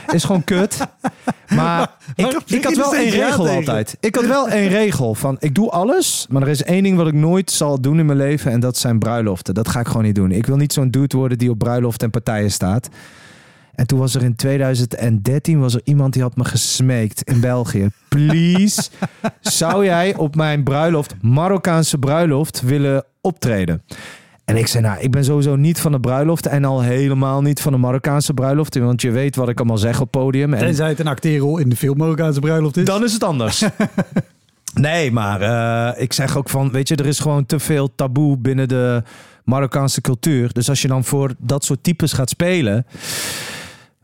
is 0.16 0.24
gewoon 0.24 0.44
kut. 0.44 0.78
Maar 1.56 1.92
ik, 2.16 2.38
ik 2.46 2.64
had 2.64 2.76
wel 2.76 2.96
één 2.96 3.10
regel 3.10 3.48
altijd. 3.50 3.98
Ik 4.00 4.16
had 4.16 4.26
wel 4.26 4.50
één 4.50 4.68
regel 4.68 5.16
van, 5.16 5.38
ik 5.40 5.56
doe 5.56 5.70
alles, 5.70 6.26
maar 6.30 6.42
er 6.42 6.48
is 6.48 6.64
één 6.64 6.84
ding 6.84 6.98
wat 6.98 7.08
ik 7.08 7.14
nooit 7.14 7.52
zal 7.52 7.82
doen 7.82 8.00
in 8.00 8.06
mijn 8.06 8.18
leven 8.18 8.52
en 8.52 8.60
dat 8.60 8.78
zijn 8.78 9.00
bruiloften. 9.00 9.54
Dat 9.54 9.68
ga 9.68 9.80
ik 9.80 9.88
gewoon 9.88 10.04
niet 10.04 10.16
doen. 10.16 10.32
Ik 10.32 10.46
wil 10.46 10.58
niet 10.58 10.74
zo'n 10.74 10.90
dude 10.92 11.18
worden 11.18 11.38
die 11.38 11.50
op 11.50 11.58
bruiloft 11.58 12.04
en 12.04 12.10
partijen 12.10 12.52
staat. 12.52 12.90
En 13.76 13.88
toen 13.88 14.00
was 14.00 14.16
er 14.16 14.24
in 14.24 14.36
2013 14.36 15.60
was 15.60 15.74
er 15.74 15.82
iemand 15.84 16.14
die 16.14 16.22
had 16.22 16.36
me 16.36 16.46
gesmeekt 16.46 17.22
in 17.22 17.40
België. 17.40 17.90
Please, 18.08 18.90
zou 19.42 19.86
jij 19.86 20.16
op 20.16 20.36
mijn 20.36 20.64
bruiloft, 20.64 21.16
Marokkaanse 21.22 21.98
bruiloft, 21.98 22.62
willen 22.62 23.06
optreden? 23.22 23.82
En 24.46 24.58
ik 24.58 24.68
zei, 24.68 24.84
nou, 24.84 25.00
ik 25.00 25.12
ben 25.12 25.24
sowieso 25.24 25.56
niet 25.56 25.80
van 25.80 25.92
de 25.92 26.00
bruiloft 26.00 26.46
en 26.46 26.66
al 26.66 26.82
helemaal 26.82 27.42
niet 27.42 27.62
van 27.62 27.72
de 27.72 27.78
Marokkaanse 27.78 28.34
bruiloft. 28.34 28.78
Want 28.78 29.02
je 29.02 29.12
weet 29.12 29.36
wat 29.36 29.50
ik 29.50 29.58
allemaal 29.58 29.78
zeg 29.78 30.02
op 30.02 30.12
podium. 30.12 30.54
En 30.54 30.60
Tenzij 30.60 30.90
het 30.90 31.00
een 31.00 31.08
acteerrol 31.08 31.58
in 31.58 31.70
de 31.70 31.76
film 31.76 31.98
Marokkaanse 31.98 32.40
bruiloft 32.40 32.78
is. 32.78 32.86
dan 32.86 33.04
is 33.04 33.14
het 33.14 33.24
anders. 33.24 33.64
nee, 34.74 35.12
maar 35.12 35.42
eh, 35.42 36.02
ik 36.02 36.14
zeg 36.14 36.38
ook 36.38 36.50
van, 36.50 36.72
weet 36.72 36.88
je, 36.88 36.96
er 36.96 37.06
is 37.06 37.20
gewoon 37.20 37.46
te 37.46 37.60
veel 37.60 37.96
taboe 37.96 38.38
binnen 38.38 38.68
de 38.68 39.04
Marokkaanse 39.44 40.02
cultuur. 40.02 40.54
Dus 40.54 40.70
als 40.70 40.82
je 40.82 40.88
dan 40.88 41.04
voor 41.04 41.34
dat 41.38 41.66
soort 41.66 41.84
types 41.84 42.14
gaat 42.14 42.30
spelen 42.30 42.86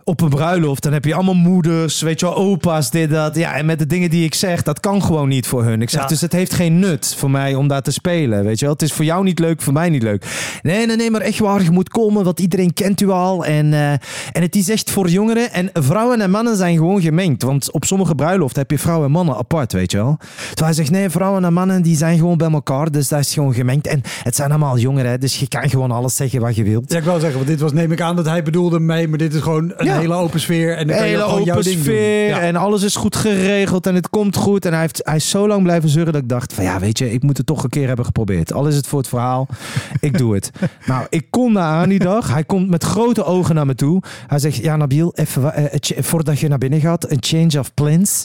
op 0.09 0.21
een 0.21 0.29
bruiloft, 0.29 0.83
dan 0.83 0.93
heb 0.93 1.05
je 1.05 1.13
allemaal 1.13 1.33
moeders, 1.33 2.01
weet 2.01 2.19
je 2.19 2.25
wel, 2.25 2.35
opa's, 2.35 2.89
dit, 2.91 3.09
dat. 3.09 3.35
Ja, 3.35 3.53
en 3.55 3.65
met 3.65 3.79
de 3.79 3.85
dingen 3.85 4.09
die 4.09 4.23
ik 4.25 4.33
zeg, 4.33 4.63
dat 4.63 4.79
kan 4.79 5.03
gewoon 5.03 5.27
niet 5.29 5.47
voor 5.47 5.63
hun. 5.63 5.81
Ik 5.81 5.89
zeg, 5.89 6.01
Ja. 6.01 6.07
dus 6.07 6.21
het 6.21 6.31
heeft 6.31 6.53
geen 6.53 6.79
nut 6.79 7.15
voor 7.17 7.31
mij 7.31 7.55
om 7.55 7.67
daar 7.67 7.81
te 7.81 7.91
spelen, 7.91 8.43
weet 8.43 8.59
je 8.59 8.65
wel. 8.65 8.73
Het 8.73 8.83
is 8.83 8.93
voor 8.93 9.05
jou 9.05 9.23
niet 9.23 9.39
leuk, 9.39 9.61
voor 9.61 9.73
mij 9.73 9.89
niet 9.89 10.03
leuk. 10.03 10.25
Nee, 10.61 10.85
nee, 10.85 10.95
nee, 10.95 11.11
maar 11.11 11.21
echt 11.21 11.39
waar, 11.39 11.63
je 11.63 11.71
moet 11.71 11.89
komen, 11.89 12.23
want 12.23 12.39
iedereen 12.39 12.73
kent 12.73 13.01
u 13.01 13.09
al. 13.09 13.45
En, 13.45 13.73
eh, 13.73 13.91
en 14.31 14.41
het 14.41 14.55
is 14.55 14.69
echt 14.69 14.91
voor 14.91 15.09
jongeren. 15.09 15.51
En 15.53 15.69
vrouwen 15.73 16.21
en 16.21 16.31
mannen 16.31 16.55
zijn 16.55 16.77
gewoon 16.77 17.01
gemengd. 17.01 17.43
Want 17.43 17.71
op 17.71 17.85
sommige 17.85 18.15
bruiloften 18.15 18.61
heb 18.61 18.71
je 18.71 18.79
vrouwen 18.79 19.05
en 19.05 19.11
mannen 19.11 19.35
apart, 19.35 19.73
weet 19.73 19.91
je 19.91 19.97
wel. 19.97 20.17
Terwijl 20.19 20.65
hij 20.65 20.73
zegt, 20.73 20.91
nee, 20.91 21.09
vrouwen 21.09 21.45
en 21.45 21.53
mannen, 21.53 21.81
die 21.81 21.97
zijn 21.97 22.17
gewoon 22.17 22.37
bij 22.37 22.51
elkaar. 22.51 22.91
Dus 22.91 23.07
dat 23.07 23.19
is 23.19 23.33
gewoon 23.33 23.53
gemengd. 23.53 23.87
En 23.87 24.01
het 24.23 24.35
zijn 24.35 24.49
allemaal 24.49 24.77
jongeren, 24.77 25.19
dus 25.19 25.39
je 25.39 25.47
kan 25.47 25.69
gewoon 25.69 25.91
alles 25.91 26.15
zeggen 26.15 26.41
wat 26.41 26.55
je 26.55 26.63
wilt. 26.63 26.91
Ja, 26.91 26.97
ik 26.97 27.03
wou 27.03 27.19
zeggen, 27.19 27.37
want 27.37 27.49
dit 27.49 27.59
was, 27.59 27.73
neem 27.73 27.91
ik 27.91 28.01
aan 28.01 28.15
dat 28.15 28.25
hij 28.25 28.43
bedoelde 28.43 28.79
mee, 28.79 29.07
maar 29.07 29.17
dit 29.17 29.33
is 29.33 29.41
gewoon 29.41 29.73
een 29.77 29.85
Ja. 29.85 29.98
Hele 29.99 30.13
open 30.13 30.39
sfeer. 30.39 30.77
En 30.77 30.87
dan 30.87 30.97
Een 30.97 31.03
hele 31.03 31.23
open 31.23 31.63
ding 31.63 31.79
sfeer 31.79 32.37
en 32.37 32.55
alles 32.55 32.83
is 32.83 32.95
goed 32.95 33.15
geregeld 33.15 33.87
en 33.87 33.95
het 33.95 34.09
komt 34.09 34.35
goed. 34.35 34.65
En 34.65 34.71
hij, 34.71 34.81
heeft, 34.81 35.01
hij 35.03 35.15
is 35.15 35.29
zo 35.29 35.47
lang 35.47 35.63
blijven 35.63 35.89
zeuren 35.89 36.13
dat 36.13 36.21
ik 36.21 36.29
dacht 36.29 36.53
van 36.53 36.63
ja, 36.63 36.79
weet 36.79 36.97
je, 36.97 37.11
ik 37.11 37.23
moet 37.23 37.37
het 37.37 37.45
toch 37.45 37.63
een 37.63 37.69
keer 37.69 37.87
hebben 37.87 38.05
geprobeerd. 38.05 38.53
Al 38.53 38.67
is 38.67 38.75
het 38.75 38.87
voor 38.87 38.99
het 38.99 39.07
verhaal, 39.07 39.47
ik 39.99 40.17
doe 40.17 40.33
het. 40.35 40.51
nou, 40.85 41.05
ik 41.09 41.25
kom 41.29 41.53
daar 41.53 41.63
aan 41.63 41.89
die 41.89 41.99
dag. 41.99 42.33
Hij 42.33 42.43
komt 42.43 42.69
met 42.69 42.83
grote 42.83 43.23
ogen 43.23 43.55
naar 43.55 43.65
me 43.65 43.75
toe. 43.75 44.01
Hij 44.27 44.39
zegt, 44.39 44.55
ja 44.55 44.75
Nabil, 44.75 45.11
even, 45.15 45.53
eh, 45.53 46.03
voordat 46.03 46.39
je 46.39 46.47
naar 46.47 46.57
binnen 46.57 46.79
gaat, 46.79 47.11
een 47.11 47.17
change 47.21 47.59
of 47.59 47.73
plans. 47.73 48.23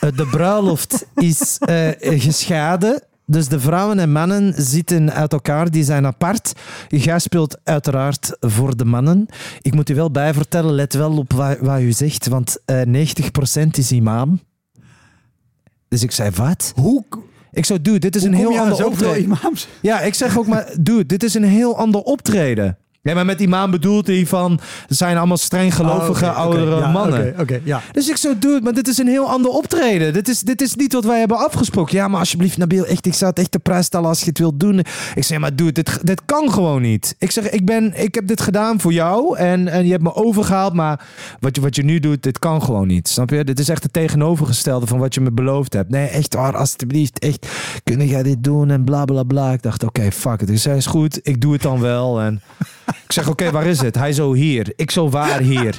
Eh, 0.00 0.10
de 0.16 0.26
bruiloft 0.26 1.06
is 1.14 1.58
geschaden. 2.00 3.02
Dus 3.26 3.48
de 3.48 3.60
vrouwen 3.60 3.98
en 3.98 4.12
mannen 4.12 4.54
zitten 4.56 5.12
uit 5.12 5.32
elkaar, 5.32 5.70
die 5.70 5.84
zijn 5.84 6.06
apart. 6.06 6.52
Jij 6.88 7.18
speelt 7.18 7.58
uiteraard 7.64 8.36
voor 8.40 8.76
de 8.76 8.84
mannen. 8.84 9.26
Ik 9.60 9.74
moet 9.74 9.90
u 9.90 9.94
wel 9.94 10.10
bijvertellen, 10.10 10.74
let 10.74 10.94
wel 10.94 11.16
op 11.16 11.32
wat, 11.32 11.58
wat 11.60 11.80
u 11.80 11.92
zegt, 11.92 12.26
want 12.28 12.56
eh 12.64 12.82
90% 12.82 13.66
is 13.70 13.92
imam. 13.92 14.40
Dus 15.88 16.02
ik 16.02 16.10
zei, 16.10 16.30
wat? 16.30 16.72
Hoe, 16.76 17.04
Ik 17.52 17.64
zou, 17.64 17.82
dude, 17.82 17.98
dit 17.98 18.16
is 18.16 18.22
hoe 18.22 18.30
een 18.30 18.36
heel 18.36 18.58
ander 18.58 18.86
optreden. 18.86 19.22
imams? 19.22 19.68
Ja, 19.82 20.00
ik 20.00 20.14
zeg 20.14 20.38
ook 20.38 20.46
maar, 20.46 20.72
dude, 20.80 21.06
dit 21.06 21.22
is 21.22 21.34
een 21.34 21.44
heel 21.44 21.76
ander 21.76 22.00
optreden. 22.00 22.78
Ja, 23.04 23.14
maar 23.14 23.24
met 23.24 23.40
imam 23.40 23.70
bedoelt 23.70 24.06
hij 24.06 24.26
van... 24.26 24.60
Het 24.86 24.96
zijn 24.96 25.16
allemaal 25.16 25.36
streng 25.36 25.74
gelovige 25.74 26.24
Oh, 26.24 26.36
oudere 26.36 26.76
ja, 26.76 26.90
mannen. 26.90 27.34
Oké, 27.38 27.60
ja. 27.64 27.82
Dus 27.92 28.08
ik 28.08 28.16
zo, 28.16 28.38
dude, 28.38 28.60
maar 28.62 28.72
dit 28.72 28.88
is 28.88 28.98
een 28.98 29.06
heel 29.06 29.28
ander 29.28 29.50
optreden. 29.50 30.12
Dit 30.12 30.28
is, 30.28 30.40
dit 30.40 30.60
is 30.60 30.74
niet 30.74 30.92
wat 30.92 31.04
wij 31.04 31.18
hebben 31.18 31.36
afgesproken. 31.38 31.96
Ja, 31.96 32.08
maar 32.08 32.18
alsjeblieft, 32.18 32.58
Nabil, 32.58 32.86
echt, 32.86 33.06
ik 33.06 33.14
zou 33.14 33.30
het 33.30 33.38
echt 33.38 33.50
te 33.50 33.58
prijs 33.58 33.86
stellen 33.86 34.08
als 34.08 34.20
je 34.20 34.26
het 34.26 34.38
wilt 34.38 34.60
doen. 34.60 34.78
Ik 35.14 35.24
zeg, 35.24 35.38
maar 35.38 35.56
dude, 35.56 35.72
dit, 35.72 36.06
dit 36.06 36.24
kan 36.24 36.52
gewoon 36.52 36.82
niet. 36.82 37.14
Ik 37.18 37.30
zeg, 37.30 37.50
ik, 37.50 37.64
ben, 37.64 38.02
ik 38.02 38.14
heb 38.14 38.26
dit 38.26 38.40
gedaan 38.40 38.80
voor 38.80 38.92
jou 38.92 39.36
en, 39.36 39.68
en 39.68 39.84
je 39.84 39.90
hebt 39.90 40.02
me 40.02 40.14
overgehaald, 40.14 40.72
maar 40.72 41.06
wat 41.40 41.56
je, 41.56 41.62
wat 41.62 41.76
je 41.76 41.84
nu 41.84 41.98
doet, 41.98 42.22
dit 42.22 42.38
kan 42.38 42.62
gewoon 42.62 42.86
niet. 42.86 43.08
Snap 43.08 43.30
je? 43.30 43.44
Dit 43.44 43.58
is 43.58 43.68
echt 43.68 43.82
het 43.82 43.92
tegenovergestelde 43.92 44.86
van 44.86 44.98
wat 44.98 45.14
je 45.14 45.20
me 45.20 45.32
beloofd 45.32 45.72
hebt. 45.72 45.90
Nee, 45.90 46.06
echt 46.06 46.34
waar, 46.34 46.56
alsjeblieft, 46.56 47.18
echt, 47.18 47.46
kun 47.84 48.06
jij 48.06 48.22
dit 48.22 48.44
doen 48.44 48.70
en 48.70 48.84
bla 48.84 49.04
bla 49.04 49.22
bla. 49.22 49.52
Ik 49.52 49.62
dacht, 49.62 49.84
oké, 49.84 50.12
fuck 50.12 50.40
it. 50.40 50.50
Ik 50.50 50.58
zei, 50.58 50.76
is 50.76 50.86
goed, 50.86 51.20
ik 51.22 51.40
doe 51.40 51.52
het 51.52 51.62
dan 51.62 51.80
wel. 51.80 52.20
En 52.20 52.42
ik 52.86 53.12
zeg, 53.12 53.28
oké, 53.28 53.50
waar 53.50 53.66
is 53.66 53.80
het? 53.80 53.94
Hij 53.94 54.12
zo, 54.12 54.32
hier. 54.32 54.72
Ik 54.76 54.90
zo, 54.90 55.08
waar 55.08 55.40
hier? 55.40 55.76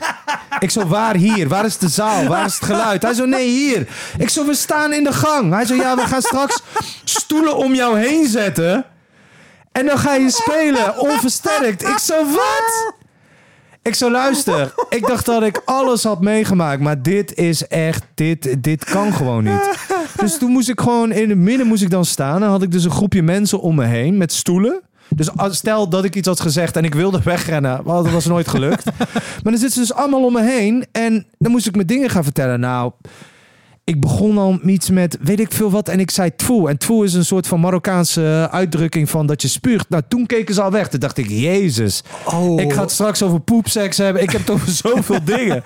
Ik 0.60 0.70
zo, 0.70 0.88
waar 0.88 1.16
hier? 1.16 1.48
Waar 1.48 1.66
is 1.66 1.78
de 1.78 1.88
zaal? 1.88 2.26
Waar 2.26 2.46
is 2.46 2.54
het 2.54 2.66
geluid? 2.66 3.02
Hij 3.02 3.14
zo, 3.14 3.26
nee, 3.26 3.48
hier. 3.48 3.88
Ik 4.18 4.30
zo, 4.30 4.46
we 4.46 4.54
staan 4.54 4.94
in 4.94 5.04
de 5.04 5.14
gang. 5.14 5.54
Hij 5.54 5.66
zo, 5.66 5.76
ja, 5.76 5.96
we 5.96 6.02
gaan 6.02 6.22
straks 6.22 6.62
stoelen 7.04 7.58
om 7.58 7.76
jou 7.76 8.00
heen 8.00 8.28
zetten. 8.28 8.86
En 9.72 9.86
dan 9.86 9.98
ga 9.98 10.14
je 10.14 10.30
spelen, 10.30 11.00
onversterkt. 11.00 11.88
Ik 11.88 11.98
zo, 11.98 12.26
wat? 12.26 12.94
Ik 13.82 13.96
zo, 13.96 14.12
luister. 14.12 14.74
Ik 14.90 15.08
dacht 15.08 15.26
dat 15.26 15.44
ik 15.44 15.62
alles 15.66 16.04
had 16.04 16.22
meegemaakt. 16.22 16.82
Maar 16.82 17.02
dit 17.02 17.34
is 17.36 17.68
echt, 17.68 18.04
dit, 18.16 18.64
dit 18.64 18.84
kan 18.84 19.14
gewoon 19.14 19.44
niet. 19.44 19.78
Dus 20.18 20.38
toen 20.38 20.52
moest 20.52 20.70
ik 20.70 20.80
gewoon, 20.80 21.12
in 21.12 21.30
het 21.30 21.38
midden 21.38 21.68
moest 21.68 21.84
ik 21.84 21.90
dan 21.90 22.06
staan. 22.06 22.44
En 22.44 22.50
had 22.50 22.62
ik 22.62 22.72
dus 22.72 22.84
een 22.84 22.92
groepje 22.92 23.24
mensen 23.24 23.60
om 23.60 23.76
me 23.76 23.86
heen 23.86 24.18
met 24.18 24.34
stoelen. 24.34 24.82
Dus 25.10 25.38
als- 25.38 25.58
stel 25.58 25.90
dat 25.90 26.04
ik 26.04 26.16
iets 26.16 26.28
had 26.28 26.40
gezegd 26.40 26.76
en 26.78 26.84
ik 26.84 26.96
wilde 26.96 27.22
wegrennen, 27.24 27.84
want 27.84 28.04
dat 28.04 28.14
was 28.14 28.26
nooit 28.26 28.48
gelukt. 28.48 28.86
maar 29.44 29.52
dan 29.52 29.58
zitten 29.58 29.72
ze 29.72 29.80
dus 29.80 29.94
allemaal 29.94 30.26
om 30.26 30.34
me 30.34 30.44
heen 30.44 30.86
en 30.92 31.26
dan 31.38 31.52
moest 31.52 31.68
ik 31.68 31.76
me 31.76 31.86
dingen 31.86 32.10
gaan 32.10 32.24
vertellen. 32.24 32.60
Nou, 32.60 32.92
ik 33.84 34.02
begon 34.02 34.38
al 34.38 34.60
iets 34.66 34.90
met 34.90 35.18
weet 35.22 35.40
ik 35.40 35.52
veel 35.52 35.72
wat 35.72 35.90
en 35.90 36.00
ik 36.00 36.12
zei 36.12 36.36
tfoe. 36.36 36.70
En 36.70 36.78
tfoe 36.78 37.06
is 37.06 37.14
een 37.14 37.26
soort 37.26 37.48
van 37.48 37.60
Marokkaanse 37.60 38.48
uitdrukking 38.52 39.10
van 39.10 39.26
dat 39.26 39.42
je 39.42 39.48
spuugt. 39.48 39.90
Nou, 39.90 40.04
toen 40.08 40.26
keken 40.26 40.54
ze 40.54 40.62
al 40.62 40.72
weg. 40.72 40.88
Toen 40.90 41.00
dacht 41.00 41.18
ik, 41.18 41.30
jezus, 41.30 42.04
Oh. 42.26 42.62
ik 42.62 42.74
ga 42.74 42.82
het 42.82 42.92
straks 42.92 43.24
over 43.24 43.40
poepseks 43.40 43.98
hebben. 43.98 44.22
Ik 44.22 44.30
heb 44.30 44.42
het 44.42 44.50
over 44.50 44.70
zoveel 44.70 45.24
dingen. 45.36 45.62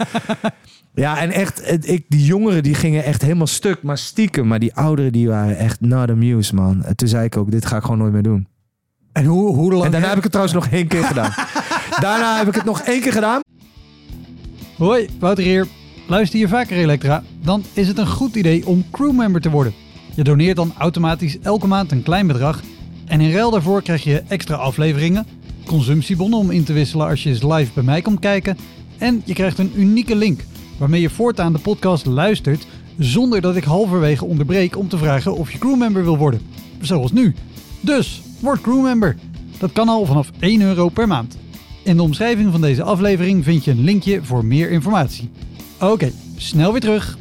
Ja, 0.94 1.20
en 1.20 1.32
echt, 1.32 1.72
ik, 1.90 2.06
die 2.08 2.26
jongeren 2.26 2.64
die 2.64 2.74
gingen 2.76 3.04
echt 3.04 3.22
helemaal 3.22 3.48
stuk, 3.48 3.84
maar 3.84 3.98
stiekem. 3.98 4.48
Maar 4.48 4.60
die 4.60 4.76
ouderen 4.76 5.12
die 5.12 5.28
waren 5.28 5.58
echt 5.58 5.82
not 5.82 6.10
amused, 6.10 6.54
man. 6.54 6.84
En 6.84 6.96
toen 6.96 7.08
zei 7.08 7.26
ik 7.26 7.38
ook, 7.38 7.52
dit 7.52 7.66
ga 7.66 7.76
ik 7.76 7.82
gewoon 7.84 7.98
nooit 7.98 8.14
meer 8.14 8.24
doen. 8.24 8.48
En 9.18 9.26
hoe, 9.26 9.56
hoe 9.56 9.72
lang... 9.72 9.86
En 9.86 9.92
daarna 9.92 10.08
heb 10.08 10.18
ik 10.18 10.24
het 10.24 10.32
trouwens 10.32 10.58
nog 10.58 10.68
één 10.68 10.88
keer 10.88 11.04
gedaan. 11.04 11.34
daarna 12.00 12.38
heb 12.38 12.48
ik 12.48 12.56
het 12.56 12.64
nog 12.64 12.82
één 12.82 13.02
keer 13.02 13.12
gedaan. 13.12 13.42
Hoi, 14.76 15.10
Wouter 15.20 15.44
hier. 15.44 15.68
Luister 16.08 16.40
je 16.40 16.48
vaker 16.48 16.78
Elektra? 16.78 17.24
Dan 17.42 17.64
is 17.74 17.88
het 17.88 17.98
een 17.98 18.08
goed 18.08 18.36
idee 18.36 18.68
om 18.68 18.86
crewmember 18.92 19.42
te 19.42 19.50
worden. 19.50 19.74
Je 20.16 20.24
doneert 20.24 20.56
dan 20.56 20.74
automatisch 20.78 21.40
elke 21.40 21.68
maand 21.68 21.92
een 21.92 22.04
klein 22.04 22.28
bedrag. 22.28 22.62
En 23.06 23.22
in 23.22 23.32
ruil 23.32 23.52
daarvoor 23.52 23.82
krijg 23.82 24.04
je 24.04 24.24
extra 24.28 24.56
afleveringen, 24.56 25.26
consumptiebonnen 25.66 26.40
om 26.40 26.52
in 26.52 26.64
te 26.64 26.74
wisselen 26.74 27.08
als 27.08 27.24
je 27.24 27.30
eens 27.30 27.44
live 27.44 27.72
bij 27.74 27.84
mij 27.84 28.02
komt 28.02 28.20
kijken. 28.20 28.58
En 28.98 29.22
je 29.26 29.34
krijgt 29.34 29.58
een 29.58 29.72
unieke 29.76 30.16
link 30.16 30.44
waarmee 30.78 31.02
je 31.02 31.10
voortaan 31.10 31.54
de 31.54 31.60
podcast 31.60 32.06
luistert 32.06 32.68
zonder 32.98 33.42
dat 33.42 33.56
ik 33.56 33.64
halverwege 33.64 34.26
onderbreek 34.26 34.78
om 34.78 34.88
te 34.88 34.98
vragen 34.98 35.36
of 35.36 35.52
je 35.52 35.58
crewmember 35.58 36.04
wil 36.04 36.18
worden. 36.18 36.42
Zoals 36.82 37.12
nu. 37.12 37.36
Dus, 37.80 38.22
word 38.40 38.62
crewmember. 38.62 39.16
Dat 39.60 39.72
kan 39.72 39.90
al 39.90 40.06
vanaf 40.06 40.30
1 40.40 40.62
euro 40.62 40.90
per 40.90 41.08
maand. 41.08 41.38
In 41.84 41.96
de 41.96 42.04
omschrijving 42.04 42.52
van 42.52 42.62
deze 42.62 42.84
aflevering 42.84 43.44
vind 43.44 43.64
je 43.64 43.72
een 43.72 43.84
linkje 43.84 44.24
voor 44.24 44.46
meer 44.46 44.70
informatie. 44.70 45.32
Oké, 45.80 46.12
snel 46.36 46.72
weer 46.72 46.82
terug. 46.82 47.18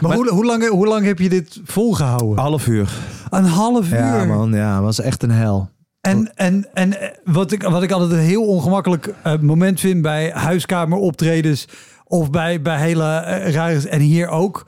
Maar, 0.00 0.14
hoe, 0.14 0.28
hoe, 0.30 0.44
lang, 0.44 0.68
hoe 0.68 0.86
lang 0.86 1.04
heb 1.04 1.18
je 1.18 1.28
dit 1.28 1.60
volgehouden? 1.64 2.38
Half 2.38 2.66
uur. 2.66 2.90
Een 3.30 3.44
half 3.44 3.90
uur. 3.90 3.98
Ja, 3.98 4.24
man. 4.24 4.52
Ja, 4.52 4.82
was 4.82 5.00
echt 5.00 5.22
een 5.22 5.30
hel. 5.30 5.70
En, 6.00 6.34
en, 6.34 6.68
en 6.72 7.00
eh, 7.00 7.08
wat, 7.24 7.52
ik, 7.52 7.62
wat 7.62 7.82
ik 7.82 7.90
altijd 7.90 8.10
een 8.10 8.26
heel 8.26 8.46
ongemakkelijk 8.46 9.14
eh, 9.22 9.38
moment 9.38 9.80
vind 9.80 10.02
bij 10.02 10.30
huiskameroptredens 10.30 11.68
of 12.04 12.30
bij, 12.30 12.62
bij 12.62 12.80
hele 12.80 13.20
rare... 13.50 13.88
En 13.88 14.00
hier 14.00 14.28
ook. 14.28 14.64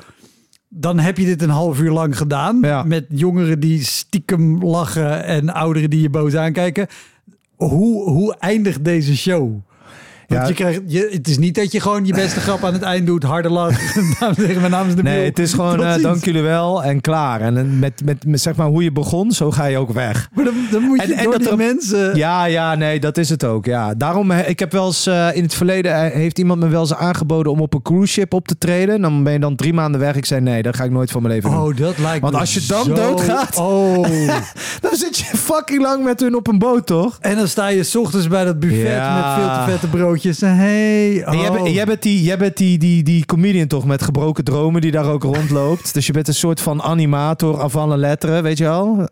Dan 0.74 0.98
heb 0.98 1.18
je 1.18 1.24
dit 1.24 1.42
een 1.42 1.50
half 1.50 1.80
uur 1.80 1.90
lang 1.90 2.16
gedaan. 2.16 2.58
Ja. 2.60 2.82
Met 2.82 3.06
jongeren 3.08 3.60
die 3.60 3.84
stiekem 3.84 4.64
lachen 4.64 5.24
en 5.24 5.50
ouderen 5.50 5.90
die 5.90 6.00
je 6.00 6.10
boos 6.10 6.36
aankijken. 6.36 6.86
Hoe, 7.56 8.10
hoe 8.10 8.36
eindigt 8.38 8.84
deze 8.84 9.16
show? 9.16 9.60
Want 10.32 10.42
Ja. 10.42 10.48
je 10.48 10.54
krijgt, 10.54 10.80
je, 10.86 11.08
het 11.12 11.28
is 11.28 11.38
niet 11.38 11.54
dat 11.54 11.72
je 11.72 11.80
gewoon 11.80 12.04
je 12.06 12.14
beste 12.14 12.40
grap 12.40 12.64
aan 12.64 12.72
het 12.72 12.82
eind 12.82 13.06
doet. 13.06 13.22
Harde 13.22 13.48
lach. 13.50 13.78
Mijn 14.36 14.70
naam 14.70 14.88
is 14.88 14.94
de 14.94 15.02
Nee, 15.02 15.24
het 15.24 15.38
is 15.38 15.52
gewoon 15.52 15.84
eh, 15.84 16.02
dank 16.02 16.24
jullie 16.24 16.42
wel 16.42 16.84
en 16.84 17.00
klaar. 17.00 17.40
En 17.40 17.56
eh, 17.56 17.64
met, 17.64 18.02
met, 18.04 18.24
met 18.26 18.40
zeg 18.40 18.56
maar 18.56 18.66
hoe 18.66 18.82
je 18.82 18.92
begon, 18.92 19.30
zo 19.32 19.50
ga 19.50 19.64
je 19.64 19.78
ook 19.78 19.92
weg. 19.92 20.28
Maar 20.34 20.44
dan, 20.44 20.54
dan 20.70 20.82
moet 20.82 21.00
je 21.02 21.06
En- 21.12 21.18
en 21.18 21.24
door 21.24 21.32
dat 21.32 21.42
die 21.42 21.50
er- 21.50 21.56
mensen... 21.56 22.16
Ja, 22.16 22.44
ja, 22.44 22.74
nee, 22.74 23.00
dat 23.00 23.18
is 23.18 23.28
het 23.28 23.44
ook. 23.44 23.64
Ja. 23.64 23.94
Daarom, 23.94 24.30
eh, 24.30 24.48
ik 24.48 24.58
heb 24.58 24.72
wel 24.72 24.86
eens 24.86 25.06
in 25.06 25.42
het 25.42 25.54
verleden, 25.54 26.10
heeft 26.10 26.38
iemand 26.38 26.60
me 26.60 26.68
wel 26.68 26.80
eens 26.80 26.94
aangeboden 26.94 27.52
om 27.52 27.60
op 27.60 27.74
een 27.74 27.82
cruise 27.82 28.12
ship 28.12 28.34
op 28.34 28.48
te 28.48 28.58
treden. 28.58 29.00
Dan 29.00 29.22
ben 29.22 29.32
je 29.32 29.38
dan 29.38 29.56
drie 29.56 29.72
maanden 29.72 30.00
weg. 30.00 30.16
Ik 30.16 30.24
zei 30.26 30.40
nee, 30.40 30.62
dat 30.62 30.76
ga 30.76 30.84
ik 30.84 30.90
nooit 30.90 31.10
van 31.10 31.22
mijn 31.22 31.34
leven 31.34 31.50
doen. 31.50 31.60
Oh, 31.60 31.76
dat 31.76 31.98
lijkt 31.98 32.20
Want 32.20 32.32
me 32.34 32.40
als 32.40 32.54
je 32.54 32.64
dan 32.66 32.84
zo- 32.84 32.94
doodgaat- 32.94 33.56
Oh. 33.56 34.08
Dan 34.80 34.94
zit 34.96 35.18
je 35.18 35.24
fucking 35.36 35.82
lang 35.82 36.04
met 36.04 36.20
hun 36.20 36.34
op 36.36 36.46
een 36.48 36.58
boot, 36.58 36.86
toch? 36.86 37.16
En 37.20 37.36
dan 37.36 37.48
sta 37.48 37.66
je 37.68 37.82
's 37.82 37.94
ochtends 37.94 38.28
bij 38.28 38.44
dat 38.44 38.60
buffet 38.60 38.80
Ja. 38.92 39.14
met 39.36 39.44
veel 39.44 39.54
te 39.64 39.70
vette 39.70 39.86
broodjes. 39.96 40.21
Hey, 40.22 41.22
En 41.22 41.38
jij, 41.38 41.48
oh. 41.48 41.54
bent, 41.54 41.74
jij 41.74 41.84
bent, 41.84 42.02
die, 42.02 42.22
jij 42.22 42.38
bent 42.38 42.56
die, 42.56 42.78
die, 42.78 43.02
die 43.02 43.26
comedian 43.26 43.66
toch 43.66 43.84
met 43.84 44.02
gebroken 44.02 44.44
dromen 44.44 44.80
die 44.80 44.90
daar 44.90 45.10
ook 45.10 45.22
rondloopt. 45.22 45.92
dus 45.94 46.06
je 46.06 46.12
bent 46.12 46.28
een 46.28 46.34
soort 46.34 46.60
van 46.60 46.82
animator 46.82 47.60
af 47.60 47.76
alle 47.76 47.96
letteren, 47.96 48.42
weet 48.42 48.58
je 48.58 48.64
wel? 48.64 49.08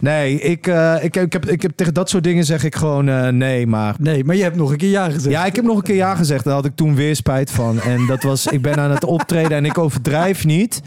Nee, 0.00 0.40
ik, 0.40 0.66
eh, 0.66 0.94
ik, 1.00 1.16
ik, 1.16 1.32
heb, 1.32 1.46
ik 1.46 1.62
heb 1.62 1.72
tegen 1.74 1.94
dat 1.94 2.08
soort 2.08 2.24
dingen 2.24 2.44
zeg 2.44 2.64
ik 2.64 2.74
gewoon 2.74 3.08
eh, 3.08 3.28
nee, 3.28 3.66
maar... 3.66 3.94
Nee, 3.98 4.24
maar 4.24 4.36
je 4.36 4.42
hebt 4.42 4.56
nog 4.56 4.70
een 4.70 4.76
keer 4.76 4.90
ja 4.90 5.04
gezegd. 5.04 5.34
Ja, 5.34 5.44
ik 5.44 5.56
heb 5.56 5.64
nog 5.64 5.76
een 5.76 5.82
keer 5.82 5.96
ja 5.96 6.14
gezegd. 6.14 6.44
Daar 6.44 6.54
had 6.54 6.64
ik 6.64 6.76
toen 6.76 6.94
weer 6.94 7.16
spijt 7.16 7.50
van. 7.50 7.80
En 7.80 8.06
dat 8.06 8.22
was, 8.22 8.46
ik 8.46 8.62
ben 8.62 8.76
aan 8.76 8.90
het 8.90 9.04
optreden 9.04 9.56
en 9.56 9.64
ik 9.64 9.78
overdrijf 9.78 10.44
niet. 10.44 10.82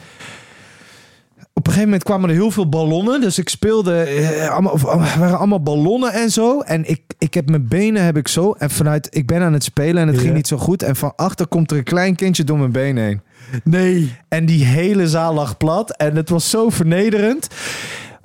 Op 1.57 1.67
een 1.67 1.71
gegeven 1.73 1.83
moment 1.83 2.03
kwamen 2.03 2.29
er 2.29 2.35
heel 2.35 2.51
veel 2.51 2.69
ballonnen. 2.69 3.21
Dus 3.21 3.37
ik 3.39 3.49
speelde, 3.49 3.99
eh, 4.01 4.49
allemaal, 4.49 4.73
eh, 4.73 5.13
er 5.13 5.19
waren 5.19 5.37
allemaal 5.37 5.61
ballonnen 5.63 6.13
en 6.13 6.29
zo. 6.31 6.59
En 6.61 6.89
ik, 6.89 7.01
ik 7.17 7.33
heb 7.33 7.49
mijn 7.49 7.67
benen 7.67 8.03
heb 8.03 8.17
ik 8.17 8.27
zo. 8.27 8.51
En 8.57 8.69
vanuit, 8.69 9.07
ik 9.11 9.27
ben 9.27 9.41
aan 9.41 9.53
het 9.53 9.63
spelen 9.63 10.01
en 10.01 10.07
het 10.07 10.15
Ja. 10.15 10.21
ging 10.21 10.33
niet 10.33 10.47
zo 10.47 10.57
goed. 10.57 10.83
En 10.83 10.95
van 10.95 11.13
achter 11.15 11.47
komt 11.47 11.71
er 11.71 11.77
een 11.77 11.83
klein 11.83 12.15
kindje 12.15 12.43
door 12.43 12.57
mijn 12.57 12.71
been 12.71 12.97
heen. 12.97 13.21
Nee. 13.63 14.15
En 14.27 14.45
die 14.45 14.65
hele 14.65 15.07
zaal 15.07 15.33
lag 15.33 15.57
plat. 15.57 15.91
En 15.91 16.15
het 16.15 16.29
was 16.29 16.49
zo 16.49 16.69
vernederend. 16.69 17.47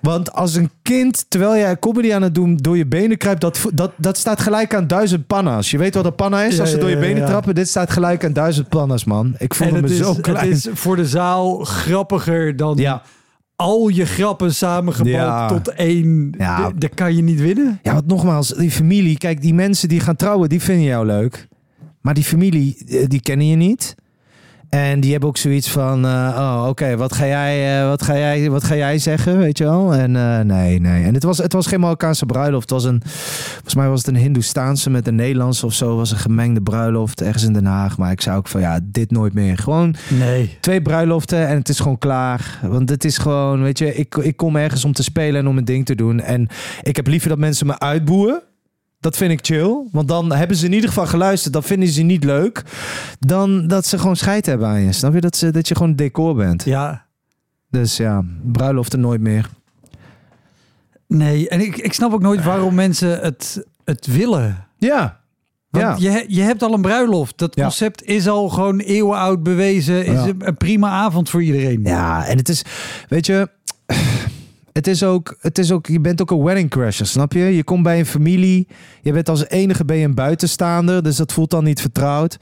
Want 0.01 0.33
als 0.33 0.55
een 0.55 0.71
kind, 0.83 1.25
terwijl 1.29 1.57
jij 1.57 1.79
comedy 1.79 2.12
aan 2.14 2.23
het 2.23 2.35
doen, 2.35 2.57
door 2.57 2.77
je 2.77 2.87
benen 2.87 3.16
kruipt, 3.16 3.40
dat, 3.40 3.61
dat, 3.75 3.92
dat 3.97 4.16
staat 4.18 4.40
gelijk 4.40 4.75
aan 4.75 4.87
duizend 4.87 5.27
panna's. 5.27 5.71
Je 5.71 5.79
weet 5.79 5.95
wat 5.95 6.05
een 6.05 6.14
panna 6.14 6.42
is? 6.42 6.55
Ja, 6.55 6.61
als 6.61 6.71
ze 6.71 6.79
door 6.79 6.88
je 6.88 6.95
ja, 6.95 7.01
benen 7.01 7.23
ja. 7.23 7.27
trappen, 7.27 7.55
dit 7.55 7.68
staat 7.68 7.90
gelijk 7.90 8.25
aan 8.25 8.33
duizend 8.33 8.68
panna's, 8.68 9.05
man. 9.05 9.35
Ik 9.38 9.55
voelde 9.55 9.75
het 9.75 9.83
me 9.85 9.90
is, 9.90 9.97
zo 9.99 10.09
het 10.12 10.21
klein. 10.21 10.51
is 10.51 10.68
voor 10.73 10.97
de 10.97 11.07
zaal 11.07 11.59
grappiger 11.64 12.57
dan 12.57 12.77
Ja. 12.77 13.03
Al 13.57 13.88
je 13.88 14.07
grappen 14.07 14.55
samengebald 14.55 15.15
Ja. 15.15 15.49
tot 15.49 15.69
één. 15.69 16.35
Ja. 16.38 16.71
Daar 16.77 16.95
kan 16.95 17.17
je 17.17 17.23
niet 17.23 17.41
winnen. 17.41 17.79
Ja, 17.83 17.93
want 17.95 18.07
nogmaals, 18.07 18.49
die 18.49 18.71
familie, 18.71 19.19
kijk, 19.19 19.41
die 19.43 19.55
mensen 19.55 19.88
die 19.88 20.01
gaan 20.01 20.17
trouwen, 20.17 20.49
die 20.49 20.61
vinden 20.61 20.85
jou 20.85 21.07
leuk. 21.07 21.49
Maar 22.01 22.15
die 22.15 22.25
familie, 22.25 22.77
eh, 22.88 23.07
die 23.07 23.21
kennen 23.21 23.47
je 23.47 23.57
niet. 23.57 23.95
En 24.76 25.00
die 25.00 25.11
hebben 25.11 25.28
ook 25.28 25.37
zoiets 25.37 25.70
van, 25.70 26.04
eh, 26.04 26.35
oh, 26.38 26.66
oké, 26.68 26.96
wat 26.96 27.14
ga 27.14 27.26
jij, 27.26 27.80
eh, 27.80 27.88
wat 27.88 28.02
ga 28.02 28.16
jij, 28.18 28.50
wat 28.50 28.64
ga 28.64 28.74
jij 28.76 28.98
zeggen, 28.98 29.38
weet 29.38 29.58
je 29.58 29.64
wel? 29.64 29.94
En 29.94 30.16
eh, 30.16 30.40
nee, 30.40 30.80
nee. 30.80 31.04
En 31.04 31.14
het 31.14 31.22
was, 31.22 31.38
het 31.38 31.52
was 31.52 31.66
geen 31.66 31.80
Marokkaanse 31.80 32.26
bruiloft. 32.26 32.70
Het 32.70 32.82
was 32.82 32.85
een, 32.90 33.02
volgens 33.04 33.74
mij 33.74 33.88
was 33.88 33.98
het 33.98 34.08
een 34.14 34.20
Hindoestaanse 34.20 34.90
met 34.90 35.06
een 35.06 35.14
Nederlandse 35.14 35.66
of 35.66 35.72
zo. 35.72 35.88
Het 35.88 35.96
was 35.98 36.11
een 36.11 36.16
gemengde 36.18 36.61
bruiloft 36.62 37.22
ergens 37.22 37.44
in 37.44 37.52
Den 37.52 37.64
Haag. 37.66 37.98
Maar 37.98 38.11
ik 38.12 38.20
zei 38.20 38.37
ook 38.37 38.48
van, 38.48 38.61
ja, 38.61 38.80
dit 38.82 39.11
nooit 39.11 39.35
meer. 39.35 39.58
Gewoon 39.58 39.94
Nee. 40.08 40.56
twee 40.61 40.82
bruiloften 40.82 41.46
en 41.48 41.56
het 41.56 41.68
is 41.68 41.78
gewoon 41.80 41.98
klaar. 41.98 42.58
Want 42.62 42.88
het 42.88 43.04
is 43.04 43.18
gewoon, 43.18 43.62
weet 43.62 43.78
je, 43.78 43.94
ik, 43.94 44.16
ik 44.16 44.37
kom 44.37 44.56
ergens 44.56 44.85
om 44.85 44.92
te 44.92 45.02
spelen 45.02 45.40
en 45.40 45.46
om 45.48 45.58
een 45.58 45.64
ding 45.64 45.85
te 45.87 45.94
doen. 45.94 46.20
En 46.20 46.48
ik 46.82 46.96
heb 46.96 47.06
liever 47.06 47.28
dat 47.28 47.38
mensen 47.38 47.66
me 47.66 47.78
uitboeien. 47.78 48.42
Dat 49.03 49.17
vind 49.17 49.33
ik 49.33 49.38
chill. 49.43 49.77
Want 49.93 50.09
dan 50.09 50.33
hebben 50.33 50.57
ze 50.57 50.67
in 50.67 50.73
ieder 50.73 50.88
geval 50.88 51.07
geluisterd. 51.07 51.53
Dan 51.53 51.62
vinden 51.62 51.88
ze 51.88 52.03
niet 52.03 52.25
leuk. 52.25 52.62
Dan 53.19 53.67
dat 53.67 53.87
ze 53.87 53.99
gewoon 53.99 54.17
scheid 54.17 54.47
hebben 54.47 54.69
aan 54.69 54.81
je. 54.81 54.93
Snap 54.93 55.15
je? 55.15 55.21
Dat, 55.21 55.37
ze, 55.37 55.51
dat 55.51 55.69
je 55.69 55.75
gewoon 55.77 55.95
decor 55.95 56.35
bent. 56.35 56.65
Ja. 56.65 57.07
Dus 57.71 57.97
ja, 57.97 58.25
bruiloften 58.43 59.01
nooit 59.01 59.21
meer. 59.21 59.49
Nee. 61.09 61.49
En 61.49 61.61
ik, 61.61 61.77
ik 61.77 61.93
snap 61.93 62.12
ook 62.12 62.21
nooit 62.23 62.45
waarom 62.45 62.75
mensen 62.75 63.21
het, 63.21 63.67
het 63.85 64.07
willen. 64.07 64.67
Ja. 64.79 65.21
Want 65.71 66.01
ja. 66.01 66.12
je, 66.12 66.25
je 66.29 66.41
hebt 66.43 66.62
al 66.62 66.73
een 66.75 66.83
bruiloft. 66.83 67.38
Dat 67.38 67.55
Ja. 67.55 67.62
concept 67.62 68.05
is 68.05 68.29
al 68.29 68.49
gewoon 68.49 68.79
eeuwenoud 68.79 69.43
bewezen. 69.43 70.05
Is 70.07 70.25
Ja. 70.25 70.33
een 70.38 70.57
prima 70.57 70.88
avond 70.91 71.31
voor 71.31 71.43
iedereen. 71.43 71.81
Ja, 71.85 72.27
en 72.27 72.37
het 72.37 72.49
is, 72.49 72.65
weet 73.09 73.27
je, 73.27 73.49
het 74.72 74.87
is, 74.87 75.02
ook, 75.02 75.37
het 75.40 75.58
is 75.58 75.72
ook, 75.72 75.87
je 75.87 76.00
bent 76.00 76.20
ook 76.20 76.30
een 76.30 76.42
wedding 76.42 76.70
crasher, 76.70 77.06
snap 77.06 77.32
je? 77.32 77.56
Je 77.56 77.64
komt 77.64 77.82
bij 77.82 77.98
een 77.98 78.06
familie. 78.06 78.66
Je 79.02 79.12
bent 79.12 79.28
als 79.28 79.48
enige 79.48 79.85
ben 79.85 79.96
je 79.96 80.04
een 80.04 80.14
buitenstaander. 80.14 81.02
Dus 81.02 81.16
dat 81.16 81.32
voelt 81.32 81.50
dan 81.50 81.64
niet 81.64 81.80
vertrouwd. 81.80 82.37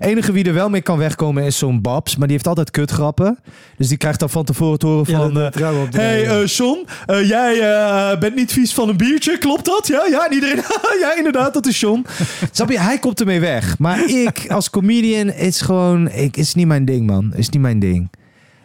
enige 0.00 0.32
wie 0.32 0.44
er 0.44 0.54
wel 0.54 0.70
mee 0.70 0.82
kan 0.82 0.98
wegkomen 0.98 1.44
is 1.44 1.58
zo'n 1.58 1.80
Babs. 1.80 2.16
Maar 2.16 2.26
die 2.26 2.36
heeft 2.36 2.48
altijd 2.48 2.70
kutgrappen. 2.70 3.38
Dus 3.76 3.88
die 3.88 3.96
krijgt 3.96 4.20
dan 4.20 4.30
van 4.30 4.44
tevoren 4.44 4.78
te 4.78 4.86
horen 4.86 5.06
van... 5.06 5.32
Ja, 5.32 5.50
eh, 5.50 5.90
hey, 5.90 6.44
John, 6.44 6.86
eh, 7.06 7.28
jij 7.28 8.18
bent 8.18 8.34
niet 8.34 8.52
vies 8.52 8.74
van 8.74 8.88
een 8.88 8.96
biertje, 8.96 9.38
klopt 9.38 9.64
dat? 9.64 9.86
Ja, 9.86 10.06
ja, 10.10 10.26
en 10.26 10.34
iedereen, 10.34 10.62
ja, 11.00 11.16
inderdaad, 11.16 11.54
dat 11.54 11.66
is 11.66 11.80
John. 11.80 12.06
Snap 12.52 12.70
je, 12.70 12.80
hij 12.80 12.98
komt 12.98 13.20
ermee 13.20 13.40
weg. 13.40 13.78
Maar 13.78 14.08
ik, 14.08 14.46
als 14.48 14.70
comedian, 14.70 15.32
is 15.32 15.60
gewoon, 15.60 16.10
ik, 16.10 16.36
is 16.36 16.54
niet 16.54 16.66
mijn 16.66 16.84
ding, 16.84 17.06
man. 17.06 17.32
Is 17.34 17.48
niet 17.48 17.62
mijn 17.62 17.78
ding. 17.78 18.08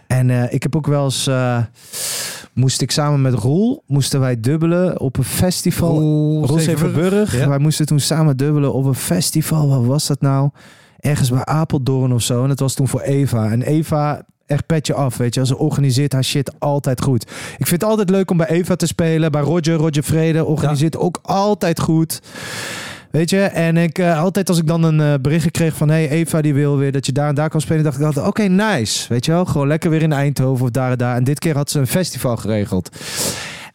En 0.09 0.29
eh, 0.29 0.53
ik 0.53 0.63
heb 0.63 0.75
ook 0.75 0.87
wel 0.87 1.03
eens, 1.03 1.27
eh, 1.27 1.57
moest 2.53 2.81
ik 2.81 2.91
samen 2.91 3.21
met 3.21 3.33
Roel, 3.33 3.83
moesten 3.87 4.19
wij 4.19 4.39
dubbelen 4.39 4.99
op 4.99 5.17
een 5.17 5.23
festival. 5.23 5.99
Roel 5.99 6.45
Roel 6.45 6.59
Zevenburg. 6.59 7.03
Zevenburg. 7.03 7.37
Ja. 7.37 7.47
Wij 7.47 7.57
moesten 7.57 7.85
toen 7.85 7.99
samen 7.99 8.37
dubbelen 8.37 8.73
op 8.73 8.85
een 8.85 8.95
festival. 8.95 9.69
Wat 9.69 9.85
was 9.85 10.07
dat 10.07 10.21
nou? 10.21 10.49
Ergens 10.99 11.29
bij 11.29 11.45
Apeldoorn 11.45 12.13
of 12.13 12.21
zo. 12.21 12.41
En 12.41 12.47
dat 12.47 12.59
was 12.59 12.73
toen 12.73 12.87
voor 12.87 13.01
Eva. 13.01 13.49
En 13.51 13.61
Eva, 13.61 14.25
echt 14.45 14.65
petje 14.65 14.93
af, 14.93 15.17
weet 15.17 15.33
je. 15.33 15.45
Ze 15.45 15.57
organiseert 15.57 16.13
haar 16.13 16.23
shit 16.23 16.59
altijd 16.59 17.01
goed. 17.01 17.23
Ik 17.57 17.67
vind 17.67 17.81
het 17.81 17.89
altijd 17.89 18.09
leuk 18.09 18.31
om 18.31 18.37
bij 18.37 18.49
Eva 18.49 18.75
te 18.75 18.87
spelen. 18.87 19.31
Bij 19.31 19.41
Roger, 19.41 19.75
Roger 19.75 20.03
Vrede, 20.03 20.45
organiseert 20.45 20.97
ook 20.97 21.19
altijd 21.21 21.79
goed. 21.79 22.21
Weet 23.11 23.29
je, 23.29 23.41
en 23.41 23.77
ik 23.77 23.97
eh, 23.97 24.21
altijd 24.21 24.49
als 24.49 24.57
ik 24.57 24.67
dan 24.67 24.83
een 24.83 24.99
eh, 24.99 25.13
berichtje 25.21 25.51
kreeg 25.51 25.75
van 25.75 25.89
hey 25.89 26.09
Eva 26.09 26.41
die 26.41 26.53
wil 26.53 26.77
weer 26.77 26.91
dat 26.91 27.05
je 27.05 27.11
daar 27.11 27.27
en 27.29 27.35
daar 27.35 27.49
kan 27.49 27.61
spelen, 27.61 27.83
dacht 27.83 27.99
ik 27.99 28.05
altijd 28.05 28.27
oké 28.27 28.43
nice, 28.43 29.07
weet 29.09 29.25
je 29.25 29.31
wel, 29.31 29.45
gewoon 29.45 29.67
lekker 29.67 29.89
weer 29.89 30.01
in 30.01 30.11
Eindhoven 30.13 30.65
of 30.65 30.71
daar 30.71 30.91
en 30.91 30.97
daar. 30.97 31.15
En 31.15 31.23
dit 31.23 31.39
keer 31.39 31.55
had 31.55 31.69
ze 31.71 31.79
een 31.79 31.87
festival 31.87 32.37
geregeld. 32.37 32.89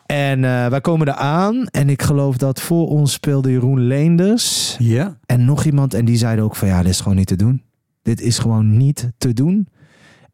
En 0.06 0.44
eh, 0.44 0.66
wij 0.66 0.80
komen 0.80 1.06
er 1.06 1.14
aan 1.14 1.66
en 1.66 1.88
ik 1.88 2.02
geloof 2.02 2.36
dat 2.36 2.60
voor 2.60 2.88
ons 2.88 3.12
speelde 3.12 3.50
Jeroen 3.50 3.80
Leenders 3.86 4.76
Ja. 4.78 5.16
en 5.26 5.44
nog 5.44 5.64
iemand 5.64 5.94
en 5.94 6.04
die 6.04 6.16
zeiden 6.16 6.44
ook 6.44 6.56
van 6.56 6.68
ja, 6.68 6.82
dit 6.82 6.90
is 6.90 7.00
gewoon 7.00 7.16
niet 7.16 7.26
te 7.26 7.36
doen. 7.36 7.62
Dit 8.02 8.20
is 8.20 8.38
gewoon 8.38 8.76
niet 8.76 9.10
te 9.18 9.32
doen. 9.32 9.68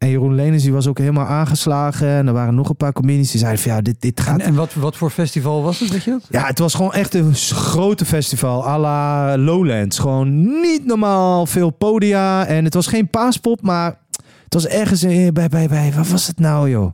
En 0.01 0.09
Jeroen 0.09 0.35
Leenders 0.35 0.63
die 0.63 0.71
was 0.73 0.87
ook 0.87 0.97
helemaal 0.97 1.25
aangeslagen 1.25 2.07
en 2.07 2.27
er 2.27 2.33
waren 2.33 2.55
nog 2.55 2.69
een 2.69 2.75
paar 2.75 2.93
comedies 2.93 3.31
die 3.31 3.39
zeiden 3.39 3.61
van 3.61 3.71
ja, 3.71 3.81
dit, 3.81 3.95
dit 3.99 4.19
gaat 4.19 4.39
En, 4.39 4.45
en 4.45 4.53
wat, 4.55 4.73
wat 4.73 4.95
voor 4.95 5.09
festival 5.09 5.63
was 5.63 5.79
het, 5.79 5.89
weet 5.89 6.03
je 6.03 6.11
dat? 6.11 6.21
ja, 6.29 6.45
het 6.45 6.59
was 6.59 6.73
gewoon 6.73 6.93
echt 6.93 7.13
een 7.13 7.35
grote 7.35 8.05
festival 8.05 8.67
à 8.67 8.77
la 8.79 9.37
Lowlands. 9.37 9.99
Gewoon 9.99 10.61
niet 10.61 10.85
normaal 10.85 11.45
veel 11.45 11.69
podia. 11.69 12.45
En 12.45 12.63
het 12.65 12.73
was 12.73 12.87
geen 12.87 13.09
paaspop, 13.09 13.61
maar 13.61 13.97
het 14.43 14.53
was 14.53 14.67
ergens 14.67 15.01
bij, 15.01 15.31
bij, 15.31 15.67
bij, 15.67 15.93
wat 15.95 16.07
was 16.07 16.27
het 16.27 16.39
nou 16.39 16.69
joh? 16.69 16.91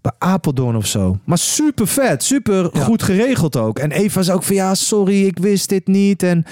Bij 0.00 0.12
Apeldoorn 0.18 0.76
of 0.76 0.86
zo. 0.86 1.18
Maar 1.24 1.38
super 1.38 1.86
vet, 1.86 2.22
super 2.22 2.70
Ja. 2.72 2.80
goed 2.84 3.02
geregeld 3.02 3.56
ook. 3.56 3.78
En 3.78 3.90
Eva 3.90 4.22
zei 4.22 4.36
ook 4.36 4.42
van 4.42 4.54
ja, 4.54 4.74
sorry, 4.74 5.26
ik 5.26 5.38
wist 5.38 5.68
dit 5.68 5.86
niet. 5.86 6.22
En, 6.22 6.44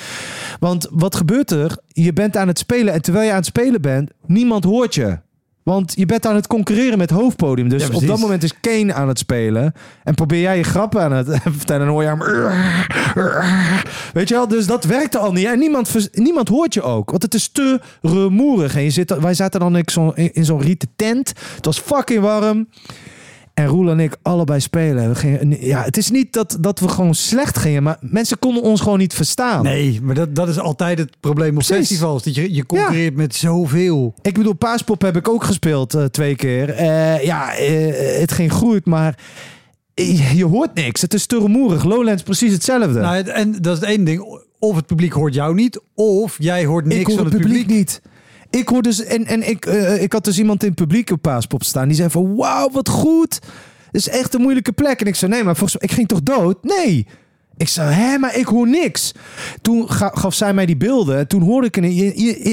want 0.58 0.88
wat 0.90 1.14
gebeurt 1.16 1.50
er? 1.50 1.76
Je 1.86 2.12
bent 2.12 2.36
aan 2.36 2.48
het 2.48 2.58
spelen 2.58 2.92
en 2.94 3.02
terwijl 3.02 3.24
je 3.24 3.30
aan 3.30 3.36
het 3.36 3.46
spelen 3.46 3.80
bent, 3.80 4.10
niemand 4.26 4.64
hoort 4.64 4.94
je. 4.94 5.18
Want 5.70 5.92
je 5.96 6.06
bent 6.06 6.26
aan 6.26 6.34
het 6.34 6.46
concurreren 6.46 6.98
met 6.98 7.10
hoofdpodium. 7.10 7.68
Dus 7.68 7.86
Ja, 7.86 7.94
op 7.94 8.06
dat 8.06 8.18
moment 8.18 8.42
is 8.42 8.60
Kane 8.60 8.94
aan 8.94 9.08
het 9.08 9.18
spelen. 9.18 9.72
En 10.04 10.14
probeer 10.14 10.40
jij 10.40 10.56
je 10.56 10.62
grappen 10.62 11.02
aan 11.02 11.12
het 11.12 11.38
vertellen. 11.58 11.86
En 11.86 11.92
hoor 11.92 12.02
je 12.02 12.08
hem... 12.08 12.18
Weet 14.12 14.28
je 14.28 14.34
wel? 14.34 14.48
Dus 14.48 14.66
dat 14.66 14.84
werkte 14.84 15.18
al 15.18 15.32
niet. 15.32 15.46
En 15.46 15.58
niemand, 15.58 16.08
niemand 16.12 16.48
hoort 16.48 16.74
je 16.74 16.82
ook. 16.82 17.10
Want 17.10 17.22
het 17.22 17.34
is 17.34 17.48
te 17.48 17.80
rumoerig. 18.02 18.76
En 18.76 18.82
je 18.82 18.90
zit, 18.90 19.18
wij 19.18 19.34
zaten 19.34 19.60
dan 19.60 19.76
in 19.76 19.82
zo'n 19.86 20.16
in 20.16 20.44
zo'n 20.44 20.60
rieten 20.60 20.88
tent. 20.96 21.32
Het 21.54 21.64
was 21.64 21.78
fucking 21.78 22.20
warm. 22.20 22.68
En 23.54 23.66
Roel 23.66 23.90
en 23.90 24.00
ik 24.00 24.16
allebei 24.22 24.60
spelen. 24.60 25.08
We 25.08 25.14
gingen, 25.14 25.66
ja, 25.66 25.82
het 25.82 25.96
is 25.96 26.10
niet 26.10 26.32
dat, 26.32 26.56
dat 26.60 26.80
we 26.80 26.88
gewoon 26.88 27.14
slecht 27.14 27.58
gingen. 27.58 27.82
Maar 27.82 27.96
mensen 28.00 28.38
konden 28.38 28.62
ons 28.62 28.80
gewoon 28.80 28.98
niet 28.98 29.14
verstaan. 29.14 29.62
Nee, 29.62 30.00
maar 30.02 30.14
dat, 30.14 30.34
dat 30.34 30.48
is 30.48 30.58
altijd 30.58 30.98
het 30.98 31.16
probleem 31.20 31.56
op 31.56 31.64
Precies. 31.64 31.76
festivals. 31.76 32.22
Dat 32.22 32.34
je, 32.34 32.54
je 32.54 32.66
concurreert 32.66 33.16
met 33.16 33.34
zoveel. 33.34 34.14
Ik 34.22 34.34
bedoel, 34.34 34.52
Paaspop 34.52 35.02
heb 35.02 35.16
ik 35.16 35.28
ook 35.28 35.44
gespeeld 35.44 35.94
eh, 35.94 36.04
twee 36.04 36.36
keer. 36.36 36.70
Eh, 36.70 37.24
ja, 37.24 37.54
eh, 37.54 38.20
het 38.20 38.32
ging 38.32 38.52
goed, 38.52 38.86
maar 38.86 39.18
je, 40.34 40.44
hoort 40.44 40.74
niks. 40.74 41.00
Het 41.00 41.14
is 41.14 41.26
te 41.26 41.38
rumoerig. 41.38 41.84
Lowlands 41.84 42.22
precies 42.22 42.52
hetzelfde. 42.52 43.00
Nou, 43.00 43.22
en 43.28 43.52
dat 43.52 43.74
is 43.74 43.80
het 43.80 43.88
één 43.88 44.04
ding. 44.04 44.42
Of 44.58 44.76
het 44.76 44.86
publiek 44.86 45.12
hoort 45.12 45.34
jou 45.34 45.54
niet, 45.54 45.80
of 45.94 46.36
jij 46.38 46.64
hoort 46.64 46.84
niks 46.84 47.00
ik 47.00 47.06
hoor 47.06 47.16
van 47.16 47.24
het 47.24 47.34
het 47.34 47.42
publiek, 47.42 47.66
publiek. 47.66 47.78
niet. 47.78 48.00
Ik 48.50 48.68
hoor 48.68 48.82
dus 48.82 49.04
en, 49.04 49.26
en 49.26 49.48
ik, 49.48 49.66
eh, 49.66 50.02
ik 50.02 50.12
had 50.12 50.24
dus 50.24 50.38
iemand 50.38 50.62
in 50.62 50.68
het 50.68 50.78
publiek 50.78 51.10
op 51.10 51.22
Paaspop 51.22 51.64
staan. 51.64 51.88
Die 51.88 51.96
zei 51.96 52.10
van 52.10 52.36
wauw, 52.36 52.70
wat 52.70 52.88
goed. 52.88 53.34
Het 53.86 53.94
is 53.94 54.08
echt 54.08 54.34
een 54.34 54.40
moeilijke 54.40 54.72
plek. 54.72 55.00
En 55.00 55.06
ik 55.06 55.14
zei 55.14 55.30
nee, 55.30 55.44
maar 55.44 55.56
volgens 55.56 55.82
ik 55.82 55.92
ging 55.92 56.08
toch 56.08 56.22
dood? 56.22 56.64
Nee. 56.64 57.06
Ik 57.60 57.68
zei, 57.68 57.92
hè, 57.94 58.18
maar 58.18 58.36
ik 58.36 58.46
hoor 58.46 58.68
niks. 58.68 59.12
Toen 59.62 59.90
ga- 59.90 60.12
gaf 60.14 60.34
zij 60.34 60.54
mij 60.54 60.66
die 60.66 60.76
beelden. 60.76 61.18
En 61.18 61.26
toen 61.28 61.42
hoorde 61.42 61.66
ik 61.66 61.76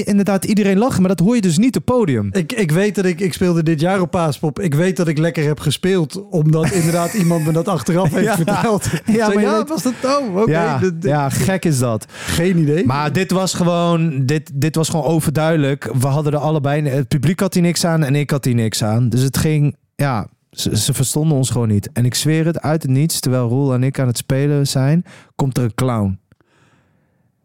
inderdaad 0.04 0.44
iedereen 0.44 0.78
lachen. 0.78 1.00
Maar 1.00 1.16
dat 1.16 1.26
hoor 1.26 1.34
je 1.34 1.40
dus 1.40 1.58
niet 1.58 1.76
op 1.76 1.84
podium. 1.84 2.28
Ik, 2.32 2.52
ik 2.52 2.70
weet 2.70 2.94
dat 2.94 3.04
ik, 3.04 3.20
ik 3.20 3.32
speelde 3.32 3.62
dit 3.62 3.80
jaar 3.80 4.00
op 4.00 4.10
Paaspop. 4.10 4.60
Ik 4.60 4.74
weet 4.74 4.96
dat 4.96 5.08
ik 5.08 5.18
lekker 5.18 5.46
heb 5.46 5.60
gespeeld, 5.60 6.28
omdat 6.30 6.70
inderdaad 6.80 7.12
iemand 7.14 7.44
me 7.44 7.52
dat 7.52 7.68
achteraf 7.68 8.10
heeft 8.12 8.24
Ja. 8.24 8.34
verteld. 8.36 8.84
Ja, 8.84 9.00
ja, 9.14 9.26
maar 9.26 9.34
je 9.34 9.40
ja 9.40 9.56
weet- 9.56 9.68
was 9.68 9.82
dat 9.82 9.92
oh, 10.04 10.46
ja, 10.46 10.78
dit- 10.78 10.92
dit- 11.02 11.10
ja, 11.10 11.28
gek 11.28 11.64
is 11.64 11.78
dat. 11.78 12.04
Geen 12.10 12.58
idee. 12.58 12.86
Maar 12.86 13.12
dit 13.12 13.30
was 13.30 13.54
gewoon, 13.54 14.26
dit, 14.26 14.50
dit 14.54 14.74
was 14.74 14.88
gewoon 14.88 15.04
overduidelijk. 15.06 15.90
We 16.00 16.06
hadden 16.06 16.32
er 16.32 16.38
allebei, 16.38 16.88
het 16.88 17.08
publiek 17.08 17.40
had 17.40 17.54
hier 17.54 17.62
niks 17.62 17.84
aan 17.84 18.04
en 18.04 18.14
ik 18.14 18.30
had 18.30 18.44
hier 18.44 18.54
niks 18.54 18.84
aan. 18.84 19.08
Dus 19.08 19.22
het 19.22 19.36
ging, 19.36 19.76
ja, 19.96 20.26
ze, 20.50 20.76
ze 20.76 20.94
verstonden 20.94 21.36
ons 21.36 21.50
gewoon 21.50 21.68
niet. 21.68 21.92
En 21.92 22.04
ik 22.04 22.14
zweer 22.14 22.46
het, 22.46 22.60
uit 22.60 22.82
het 22.82 22.90
niets, 22.90 23.20
terwijl 23.20 23.48
Roel 23.48 23.74
en 23.74 23.82
ik 23.82 23.98
aan 23.98 24.06
het 24.06 24.16
spelen 24.16 24.66
zijn, 24.66 25.04
komt 25.36 25.56
er 25.58 25.64
een 25.64 25.74
clown. 25.74 26.18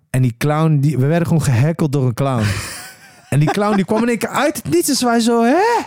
En 0.10 0.22
die 0.22 0.36
clown, 0.38 0.80
die, 0.80 0.98
we 0.98 1.06
werden 1.06 1.28
gewoon 1.28 1.44
gehackeld 1.44 1.92
door 1.92 2.06
een 2.06 2.14
clown. 2.14 2.44
en 3.30 3.40
die 3.40 3.52
clown 3.52 3.76
die 3.76 3.86
kwam 3.86 4.02
in 4.02 4.08
één 4.10 4.18
keer 4.18 4.30
uit 4.30 4.56
het 4.56 4.74
niets. 4.74 4.88
Dus 4.88 5.04
wij 5.04 5.20
zo, 5.20 5.44
hè? 5.44 5.82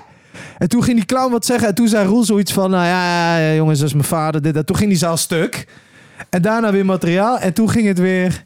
En 0.58 0.68
toen 0.68 0.82
ging 0.82 0.96
die 0.96 1.06
clown 1.06 1.30
wat 1.32 1.44
zeggen. 1.46 1.68
En 1.68 1.74
toen 1.74 1.88
zei 1.88 2.08
Roel 2.08 2.24
zoiets 2.24 2.52
van, 2.52 2.70
nou 2.70 2.84
ja, 2.86 3.54
jongens, 3.54 3.78
dat 3.78 3.88
is 3.88 3.94
mijn 3.94 4.06
vader. 4.06 4.42
Dit, 4.42 4.54
dat. 4.54 4.66
Toen 4.66 4.76
ging 4.76 4.88
die 4.88 4.98
zaal 4.98 5.16
stuk. 5.16 5.68
En 6.30 6.42
daarna 6.42 6.72
weer 6.72 6.84
materiaal. 6.84 7.38
En 7.38 7.52
toen 7.52 7.70
ging 7.70 7.86
het 7.86 7.98
weer 7.98 8.44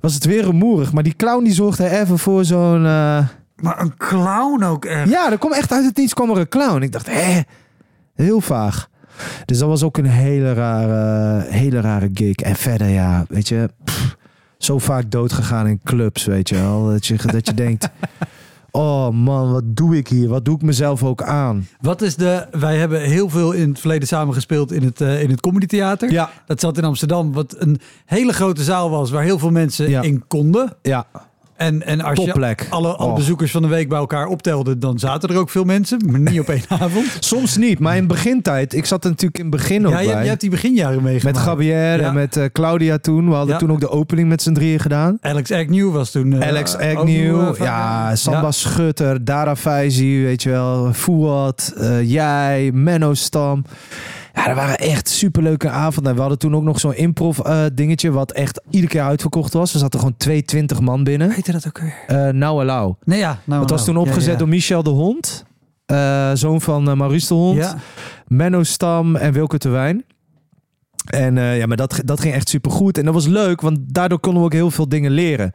was 0.00 0.14
het 0.14 0.24
weer 0.24 0.44
rumoerig. 0.44 0.92
Maar 0.92 1.02
die 1.02 1.16
clown 1.16 1.44
die 1.44 1.52
zorgde 1.52 1.90
even 1.90 2.18
voor 2.18 2.44
zo'n... 2.44 2.84
eh, 2.86 3.26
Maar 3.56 3.80
een 3.80 3.96
clown 3.96 4.62
ook 4.62 4.84
echt. 4.84 5.08
Ja, 5.08 5.30
er 5.30 5.38
kwam 5.38 5.52
echt 5.52 5.72
uit 5.72 5.84
het 5.84 5.96
niets 5.96 6.14
kwam 6.14 6.30
er 6.30 6.38
een 6.38 6.48
clown. 6.48 6.82
Ik 6.82 6.92
dacht, 6.92 7.06
hè? 7.10 7.40
Heel 8.16 8.40
vaag. 8.40 8.88
Dus 9.44 9.58
dat 9.58 9.68
was 9.68 9.82
ook 9.82 9.96
een 9.98 10.04
hele 10.06 10.52
rare, 10.52 11.44
hele 11.50 11.80
rare 11.80 12.10
gig. 12.14 12.34
En 12.36 12.56
verder, 12.56 12.88
ja, 12.88 13.24
weet 13.28 13.48
je... 13.48 13.68
pff, 13.84 14.16
zo 14.58 14.78
vaak 14.78 15.10
doodgegaan 15.10 15.66
in 15.66 15.80
clubs, 15.84 16.24
weet 16.24 16.48
je 16.48 16.54
wel. 16.54 16.86
Dat 16.86 17.06
je, 17.06 17.16
dat 17.26 17.46
je 17.46 17.54
denkt... 17.54 17.88
Oh 18.70 19.10
man, 19.10 19.52
wat 19.52 19.62
doe 19.66 19.96
ik 19.96 20.08
hier? 20.08 20.28
Wat 20.28 20.44
doe 20.44 20.54
ik 20.56 20.62
mezelf 20.62 21.02
ook 21.02 21.22
aan? 21.22 21.66
Wat 21.80 22.02
is 22.02 22.16
de... 22.16 22.46
Wij 22.50 22.76
hebben 22.76 23.00
heel 23.00 23.28
veel 23.28 23.52
in 23.52 23.68
het 23.68 23.78
verleden 23.80 24.08
samen 24.08 24.34
gespeeld 24.34 24.72
in 24.72 24.82
het, 24.82 25.00
eh 25.00 25.22
in 25.22 25.30
het 25.30 25.40
Comedy 25.40 25.66
Theater. 25.66 26.10
Ja, 26.12 26.30
Dat 26.46 26.60
zat 26.60 26.78
in 26.78 26.84
Amsterdam, 26.84 27.32
wat 27.32 27.54
een 27.58 27.80
hele 28.04 28.32
grote 28.32 28.62
zaal 28.62 28.90
was, 28.90 29.10
waar 29.10 29.22
heel 29.22 29.38
veel 29.38 29.50
mensen 29.50 29.88
Ja. 29.90 30.02
in 30.02 30.24
konden. 30.26 30.72
ja. 30.82 31.06
En, 31.56 31.86
en 31.86 32.00
als 32.00 32.18
je 32.24 32.32
alle, 32.70 32.88
alle 32.96 33.08
Oh. 33.10 33.14
bezoekers 33.14 33.50
van 33.50 33.62
de 33.62 33.68
week 33.68 33.88
bij 33.88 33.98
elkaar 33.98 34.26
optelde, 34.26 34.78
dan 34.78 34.98
zaten 34.98 35.28
er 35.28 35.36
ook 35.38 35.50
veel 35.50 35.64
mensen, 35.64 36.00
maar 36.06 36.20
niet 36.20 36.40
op 36.40 36.48
één 36.48 36.62
avond. 36.80 37.16
Soms 37.20 37.56
niet, 37.56 37.78
maar 37.78 37.96
in 37.96 38.06
begintijd... 38.06 38.74
Ik 38.74 38.84
zat 38.86 39.04
er 39.04 39.10
natuurlijk 39.10 39.38
in 39.38 39.46
het 39.46 39.54
begin 39.56 39.86
ook 39.86 39.92
Ja, 39.92 40.12
bij. 40.12 40.22
je 40.22 40.28
hebt 40.28 40.40
die 40.40 40.50
beginjaren 40.50 41.02
meegemaakt. 41.02 41.36
met 41.36 41.44
Gabriel 41.46 41.76
Ja. 41.76 41.98
en 41.98 42.14
met 42.14 42.36
eh, 42.36 42.44
Claudia 42.52 42.98
toen. 42.98 43.28
We 43.28 43.34
hadden 43.34 43.52
Ja. 43.52 43.58
toen 43.58 43.72
ook 43.72 43.80
de 43.80 43.90
opening 43.90 44.28
met 44.28 44.42
z'n 44.42 44.52
drieën 44.52 44.78
gedaan. 44.80 45.18
Alex 45.20 45.50
Agnew 45.52 45.92
was 45.92 46.10
toen... 46.10 46.32
eh, 46.40 46.48
Alex 46.48 46.76
Agnew, 46.76 47.48
eh, 47.48 47.54
ja, 47.58 48.16
Samba 48.16 48.40
Ja. 48.40 48.50
Schutter, 48.50 49.24
Dara 49.24 49.56
Faizi, 49.56 50.22
weet 50.22 50.42
je 50.42 50.50
wel, 50.50 50.92
Fouad, 50.92 51.72
eh, 51.78 52.10
jij, 52.10 52.70
Menno 52.74 53.14
Stam. 53.14 53.64
Ja, 54.36 54.46
dat 54.46 54.56
waren 54.56 54.78
echt 54.78 55.08
superleuke 55.08 55.68
avonden. 55.68 56.10
En 56.10 56.14
we 56.14 56.20
hadden 56.20 56.38
toen 56.38 56.54
ook 56.56 56.62
nog 56.62 56.80
zo'n 56.80 56.94
improv 56.96 57.38
eh, 57.38 57.64
dingetje 57.72 58.10
wat 58.10 58.32
echt 58.32 58.60
iedere 58.70 58.92
keer 58.92 59.02
uitverkocht 59.02 59.52
was. 59.52 59.72
Er 59.72 59.78
zaten 59.78 59.98
gewoon 59.98 60.16
220 60.16 60.80
man 60.80 61.04
binnen. 61.04 61.30
Heette 61.30 61.52
dat 61.52 61.66
ook 61.66 61.78
weer? 61.78 61.94
Eh 62.06 62.28
nou. 62.28 62.94
Nee, 63.04 63.18
ja. 63.18 63.38
Nou, 63.44 63.60
Dat 63.60 63.70
was 63.70 63.84
toen 63.84 63.96
opgezet 63.96 64.32
ja, 64.32 64.38
door 64.38 64.48
Michel 64.48 64.82
de 64.82 64.90
Hond, 64.90 65.44
eh, 65.86 66.30
zoon 66.34 66.60
van 66.60 66.82
Maurice 66.96 67.28
de 67.28 67.34
Hond. 67.34 67.56
Ja. 67.56 67.76
Menno 68.26 68.62
Stam 68.62 69.16
en 69.16 69.32
Wilke 69.32 69.58
Terwijn. 69.58 70.04
En 71.06 71.34
ja, 71.36 71.66
maar 71.66 71.76
dat, 71.76 72.00
dat 72.04 72.20
ging 72.20 72.34
echt 72.34 72.48
super 72.48 72.70
goed. 72.70 72.98
En 72.98 73.04
dat 73.04 73.14
was 73.14 73.26
leuk, 73.26 73.60
want 73.60 73.78
daardoor 73.82 74.18
konden 74.18 74.40
we 74.40 74.46
ook 74.46 74.52
heel 74.52 74.70
veel 74.70 74.88
dingen 74.88 75.10
leren. 75.10 75.50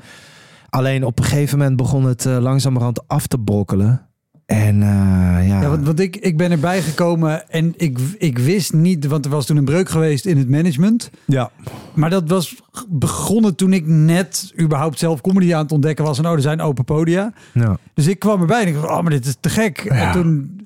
Alleen 0.70 1.06
op 1.06 1.20
een 1.20 1.26
gegeven 1.26 1.58
moment 1.58 1.78
begon 1.78 2.06
het 2.06 2.26
langzamerhand 2.26 3.08
af 3.08 3.28
te 3.28 3.38
brokkelen. 3.38 4.11
En 4.52 4.82
eh, 4.82 5.48
ja, 5.48 5.62
Ja, 5.62 5.70
want, 5.70 5.86
want 5.86 6.00
ik, 6.00 6.16
ik 6.16 6.38
ben 6.38 6.52
erbij 6.52 6.82
gekomen 6.82 7.50
en 7.50 7.74
ik, 7.78 8.00
ik 8.18 8.38
wist 8.38 8.74
niet, 8.74 9.06
want 9.08 9.26
er 9.26 9.32
was 9.32 9.46
toen 9.46 9.58
een 9.58 9.66
breuk 9.66 9.90
geweest 9.90 10.26
in 10.26 10.38
het 10.38 10.50
management. 10.50 11.10
ja. 11.26 11.52
Maar 11.94 12.10
dat 12.10 12.30
was 12.30 12.56
begonnen 12.90 13.56
toen 13.56 13.74
ik 13.74 13.88
net 13.88 14.54
überhaupt 14.60 15.00
zelf 15.00 15.22
comedy 15.22 15.54
aan 15.54 15.62
het 15.64 15.72
ontdekken 15.72 16.06
was. 16.06 16.18
En 16.18 16.26
oh, 16.26 16.32
er 16.32 16.42
zijn 16.42 16.62
open 16.62 16.84
podia. 16.84 17.34
ja. 17.54 17.78
Dus 17.94 18.08
ik 18.08 18.20
kwam 18.20 18.42
erbij 18.42 18.62
en 18.62 18.68
ik 18.68 18.74
dacht, 18.74 18.88
oh, 18.88 19.02
maar 19.02 19.12
dit 19.12 19.26
is 19.26 19.36
te 19.40 19.50
gek. 19.50 19.84
Ja. 19.84 19.92
En 19.92 20.12
toen, 20.12 20.60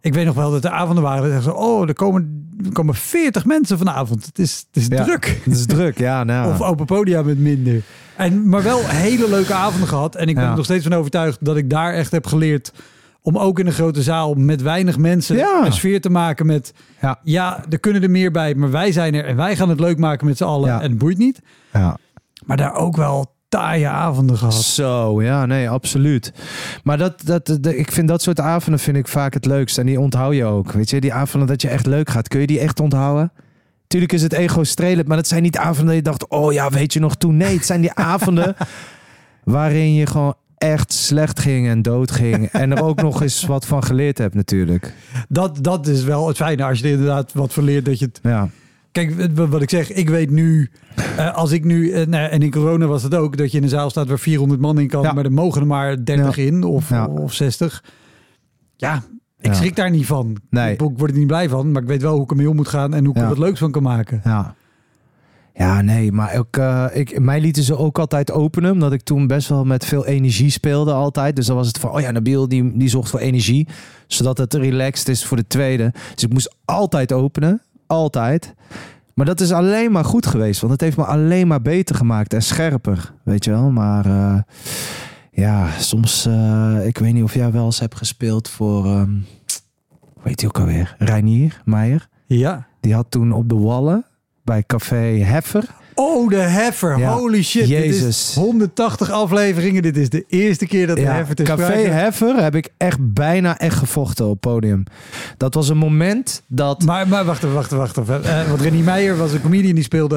ik 0.00 0.14
weet 0.14 0.24
nog 0.26 0.34
wel 0.34 0.50
dat 0.50 0.64
er 0.64 0.70
avonden 0.70 1.02
waren. 1.04 1.30
Dat 1.32 1.42
zo, 1.42 1.50
oh, 1.50 1.88
er 1.88 1.94
komen 1.94 2.44
er 2.64 2.72
komen 2.72 2.94
40 2.94 3.44
mensen 3.44 3.78
vanavond. 3.78 4.26
Het 4.26 4.38
is, 4.38 4.66
het 4.72 4.82
is 4.82 4.86
Ja. 4.98 5.04
druk. 5.04 5.40
Het 5.44 5.54
is 5.54 5.66
druk, 5.66 5.98
ja. 5.98 6.24
Nou. 6.24 6.50
Of 6.52 6.60
open 6.62 6.86
podia 6.86 7.22
met 7.22 7.38
minder. 7.38 7.82
En, 8.16 8.48
maar 8.48 8.62
wel 8.62 8.80
hele 8.84 9.28
leuke 9.28 9.54
avonden 9.54 9.88
gehad. 9.88 10.14
En 10.14 10.28
ik 10.28 10.34
ben 10.34 10.44
Ja. 10.44 10.50
er 10.50 10.56
nog 10.56 10.64
steeds 10.64 10.86
van 10.86 10.92
overtuigd 10.94 11.38
dat 11.40 11.56
ik 11.56 11.70
daar 11.70 11.92
echt 11.94 12.10
heb 12.12 12.26
geleerd 12.26 12.72
om 13.26 13.38
ook 13.38 13.58
in 13.58 13.66
een 13.66 13.72
grote 13.72 14.02
zaal 14.02 14.34
met 14.34 14.62
weinig 14.62 14.98
mensen 14.98 15.36
Ja. 15.36 15.62
een 15.64 15.72
sfeer 15.72 16.00
te 16.00 16.10
maken 16.10 16.46
met... 16.46 16.72
Ja. 17.00 17.18
Ja, 17.22 17.64
er 17.68 17.78
kunnen 17.80 18.02
er 18.02 18.10
meer 18.10 18.30
bij, 18.30 18.54
maar 18.54 18.70
wij 18.70 18.92
zijn 18.92 19.14
er 19.14 19.24
en 19.24 19.36
wij 19.36 19.56
gaan 19.56 19.68
het 19.68 19.80
leuk 19.80 19.98
maken 19.98 20.26
met 20.26 20.36
z'n 20.36 20.44
allen. 20.44 20.68
Ja. 20.68 20.80
En 20.80 20.90
het 20.90 20.98
boeit 20.98 21.18
niet. 21.18 21.40
ja. 21.72 21.96
Maar 22.44 22.56
daar 22.56 22.74
ook 22.74 22.96
wel 22.96 23.34
taaie 23.48 23.88
avonden 23.88 24.36
gehad. 24.38 24.54
Zo, 24.54 25.22
ja, 25.22 25.46
nee, 25.46 25.70
absoluut. 25.70 26.32
Maar 26.84 26.98
dat, 26.98 27.22
dat, 27.24 27.46
dat- 27.46 27.66
ik 27.74 27.92
vind 27.92 28.08
dat 28.08 28.22
soort 28.22 28.40
avonden 28.40 28.80
vind 28.80 28.96
ik 28.96 29.08
vaak 29.08 29.34
het 29.34 29.44
leukst. 29.46 29.78
En 29.78 29.86
die 29.86 30.00
onthoud 30.00 30.34
je 30.34 30.44
ook. 30.44 30.72
Weet 30.72 30.90
je, 30.90 31.00
die 31.00 31.12
avonden 31.12 31.48
dat 31.48 31.62
je 31.62 31.68
echt 31.68 31.86
leuk 31.86 32.10
gaat. 32.10 32.28
Kun 32.28 32.40
je 32.40 32.46
die 32.46 32.60
echt 32.60 32.80
onthouden? 32.80 33.32
Tuurlijk 33.86 34.12
is 34.12 34.22
het 34.22 34.32
ego 34.32 34.64
strelend, 34.64 35.08
maar 35.08 35.16
dat 35.16 35.26
zijn 35.26 35.42
niet 35.42 35.56
avonden 35.58 35.86
dat 35.86 35.94
je 35.94 36.02
dacht, 36.02 36.28
oh 36.28 36.52
ja, 36.52 36.70
weet 36.70 36.92
je 36.92 37.00
nog 37.00 37.14
toen? 37.16 37.36
Nee, 37.36 37.54
het 37.56 37.66
zijn 37.66 37.80
die 37.80 37.92
avonden 37.94 38.56
waarin 39.44 39.94
je 39.94 40.06
gewoon 40.06 40.34
echt 40.58 40.92
slecht 40.92 41.40
ging 41.40 41.68
en 41.68 41.82
dood 41.82 42.10
ging. 42.10 42.46
En 42.52 42.72
er 42.72 42.82
ook 42.82 43.00
nog 43.02 43.22
eens 43.22 43.44
wat 43.46 43.66
van 43.66 43.84
geleerd 43.84 44.18
hebt 44.18 44.34
natuurlijk. 44.34 44.92
Dat, 45.28 45.58
dat 45.60 45.86
is 45.86 46.04
wel 46.04 46.28
het 46.28 46.36
fijne 46.36 46.64
als 46.64 46.78
je 46.78 46.84
er 46.84 46.90
inderdaad 46.90 47.32
wat 47.32 47.52
verleert 47.52 47.84
dat 47.84 47.98
je 47.98 48.04
het 48.04 48.18
Ja, 48.22 48.48
Kijk, 48.92 49.28
wat 49.34 49.62
ik 49.62 49.70
zeg, 49.70 49.92
ik 49.92 50.08
weet 50.08 50.30
nu, 50.30 50.70
eh, 51.16 51.34
als 51.34 51.52
ik 51.52 51.64
nu, 51.64 51.90
eh, 51.90 52.06
nou, 52.06 52.28
en 52.30 52.42
in 52.42 52.50
corona 52.50 52.86
was 52.86 53.02
het 53.02 53.14
ook, 53.14 53.36
dat 53.36 53.50
je 53.52 53.56
in 53.56 53.62
een 53.62 53.68
zaal 53.68 53.90
staat 53.90 54.08
waar 54.08 54.18
400 54.18 54.60
man 54.60 54.78
in 54.78 54.88
kan, 54.88 55.02
Ja. 55.02 55.12
maar 55.12 55.24
er 55.24 55.32
mogen 55.32 55.60
er 55.60 55.66
maar 55.66 56.04
30 56.04 56.36
in 56.36 56.62
of, 56.64 56.88
Ja. 56.88 57.06
of 57.06 57.32
60. 57.32 57.84
Ja, 58.76 59.02
ik 59.40 59.54
schrik 59.54 59.76
daar 59.76 59.90
niet 59.90 60.06
van. 60.06 60.36
Nee. 60.50 60.72
Ik, 60.72 60.80
word 60.80 61.10
er 61.10 61.16
niet 61.16 61.26
blij 61.26 61.48
van, 61.48 61.72
maar 61.72 61.82
ik 61.82 61.88
weet 61.88 62.02
wel 62.02 62.14
hoe 62.14 62.22
ik 62.22 62.30
ermee 62.30 62.48
om 62.50 62.56
moet 62.56 62.68
gaan 62.68 62.94
en 62.94 63.04
hoe 63.04 63.14
ik 63.14 63.20
er 63.22 63.28
wat 63.28 63.38
leuks 63.38 63.58
van 63.58 63.70
kan 63.70 63.82
maken. 63.82 64.20
ja. 64.24 64.54
Ja, 65.58 65.80
nee, 65.80 66.12
maar 66.12 66.38
ook, 66.38 66.56
eh, 66.56 66.86
ik, 66.92 67.20
mij 67.20 67.40
lieten 67.40 67.62
ze 67.62 67.76
ook 67.76 67.98
altijd 67.98 68.32
openen, 68.32 68.72
omdat 68.72 68.92
ik 68.92 69.02
toen 69.02 69.26
best 69.26 69.48
wel 69.48 69.64
met 69.64 69.84
veel 69.84 70.06
energie 70.06 70.50
speelde 70.50 70.92
altijd. 70.92 71.36
Dus 71.36 71.46
dan 71.46 71.56
was 71.56 71.66
het 71.66 71.78
van, 71.78 71.90
oh 71.90 72.00
ja, 72.00 72.10
Nabil 72.10 72.48
die, 72.48 72.76
die 72.76 72.88
zocht 72.88 73.10
voor 73.10 73.20
energie, 73.20 73.68
zodat 74.06 74.38
het 74.38 74.54
relaxed 74.54 75.08
is 75.08 75.24
voor 75.24 75.36
de 75.36 75.46
tweede. 75.46 75.92
Dus 76.14 76.22
ik 76.22 76.32
moest 76.32 76.56
altijd 76.64 77.12
openen, 77.12 77.62
altijd. 77.86 78.54
Maar 79.14 79.26
dat 79.26 79.40
is 79.40 79.52
alleen 79.52 79.92
maar 79.92 80.04
goed 80.04 80.26
geweest, 80.26 80.60
want 80.60 80.72
het 80.72 80.80
heeft 80.80 80.96
me 80.96 81.04
alleen 81.04 81.46
maar 81.46 81.62
beter 81.62 81.94
gemaakt 81.96 82.32
en 82.32 82.42
scherper, 82.42 83.12
weet 83.22 83.44
je 83.44 83.50
wel. 83.50 83.70
Maar 83.70 84.06
eh, 84.06 84.38
ja, 85.30 85.68
soms, 85.78 86.26
eh, 86.26 86.86
ik 86.86 86.98
weet 86.98 87.12
niet 87.12 87.22
of 87.22 87.34
jij 87.34 87.52
wel 87.52 87.64
eens 87.64 87.80
hebt 87.80 87.96
gespeeld 87.96 88.48
voor, 88.48 88.86
ehm 88.86 89.10
hoe 90.14 90.34
heet 90.34 90.38
die 90.38 90.48
ook 90.48 90.58
alweer, 90.58 90.94
Reinier 90.98 91.62
Meijer. 91.64 92.08
Ja. 92.26 92.66
Die 92.80 92.94
had 92.94 93.10
toen 93.10 93.32
op 93.32 93.48
de 93.48 93.54
wallen 93.54 94.04
bij 94.46 94.62
Café 94.66 94.96
Heffer. 95.22 95.64
Oh, 95.94 96.28
de 96.30 96.36
Heffer. 96.36 96.98
Ja. 96.98 97.12
Holy 97.12 97.42
shit. 97.42 97.68
Dit 97.68 97.84
is 97.84 97.98
Jezus. 98.00 98.34
180 98.34 99.10
afleveringen. 99.10 99.82
Dit 99.82 99.96
is 99.96 100.08
de 100.10 100.24
eerste 100.28 100.66
keer 100.66 100.86
dat 100.86 100.96
de 100.96 101.02
Heffer 101.02 101.34
te 101.34 101.42
Café 101.42 101.62
sprake 101.64 101.88
Heffer 101.88 102.42
heb 102.42 102.54
ik 102.54 102.68
echt 102.76 102.98
bijna 103.14 103.58
echt 103.58 103.76
gevochten 103.76 104.26
op 104.26 104.40
podium. 104.40 104.84
Dat 105.36 105.54
was 105.54 105.68
een 105.68 105.76
moment 105.76 106.42
dat... 106.46 106.84
Maar, 106.84 107.08
maar 107.08 107.24
wacht 107.24 107.42
even, 107.42 107.54
wacht 107.54 107.66
even, 107.72 107.78
wacht 107.78 107.96
even. 107.98 108.24
Eh, 108.24 108.48
want 108.48 108.60
René 108.60 108.82
Meijer 108.82 109.16
was 109.16 109.32
een 109.32 109.40
comedian 109.40 109.74
die 109.74 109.84
speelde... 109.84 110.16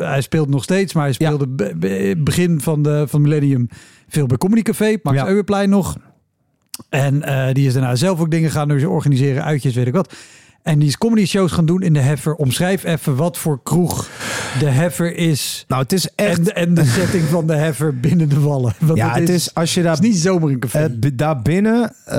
eh, 0.00 0.06
hij 0.08 0.20
speelt 0.20 0.48
nog 0.48 0.62
steeds, 0.62 0.92
maar 0.94 1.04
hij 1.04 1.12
speelde 1.12 1.48
be- 1.48 1.72
be- 1.76 2.14
begin 2.18 2.60
van 2.60 2.82
de 2.82 3.04
van 3.08 3.20
Millennium 3.22 3.68
veel 4.08 4.26
bij 4.26 4.36
Comedy 4.36 4.62
Café. 4.62 4.96
Max 5.02 5.16
Ja. 5.16 5.26
Euwerplein 5.26 5.70
nog. 5.70 5.96
En 6.88 7.22
eh, 7.22 7.54
die 7.54 7.66
is 7.66 7.72
daarna 7.72 7.94
zelf 7.94 8.20
ook 8.20 8.30
dingen 8.30 8.50
gaan 8.50 8.84
organiseren, 8.86 9.44
uitjes, 9.44 9.74
weet 9.74 9.86
ik 9.86 9.92
wat. 9.94 10.14
En 10.62 10.78
die 10.78 10.88
is 10.88 10.98
comedy 10.98 11.26
shows 11.26 11.52
gaan 11.52 11.66
doen 11.66 11.82
in 11.82 11.92
de 11.92 12.00
Heffer. 12.00 12.34
Omschrijf 12.34 12.84
even 12.84 13.16
wat 13.16 13.38
voor 13.38 13.60
kroeg 13.62 14.08
de 14.58 14.66
Heffer 14.68 15.16
is. 15.16 15.64
Nou, 15.68 15.82
het 15.82 15.92
is 15.92 16.08
echt... 16.14 16.38
En, 16.38 16.44
de- 16.44 16.52
en 16.52 16.74
de 16.74 16.84
setting 16.84 17.22
van 17.24 17.46
de 17.46 17.54
Heffer 17.54 18.00
binnen 18.00 18.28
de 18.28 18.40
wallen. 18.40 18.72
Want 18.78 18.98
ja, 18.98 19.12
het 19.12 19.28
is 19.28 19.54
als 19.54 19.74
je 19.74 19.82
daar... 19.82 19.94
het 19.94 20.02
is 20.04 20.08
niet 20.10 20.18
zomaar 20.18 20.48
een 20.50 20.58
café. 20.58 20.98
daar 21.14 21.42
binnen 21.42 21.92
eh, 22.04 22.16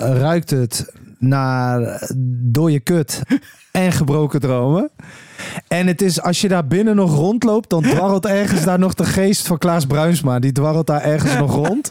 ruikt 0.00 0.50
het 0.50 0.92
naar 1.18 2.02
dode 2.44 2.80
kut 2.80 3.22
en 3.70 3.92
gebroken 3.92 4.40
dromen. 4.40 4.90
En 5.68 5.86
het 5.86 6.02
is, 6.02 6.22
als 6.22 6.40
je 6.40 6.48
daar 6.48 6.66
binnen 6.66 6.96
nog 6.96 7.14
rondloopt, 7.14 7.70
dan 7.70 7.82
dwarrelt 7.82 8.26
ergens 8.26 8.64
daar 8.64 8.78
nog 8.78 8.94
de 8.94 9.04
geest 9.04 9.46
van 9.46 9.58
Klaas 9.58 9.86
Bruinsma. 9.86 10.38
Die 10.38 10.52
dwarrelt 10.52 10.86
daar 10.86 11.02
ergens 11.02 11.36
nog 11.36 11.54
rond. 11.54 11.90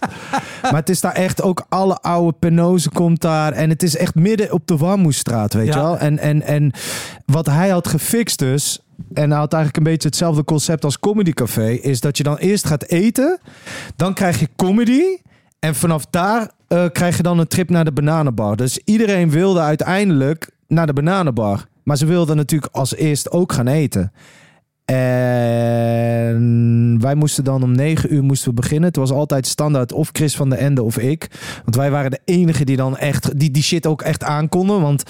Maar 0.62 0.76
het 0.76 0.90
is 0.90 1.02
daar 1.02 1.14
echt 1.14 1.42
ook 1.42 1.66
alle 1.70 2.02
oude 2.02 2.38
penose 2.40 2.90
komt 2.90 3.22
daar. 3.22 3.52
En 3.54 3.70
het 3.70 3.84
is 3.84 3.98
echt 3.98 4.16
midden 4.16 4.52
op 4.52 4.68
de 4.68 4.78
Warmoestraat, 4.78 5.54
weet 5.54 5.68
Ja. 5.68 5.74
je 5.76 5.80
wel. 5.82 5.98
En, 5.98 6.20
en, 6.20 6.42
en 6.42 6.72
wat 7.26 7.46
hij 7.46 7.70
had 7.70 7.88
gefixt 7.88 8.40
dus... 8.40 8.78
En 9.14 9.30
hij 9.30 9.40
had 9.40 9.54
eigenlijk 9.54 9.86
een 9.86 9.92
beetje 9.92 10.08
hetzelfde 10.08 10.44
concept 10.44 10.84
als 10.84 11.00
Comedy 11.00 11.32
Café. 11.32 11.70
Is 11.70 12.00
dat 12.00 12.18
je 12.18 12.24
dan 12.24 12.38
eerst 12.38 12.66
gaat 12.68 12.84
eten. 12.84 13.40
Dan 13.96 14.14
krijg 14.14 14.40
je 14.40 14.48
comedy. 14.56 15.02
En 15.60 15.76
vanaf 15.76 16.06
daar 16.10 16.52
eh, 16.68 16.86
krijg 16.92 17.18
je 17.18 17.24
dan 17.24 17.40
een 17.40 17.48
trip 17.48 17.70
naar 17.70 17.86
de 17.86 17.92
bananenbar. 17.92 18.56
Dus 18.56 18.80
iedereen 18.86 19.30
wilde 19.30 19.60
uiteindelijk 19.60 20.50
naar 20.68 20.86
de 20.86 20.94
bananenbar. 20.94 21.66
Maar 21.84 21.98
ze 21.98 22.06
wilden 22.06 22.36
natuurlijk 22.36 22.76
als 22.76 22.96
eerst 22.96 23.32
ook 23.32 23.52
gaan 23.52 23.68
eten. 23.68 24.12
En 25.34 27.02
wij 27.02 27.16
moesten 27.16 27.44
dan 27.44 27.64
om 27.64 27.72
negen 27.76 28.14
uur 28.14 28.24
moesten 28.24 28.50
we 28.50 28.56
beginnen. 28.56 28.88
Het 28.88 28.96
was 28.98 29.12
altijd 29.12 29.48
standaard 29.48 29.92
of 29.94 30.10
Chris 30.12 30.36
van 30.36 30.50
der 30.50 30.60
Ende 30.60 30.84
of 30.84 30.98
ik. 30.98 31.28
Want 31.64 31.76
wij 31.76 31.92
waren 31.92 32.12
de 32.12 32.20
enigen 32.26 32.66
die 32.66 32.76
dan 32.76 32.98
echt 32.98 33.40
die, 33.40 33.52
die 33.52 33.64
shit 33.64 33.88
ook 33.88 34.02
echt 34.02 34.24
aankonden. 34.24 34.82
Want 34.82 35.04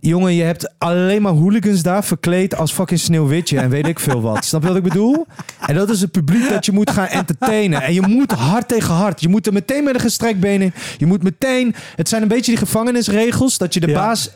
jongen, 0.00 0.34
je 0.34 0.42
hebt 0.42 0.74
alleen 0.78 1.22
maar 1.22 1.32
hooligans 1.32 1.82
daar 1.82 2.04
verkleed 2.04 2.56
als 2.56 2.72
fucking 2.72 3.00
Sneeuwwitje 3.00 3.58
en 3.58 3.70
weet 3.70 3.86
ik 3.86 3.98
veel 3.98 4.20
wat. 4.22 4.44
Snap 4.44 4.62
je 4.62 4.68
wat 4.68 4.76
ik 4.76 4.82
bedoel? 4.82 5.26
En 5.66 5.74
dat 5.74 5.90
is 5.90 6.00
het 6.00 6.10
publiek 6.10 6.48
dat 6.48 6.66
je 6.66 6.72
moet 6.72 6.90
gaan 6.90 7.06
entertainen. 7.06 7.82
En 7.82 7.94
je 7.94 8.02
moet 8.08 8.32
hard 8.32 8.68
tegen 8.68 8.94
hard. 8.94 9.20
Je 9.20 9.28
moet 9.28 9.46
er 9.46 9.52
meteen 9.52 9.84
met 9.84 9.94
een 9.94 10.00
gestrekt 10.00 10.40
been 10.40 10.62
in. 10.62 10.72
Je 10.96 11.06
moet 11.06 11.22
meteen... 11.22 11.74
Het 11.96 12.08
zijn 12.08 12.22
een 12.22 12.28
beetje 12.28 12.50
die 12.50 12.60
gevangenisregels. 12.66 13.58
Dat 13.58 13.74
je 13.74 13.80
de 13.80 13.86
Ja. 13.88 13.94
baas 13.94 14.30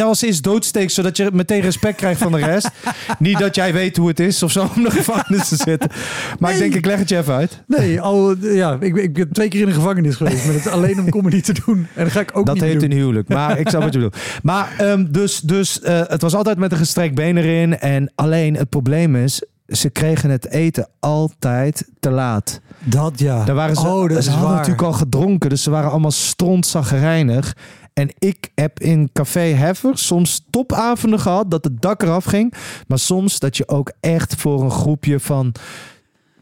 als 0.00 0.22
eerst 0.22 0.42
doodsteekt, 0.42 0.92
zodat 0.92 1.16
je 1.16 1.30
meteen 1.32 1.60
respect 1.60 1.96
krijgt 1.96 2.20
van 2.20 2.32
de 2.32 2.38
rest. 2.38 2.70
Niet 3.18 3.38
dat 3.38 3.54
jij 3.54 3.72
weet 3.72 3.96
hoe 3.96 4.08
het 4.08 4.20
is 4.20 4.42
of 4.42 4.52
zo 4.52 4.70
om 4.76 4.82
de 4.82 4.90
gevangenis 4.90 5.48
te 5.48 5.56
zitten. 5.56 5.90
Maar 6.38 6.52
ik 6.52 6.58
denk, 6.58 6.74
ik 6.74 6.86
leg 6.86 6.98
het 6.98 7.08
je 7.08 7.18
even 7.18 7.34
uit. 7.34 7.62
Nee, 7.66 8.00
al, 8.00 8.36
ja, 8.36 8.76
ik, 8.80 8.96
ik 8.96 9.12
ben 9.12 9.32
twee 9.32 9.48
keer 9.48 9.60
in 9.60 9.66
de 9.66 9.72
gevangenis 9.72 10.14
geweest. 10.14 10.44
Maar 10.44 10.54
het 10.54 10.66
is 10.66 10.72
alleen 10.72 11.00
om 11.00 11.10
comedy 11.10 11.40
te 11.40 11.54
doen. 11.64 11.86
En 11.94 12.04
dat 12.04 12.12
ga 12.12 12.20
ik 12.20 12.30
ook 12.36 12.46
dat 12.46 12.60
niet 12.60 12.72
doen. 12.72 12.82
een 12.82 12.92
huwelijk. 12.92 13.28
Maar 13.28 13.58
ik 13.58 13.68
snap 13.68 13.82
wat 13.82 13.92
je 13.92 13.98
bedoelt. 13.98 14.16
Maar 14.42 14.74
ehm, 14.78 15.06
dus, 15.10 15.40
dus 15.40 15.80
eh, 15.80 16.00
het 16.06 16.22
was 16.22 16.34
altijd 16.34 16.58
met 16.58 16.72
een 16.72 16.78
gestrekt 16.78 17.14
been 17.14 17.36
erin. 17.36 17.78
En 17.78 18.12
alleen 18.14 18.56
het 18.56 18.68
probleem 18.68 19.16
is, 19.16 19.42
ze 19.66 19.90
kregen 19.90 20.30
het 20.30 20.48
eten 20.48 20.88
altijd 21.00 21.88
te 22.00 22.10
laat. 22.10 22.60
Dat 22.84 23.18
ja. 23.18 23.44
Daar 23.44 23.54
waren 23.54 23.76
ze, 23.76 23.86
oh, 23.86 24.08
dat 24.08 24.18
is 24.18 24.24
ze 24.24 24.30
hadden 24.30 24.48
waar. 24.48 24.58
natuurlijk 24.58 24.86
al 24.86 24.92
gedronken, 24.92 25.50
dus 25.50 25.62
ze 25.62 25.70
waren 25.70 25.90
allemaal 25.90 26.10
strontzaggerijnig. 26.10 27.56
En 27.94 28.10
ik 28.18 28.50
heb 28.54 28.80
in 28.80 29.10
Café 29.12 29.40
Heffer 29.40 29.98
soms 29.98 30.44
topavonden 30.50 31.20
gehad 31.20 31.50
dat 31.50 31.64
het 31.64 31.82
dak 31.82 32.02
eraf 32.02 32.24
ging. 32.24 32.54
Maar 32.86 32.98
soms 32.98 33.38
dat 33.38 33.56
je 33.56 33.68
ook 33.68 33.92
echt 34.00 34.34
voor 34.34 34.62
een 34.62 34.70
groepje 34.70 35.20
van 35.20 35.54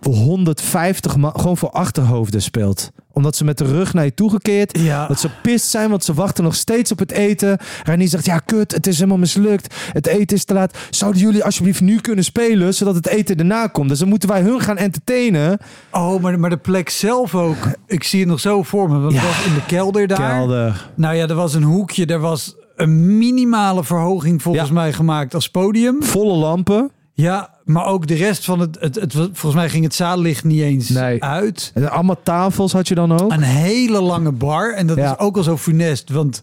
150 0.01 1.17
man, 1.17 1.33
gewoon 1.37 1.57
voor 1.57 1.71
achterhoofden 1.71 2.43
speelt. 2.43 2.91
Omdat 3.13 3.37
ze 3.37 3.45
met 3.45 3.59
de 3.59 3.65
rug 3.65 3.95
naar 3.95 4.05
je 4.05 4.15
toegekeerd. 4.15 4.79
Ja. 4.79 5.07
Dat 5.07 5.21
ze 5.21 5.31
pist 5.43 5.67
zijn, 5.67 5.91
want 5.91 6.05
ze 6.05 6.15
wachten 6.15 6.45
nog 6.45 6.55
steeds 6.55 6.93
op 6.93 6.99
het 6.99 7.11
eten. 7.13 7.59
Rani 7.85 8.09
zegt, 8.09 8.25
ja 8.25 8.39
kut, 8.39 8.73
het 8.73 8.87
is 8.87 8.97
helemaal 8.97 9.19
mislukt. 9.19 9.75
Het 9.93 10.07
eten 10.07 10.37
is 10.37 10.45
te 10.45 10.55
laat. 10.55 10.79
Zouden 10.91 11.21
jullie 11.21 11.45
alsjeblieft 11.45 11.81
nu 11.81 12.01
kunnen 12.01 12.25
spelen, 12.25 12.75
zodat 12.75 12.95
het 12.95 13.07
eten 13.07 13.37
erna 13.37 13.67
komt? 13.67 13.89
Dus 13.89 13.99
dan 13.99 14.09
moeten 14.09 14.29
wij 14.29 14.41
hun 14.41 14.61
gaan 14.61 14.77
entertainen. 14.77 15.59
Oh, 15.91 16.23
maar, 16.23 16.41
maar 16.41 16.51
de 16.51 16.57
plek 16.57 16.89
zelf 16.91 17.35
ook. 17.35 17.57
Ik 17.87 18.05
zie 18.05 18.21
het 18.21 18.29
nog 18.29 18.41
zo 18.41 18.63
voor 18.63 18.89
me. 18.91 18.99
Want 18.99 19.15
Ja. 19.15 19.23
was 19.23 19.45
in 19.47 19.55
de 19.55 19.67
kelder 19.67 20.07
daar. 20.07 20.37
Kelder. 20.37 20.91
Nou 20.95 21.15
ja, 21.15 21.27
er 21.29 21.35
was 21.35 21.55
een 21.55 21.63
hoekje. 21.63 22.07
Er 22.07 22.21
was 22.21 22.55
een 22.77 23.19
minimale 23.19 23.85
verhoging 23.85 24.43
volgens 24.43 24.69
Ja. 24.69 24.75
mij 24.75 24.93
gemaakt 24.93 25.35
als 25.35 25.49
podium. 25.51 26.03
Volle 26.03 26.33
lampen. 26.35 26.91
Ja, 27.21 27.51
maar 27.65 27.85
ook 27.87 28.07
de 28.07 28.15
rest 28.15 28.45
van 28.45 28.61
het... 28.61 28.77
het, 28.81 28.95
het 28.95 29.13
volgens 29.15 29.55
mij 29.55 29.69
ging 29.69 29.85
het 29.85 29.95
zaallicht 29.95 30.45
niet 30.45 30.61
eens 30.61 30.89
Nee. 30.89 31.23
uit. 31.25 31.71
En 31.75 31.91
allemaal 31.91 32.21
tafels 32.23 32.73
had 32.73 32.89
je 32.89 32.95
dan 32.95 33.13
ook. 33.21 33.33
Een 33.33 33.41
hele 33.43 34.01
lange 34.01 34.33
bar. 34.33 34.73
En 34.75 34.87
dat 34.87 34.97
Ja. 34.97 35.11
is 35.13 35.19
ook 35.19 35.37
al 35.37 35.43
zo 35.43 35.57
funest. 35.57 36.11
Want 36.11 36.43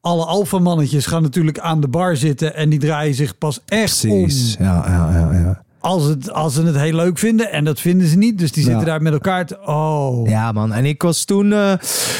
alle 0.00 0.24
alfamannetjes 0.24 1.06
gaan 1.06 1.22
natuurlijk 1.22 1.58
aan 1.58 1.80
de 1.80 1.88
bar 1.88 2.16
zitten. 2.16 2.54
En 2.54 2.68
die 2.68 2.78
draaien 2.78 3.14
zich 3.14 3.38
pas 3.38 3.60
echt 3.66 4.04
om 4.08 4.28
Ja, 4.58 4.84
ja, 4.86 5.10
ja, 5.12 5.38
ja. 5.38 5.62
als, 5.80 6.04
het, 6.04 6.32
als 6.32 6.54
ze 6.54 6.62
het 6.62 6.76
heel 6.76 6.94
leuk 6.94 7.18
vinden. 7.18 7.52
En 7.52 7.64
dat 7.64 7.80
vinden 7.80 8.06
ze 8.08 8.16
niet. 8.16 8.38
Dus 8.38 8.52
die 8.52 8.62
Ja. 8.64 8.68
zitten 8.68 8.86
daar 8.86 9.02
met 9.02 9.12
elkaar 9.12 9.46
te... 9.46 9.58
Oh. 9.66 10.28
Ja, 10.28 10.52
man. 10.52 10.72
En 10.72 10.84
ik 10.84 11.02
was 11.02 11.24
toen. 11.24 11.52
eh, 11.52 11.72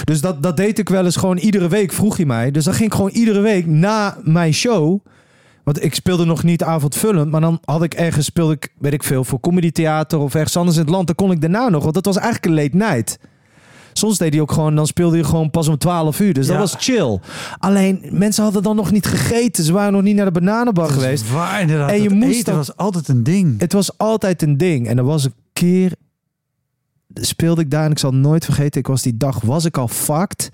dus 0.05 0.21
dat, 0.21 0.43
dat 0.43 0.57
deed 0.57 0.79
ik 0.79 0.89
wel 0.89 1.05
eens 1.05 1.17
gewoon 1.17 1.37
iedere 1.37 1.69
week, 1.69 1.93
vroeg 1.93 2.17
hij 2.17 2.27
mij. 2.27 2.51
Dus 2.51 2.65
dan 2.65 2.75
ging 2.75 2.89
ik 2.89 2.95
gewoon 2.95 3.11
iedere 3.11 3.41
week 3.41 3.67
na 3.67 4.17
mijn 4.23 4.55
show. 4.55 5.01
Want 5.69 5.85
ik 5.85 5.95
speelde 5.95 6.25
nog 6.25 6.43
niet 6.43 6.63
avondvullend. 6.63 7.31
Maar 7.31 7.41
dan 7.41 7.59
had 7.65 7.83
ik 7.83 7.95
ergens, 7.95 8.27
speelde 8.27 8.53
ik, 8.53 8.73
weet 8.79 8.93
ik 8.93 9.03
veel, 9.03 9.25
voor 9.25 9.41
comedy 9.41 9.71
theater 9.71 10.19
of 10.19 10.35
ergens 10.35 10.57
anders 10.57 10.77
in 10.77 10.83
het 10.83 10.91
land. 10.91 11.07
Dan 11.07 11.17
kon 11.17 11.31
ik 11.31 11.41
daarna 11.41 11.69
nog. 11.69 11.83
Want 11.83 11.95
dat 11.95 12.05
was 12.05 12.17
eigenlijk 12.17 12.47
een 12.47 12.55
late 12.55 12.77
night. 12.95 13.19
Soms 13.93 14.19
deed 14.19 14.33
hij 14.33 14.43
ook 14.43 14.53
gewoon, 14.53 14.75
dan 14.75 14.87
speelde 14.87 15.17
hij 15.17 15.25
gewoon 15.25 15.51
pas 15.51 15.69
om 15.69 15.79
12 15.79 16.21
uur. 16.21 16.33
Dus 16.35 16.47
Ja. 16.47 16.53
dat 16.53 16.61
was 16.73 16.85
chill. 16.85 17.19
Alleen, 17.59 18.01
mensen 18.11 18.45
hadden 18.45 18.63
dan 18.63 18.77
nog 18.77 18.91
niet 18.91 19.07
gegeten. 19.07 19.65
Ze 19.65 19.73
waren 19.73 19.93
nog 19.93 20.03
niet 20.03 20.17
naar 20.17 20.25
de 20.25 20.31
bananenbar 20.41 20.89
geweest. 20.91 21.31
Waar 21.33 21.61
inderdaad. 21.61 21.91
En 21.91 21.97
je 22.03 22.09
Het 22.09 22.13
moest 22.19 22.33
eten 22.39 22.45
dat- 22.45 22.67
was 22.67 22.77
altijd 22.77 23.09
een 23.09 23.23
ding. 23.23 23.61
Het 23.61 23.73
was 23.73 23.99
altijd 23.99 24.43
een 24.43 24.57
ding. 24.57 24.89
En 24.89 24.99
er 24.99 25.05
was 25.05 25.25
een 25.25 25.35
keer 25.53 25.93
speelde 27.15 27.61
ik 27.61 27.71
daar 27.71 27.85
en 27.85 27.91
ik 27.91 27.99
zal 27.99 28.11
het 28.11 28.21
nooit 28.21 28.45
vergeten. 28.45 28.81
Ik 28.81 28.87
was 28.87 29.03
die 29.03 29.17
dag 29.17 29.41
was 29.41 29.65
ik 29.65 29.77
al 29.79 29.89
fucked. 29.89 30.51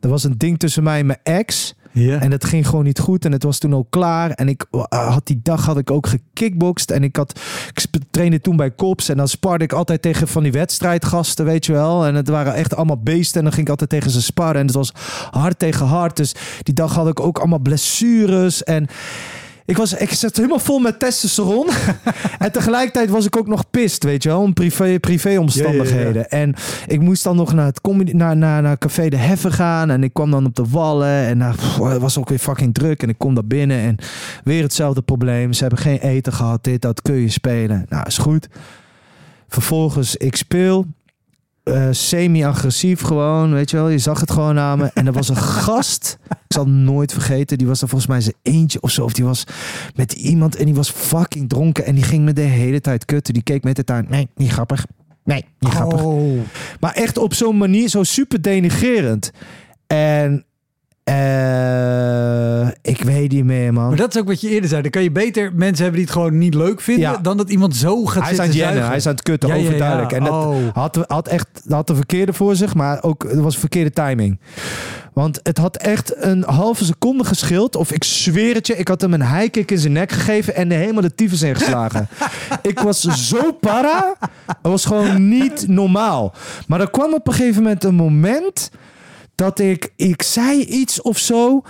Er 0.00 0.08
was 0.08 0.24
een 0.24 0.34
ding 0.38 0.58
tussen 0.58 0.82
mij 0.82 0.98
en 0.98 1.06
mijn 1.06 1.18
ex. 1.22 1.74
En 2.06 2.30
het 2.30 2.44
ging 2.44 2.66
gewoon 2.66 2.84
niet 2.84 2.98
goed. 2.98 3.24
En 3.24 3.32
het 3.32 3.42
was 3.42 3.58
toen 3.58 3.74
ook 3.74 3.86
klaar. 3.90 4.30
En 4.30 4.48
ik 4.48 4.66
eh, 4.70 5.08
had 5.12 5.26
die 5.26 5.40
dag 5.42 5.66
had 5.66 5.78
ik 5.78 5.90
ook 5.90 6.06
gekickboxed. 6.06 6.90
En 6.90 7.02
ik 7.02 7.16
had 7.16 7.40
ik 7.90 8.02
trainde 8.10 8.40
toen 8.40 8.56
bij 8.56 8.70
Kops. 8.70 9.08
En 9.08 9.16
dan 9.16 9.28
sparde 9.28 9.64
ik 9.64 9.72
altijd 9.72 10.02
tegen 10.02 10.28
van 10.28 10.42
die 10.42 10.52
wedstrijdgasten, 10.52 11.44
weet 11.44 11.66
je 11.66 11.72
wel. 11.72 12.06
En 12.06 12.14
het 12.14 12.28
waren 12.28 12.54
echt 12.54 12.76
allemaal 12.76 13.02
beesten. 13.02 13.38
En 13.38 13.44
dan 13.44 13.52
ging 13.52 13.64
ik 13.64 13.70
altijd 13.70 13.90
tegen 13.90 14.10
ze 14.10 14.22
sparren. 14.22 14.60
En 14.60 14.66
het 14.66 14.74
was 14.74 14.92
hard 15.30 15.58
tegen 15.58 15.86
hard. 15.86 16.16
Dus 16.16 16.34
die 16.62 16.74
dag 16.74 16.94
had 16.94 17.08
ik 17.08 17.20
ook 17.20 17.38
allemaal 17.38 17.58
blessures. 17.58 18.64
En 18.64 18.86
ik, 19.68 19.76
was, 19.76 19.92
ik 19.92 20.12
zat 20.12 20.36
helemaal 20.36 20.58
vol 20.58 20.78
met 20.78 20.98
testosteron. 20.98 21.68
en 22.38 22.52
tegelijkertijd 22.52 23.10
was 23.10 23.26
ik 23.26 23.36
ook 23.36 23.46
nog 23.46 23.70
pist, 23.70 24.04
weet 24.04 24.22
je 24.22 24.28
wel. 24.28 24.40
Om 24.40 24.52
privé, 24.52 24.98
privé 25.00 25.38
omstandigheden. 25.38 26.28
En 26.28 26.54
ik 26.86 27.00
moest 27.00 27.24
dan 27.24 27.36
nog 27.36 27.52
naar 27.52 27.66
het 27.66 27.80
comedy, 27.80 28.12
naar, 28.12 28.36
naar, 28.36 28.62
naar 28.62 28.78
Café 28.78 29.08
de 29.08 29.16
Heffen 29.16 29.52
gaan. 29.52 29.90
En 29.90 30.02
ik 30.02 30.12
kwam 30.12 30.30
dan 30.30 30.46
op 30.46 30.54
de 30.54 30.64
Wallen. 30.70 31.26
En 31.26 31.38
daar 31.38 31.54
pff, 31.54 31.78
het 31.78 32.00
was 32.00 32.18
ook 32.18 32.28
weer 32.28 32.38
fucking 32.38 32.74
druk. 32.74 33.02
En 33.02 33.08
ik 33.08 33.18
kom 33.18 33.34
daar 33.34 33.46
binnen. 33.46 33.78
En 33.78 33.96
weer 34.44 34.62
hetzelfde 34.62 35.02
probleem. 35.02 35.52
Ze 35.52 35.60
hebben 35.60 35.78
geen 35.78 35.98
eten 35.98 36.32
gehad. 36.32 36.64
Dit, 36.64 36.82
dat 36.82 37.02
kun 37.02 37.14
je 37.14 37.30
spelen. 37.30 37.86
Nou, 37.88 38.06
is 38.06 38.18
goed. 38.18 38.48
Vervolgens, 39.48 40.16
ik 40.16 40.36
speel. 40.36 40.86
Eh, 41.68 41.88
semi-agressief 41.90 43.00
gewoon, 43.00 43.52
weet 43.52 43.70
je 43.70 43.76
wel. 43.76 43.88
Je 43.88 43.98
zag 43.98 44.20
het 44.20 44.30
gewoon 44.30 44.58
aan 44.58 44.78
me. 44.78 44.90
En 44.94 45.06
er 45.06 45.12
was 45.12 45.28
een 45.28 45.36
gast, 45.66 46.18
ik 46.28 46.36
zal 46.48 46.64
het 46.64 46.72
nooit 46.72 47.12
vergeten. 47.12 47.58
Die 47.58 47.66
was 47.66 47.82
er 47.82 47.88
volgens 47.88 48.10
mij 48.10 48.20
zijn 48.20 48.34
eentje 48.42 48.80
of 48.80 48.90
zo. 48.90 49.04
Of 49.04 49.12
die 49.12 49.24
was 49.24 49.44
met 49.94 50.12
iemand 50.12 50.56
en 50.56 50.64
die 50.64 50.74
was 50.74 50.90
fucking 50.90 51.48
dronken. 51.48 51.84
En 51.84 51.94
die 51.94 52.04
ging 52.04 52.24
me 52.24 52.32
de 52.32 52.40
hele 52.40 52.80
tijd 52.80 53.04
kutten. 53.04 53.34
Die 53.34 53.42
keek 53.42 53.64
met 53.64 53.76
het 53.76 53.90
aan. 53.90 54.06
Nee, 54.08 54.28
niet 54.34 54.50
grappig. 54.50 54.86
Nee, 55.24 55.44
niet 55.58 55.72
grappig. 55.72 56.02
Oh. 56.02 56.40
Maar 56.80 56.92
echt 56.92 57.18
op 57.18 57.34
zo'n 57.34 57.56
manier, 57.56 57.88
zo 57.88 58.02
super 58.02 58.42
denigerend. 58.42 59.30
En 59.86 60.44
eh, 61.08 62.68
ik 62.82 63.02
weet 63.02 63.32
niet 63.32 63.44
meer, 63.44 63.72
man. 63.72 63.88
Maar 63.88 63.96
dat 63.96 64.14
is 64.14 64.20
ook 64.20 64.26
wat 64.26 64.40
je 64.40 64.48
eerder 64.48 64.68
zei. 64.68 64.82
Dan 64.82 64.90
kan 64.90 65.02
je 65.02 65.10
beter 65.10 65.52
mensen 65.54 65.82
hebben 65.82 65.92
die 66.00 66.02
het 66.04 66.10
gewoon 66.12 66.38
niet 66.38 66.54
leuk 66.54 66.80
vinden... 66.80 67.10
Ja. 67.10 67.16
dan 67.16 67.36
dat 67.36 67.50
iemand 67.50 67.76
zo 67.76 68.04
gaat 68.04 68.22
Hij 68.22 68.32
is 68.32 68.38
aan 68.38 68.44
zitten 68.44 68.54
jennen, 68.62 68.82
zuigen. 68.82 68.88
hij 68.88 68.96
is 68.96 69.06
aan 69.06 69.12
het 69.12 69.22
kutten, 69.22 69.48
Ja, 69.48 69.54
overduidelijk. 69.54 70.12
En 70.12 70.24
dat 70.24 70.32
Oh. 70.32 70.56
had, 70.72 71.04
had 71.06 71.28
echt 71.28 71.46
had 71.68 71.86
de 71.86 71.94
verkeerde 71.94 72.32
voor 72.32 72.56
zich, 72.56 72.74
maar 72.74 73.02
ook 73.02 73.22
het 73.22 73.38
was 73.40 73.58
verkeerde 73.58 73.90
timing. 73.90 74.40
Want 75.12 75.40
het 75.42 75.58
had 75.58 75.76
echt 75.76 76.12
een 76.16 76.42
halve 76.46 76.84
seconde 76.84 77.24
geschild. 77.24 77.76
Of 77.76 77.92
ik 77.92 78.04
zweer 78.04 78.54
het 78.54 78.66
je, 78.66 78.76
ik 78.76 78.88
had 78.88 79.00
hem 79.00 79.12
een 79.14 79.26
highkick 79.36 79.70
in 79.70 79.78
zijn 79.78 79.92
nek 79.92 80.12
gegeven 80.12 80.54
en 80.54 80.70
helemaal 80.70 81.02
de 81.02 81.14
tyfus 81.14 81.42
in 81.42 81.54
geslagen. 81.56 82.08
ik 82.62 82.78
was 82.78 83.00
zo 83.00 83.52
para. 83.52 84.14
Het 84.46 84.56
was 84.62 84.84
gewoon 84.84 85.28
niet 85.28 85.68
normaal. 85.68 86.34
Maar 86.66 86.80
er 86.80 86.90
kwam 86.90 87.14
op 87.14 87.26
een 87.28 87.32
gegeven 87.34 87.62
moment 87.62 87.84
een 87.84 87.94
moment 87.94 88.70
dat 89.38 89.58
ik, 89.58 89.92
ik 89.96 90.22
zei 90.22 90.60
iets 90.64 91.02
of 91.02 91.18
zo. 91.18 91.62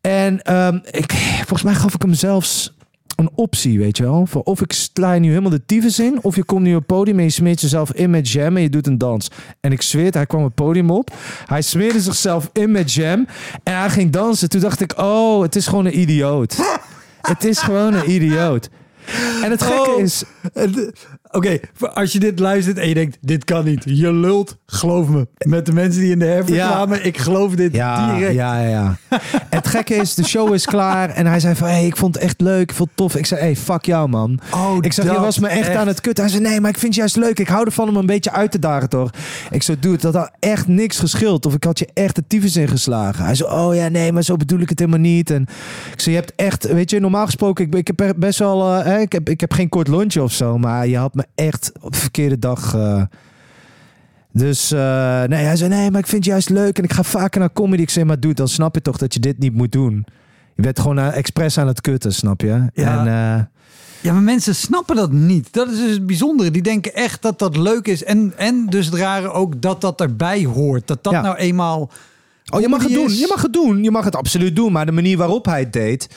En 0.00 0.42
ehm, 0.42 0.78
ik, 0.90 1.12
volgens 1.36 1.62
mij 1.62 1.74
gaf 1.74 1.94
ik 1.94 2.02
hem 2.02 2.14
zelfs 2.14 2.74
een 3.16 3.30
optie, 3.34 3.78
weet 3.78 3.96
je 3.96 4.02
wel. 4.02 4.26
Voor 4.26 4.42
of 4.42 4.60
ik 4.60 4.72
sla 4.72 5.12
je 5.12 5.20
nu 5.20 5.28
helemaal 5.28 5.50
de 5.50 5.64
tyfus 5.66 5.98
in, 5.98 6.22
of 6.22 6.36
je 6.36 6.44
komt 6.44 6.62
nu 6.62 6.70
op 6.70 6.78
het 6.78 6.86
podium 6.86 7.18
en 7.18 7.24
je 7.24 7.30
smeert 7.30 7.60
jezelf 7.60 7.92
in 7.92 8.10
met 8.10 8.30
jam 8.30 8.56
en 8.56 8.62
je 8.62 8.68
doet 8.68 8.86
een 8.86 8.98
dans. 8.98 9.30
En 9.60 9.72
ik 9.72 9.82
zweer 9.82 10.12
hij 10.12 10.26
kwam 10.26 10.44
het 10.44 10.54
podium 10.54 10.90
op. 10.90 11.10
Hij 11.46 11.62
smeerde 11.62 12.00
zichzelf 12.00 12.50
in 12.52 12.70
met 12.70 12.92
jam 12.92 13.26
en 13.62 13.78
hij 13.78 13.90
ging 13.90 14.12
dansen. 14.12 14.48
Toen 14.48 14.60
dacht 14.60 14.80
ik, 14.80 14.98
oh, 14.98 15.42
het 15.42 15.56
is 15.56 15.66
gewoon 15.66 15.84
een 15.86 15.98
idioot. 15.98 16.56
het 17.32 17.44
is 17.44 17.58
gewoon 17.58 17.94
een 17.94 18.10
idioot. 18.10 18.68
En 19.42 19.50
het 19.50 19.62
gekke 19.62 19.90
Oh. 19.90 20.00
is, 20.00 20.24
Oké, 21.32 21.58
als 21.94 22.12
je 22.12 22.18
dit 22.18 22.38
luistert 22.38 22.78
en 22.78 22.88
je 22.88 22.94
denkt, 22.94 23.18
dit 23.20 23.44
kan 23.44 23.64
niet. 23.64 23.82
Je 23.86 24.12
lult, 24.12 24.56
geloof 24.66 25.08
me. 25.08 25.26
Met 25.38 25.66
de 25.66 25.72
mensen 25.72 26.00
die 26.00 26.10
in 26.10 26.18
de 26.18 26.24
herfst 26.24 26.54
Ja. 26.54 26.68
kwamen, 26.68 27.04
ik 27.04 27.18
geloof 27.18 27.54
dit 27.54 27.74
Ja, 27.74 28.14
direct. 28.14 28.34
ja, 28.34 28.60
ja, 28.60 28.68
ja. 28.68 28.96
het 29.50 29.66
gekke 29.68 29.94
is, 29.94 30.14
de 30.14 30.24
show 30.24 30.54
is 30.54 30.66
klaar. 30.66 31.10
En 31.10 31.26
hij 31.26 31.40
zei 31.40 31.54
van, 31.54 31.68
hey, 31.68 31.86
ik 31.86 31.96
vond 31.96 32.14
het 32.14 32.24
echt 32.24 32.40
leuk. 32.40 32.60
Ik 32.70 32.74
vond 32.76 32.88
het 32.88 32.96
tof. 32.98 33.16
Ik 33.16 33.26
zei, 33.26 33.40
hey, 33.40 33.56
fuck 33.56 33.84
jou, 33.84 34.08
man. 34.08 34.40
Oh, 34.54 34.76
ik 34.80 34.92
zeg, 34.92 35.04
je 35.04 35.20
was 35.20 35.38
me 35.38 35.48
echt, 35.48 35.68
echt. 35.68 35.76
aan 35.76 35.86
het 35.86 36.00
kutten. 36.00 36.24
Hij 36.24 36.32
zei, 36.32 36.44
nee, 36.48 36.60
maar 36.60 36.70
ik 36.70 36.78
vind 36.78 36.86
het 36.94 37.00
juist 37.00 37.16
leuk. 37.16 37.38
Ik 37.38 37.48
hou 37.48 37.64
ervan 37.66 37.88
om 37.88 37.96
een 37.96 38.06
beetje 38.06 38.32
uit 38.32 38.50
te 38.50 38.58
dagen, 38.58 38.88
toch? 38.88 39.10
Ik 39.50 39.62
zei, 39.62 39.78
dude, 39.80 39.98
dat 39.98 40.14
had 40.14 40.30
echt 40.38 40.66
niks 40.68 40.98
geschild. 40.98 41.46
Of 41.46 41.54
ik 41.54 41.64
had 41.64 41.78
je 41.78 41.88
echt 41.94 42.14
de 42.14 42.24
tyfus 42.26 42.56
ingeslagen. 42.56 43.24
Hij 43.24 43.34
zei, 43.34 43.50
oh 43.52 43.74
ja, 43.74 43.88
nee, 43.88 44.12
maar 44.12 44.22
zo 44.22 44.36
bedoel 44.36 44.60
ik 44.60 44.68
het 44.68 44.78
helemaal 44.78 45.00
niet. 45.00 45.30
En 45.30 45.42
ik 45.92 46.00
zei, 46.00 46.14
je 46.14 46.20
hebt 46.20 46.32
echt, 46.36 46.72
weet 46.72 46.90
je, 46.90 47.00
normaal 47.00 47.24
gesproken, 47.24 47.64
ik, 47.66 47.74
ik 47.74 47.86
heb 47.96 48.14
best 48.16 48.38
wel, 48.38 48.82
eh, 48.82 49.00
ik, 49.00 49.12
heb, 49.12 49.28
ik 49.28 49.40
heb 49.40 49.52
geen 49.52 49.68
kort 49.68 49.88
lontje 49.88 50.22
of 50.22 50.32
zo. 50.32 50.58
Maar 50.58 50.86
je 50.86 50.96
had 50.96 51.19
me 51.20 51.42
echt 51.44 51.72
op 51.80 51.92
de 51.92 51.98
verkeerde 51.98 52.38
dag... 52.38 52.74
eh, 52.74 53.02
dus 54.32 54.72
eh, 54.72 55.22
nee, 55.22 55.44
hij 55.44 55.56
zei 55.56 55.70
nee, 55.70 55.90
maar 55.90 56.00
ik 56.00 56.06
vind 56.06 56.24
het 56.24 56.32
juist 56.32 56.48
leuk 56.50 56.78
en 56.78 56.84
ik 56.84 56.92
ga 56.92 57.02
vaker 57.02 57.40
naar 57.40 57.52
comedy. 57.52 57.82
Ik 57.82 57.90
zei, 57.90 58.04
maar 58.04 58.20
dude, 58.20 58.34
dan 58.34 58.48
snap 58.48 58.74
je 58.74 58.82
toch 58.82 58.96
dat 58.96 59.14
je 59.14 59.20
dit 59.20 59.38
niet 59.38 59.54
moet 59.54 59.72
doen. 59.72 60.06
Je 60.56 60.62
bent 60.62 60.80
gewoon 60.80 60.98
uh, 60.98 61.16
expres 61.16 61.58
aan 61.58 61.66
het 61.66 61.80
kutten, 61.80 62.12
snap 62.12 62.40
je? 62.40 62.70
Ja. 62.74 62.98
En, 63.00 63.06
eh, 63.06 63.44
Ja, 64.00 64.12
maar 64.12 64.22
mensen 64.22 64.54
snappen 64.54 64.96
dat 64.96 65.12
niet. 65.12 65.52
Dat 65.52 65.70
is 65.70 65.78
dus 65.78 65.90
het 65.90 66.06
bijzondere. 66.06 66.50
Die 66.50 66.62
denken 66.62 66.94
echt 66.94 67.22
dat 67.22 67.38
dat 67.38 67.56
leuk 67.56 67.86
is. 67.86 68.04
En, 68.04 68.32
en 68.36 68.66
dus 68.66 68.86
het 68.86 68.94
rare 68.94 69.30
ook 69.30 69.62
dat 69.62 69.80
dat 69.80 70.00
erbij 70.00 70.44
hoort. 70.44 70.86
Dat 70.86 71.04
dat 71.04 71.12
Ja. 71.12 71.20
nou 71.20 71.36
eenmaal... 71.36 71.90
oh, 72.52 72.60
je 72.60 72.68
mag 72.68 72.82
het 72.82 72.92
doen. 72.92 73.14
Je 73.14 73.26
mag 73.28 73.42
het 73.42 73.52
doen. 73.52 73.82
Je 73.82 73.90
mag 73.90 74.04
het 74.04 74.16
absoluut 74.16 74.56
doen. 74.56 74.72
Maar 74.72 74.86
de 74.86 74.92
manier 74.92 75.16
waarop 75.16 75.44
hij 75.44 75.60
het 75.60 75.72
deed 75.72 76.08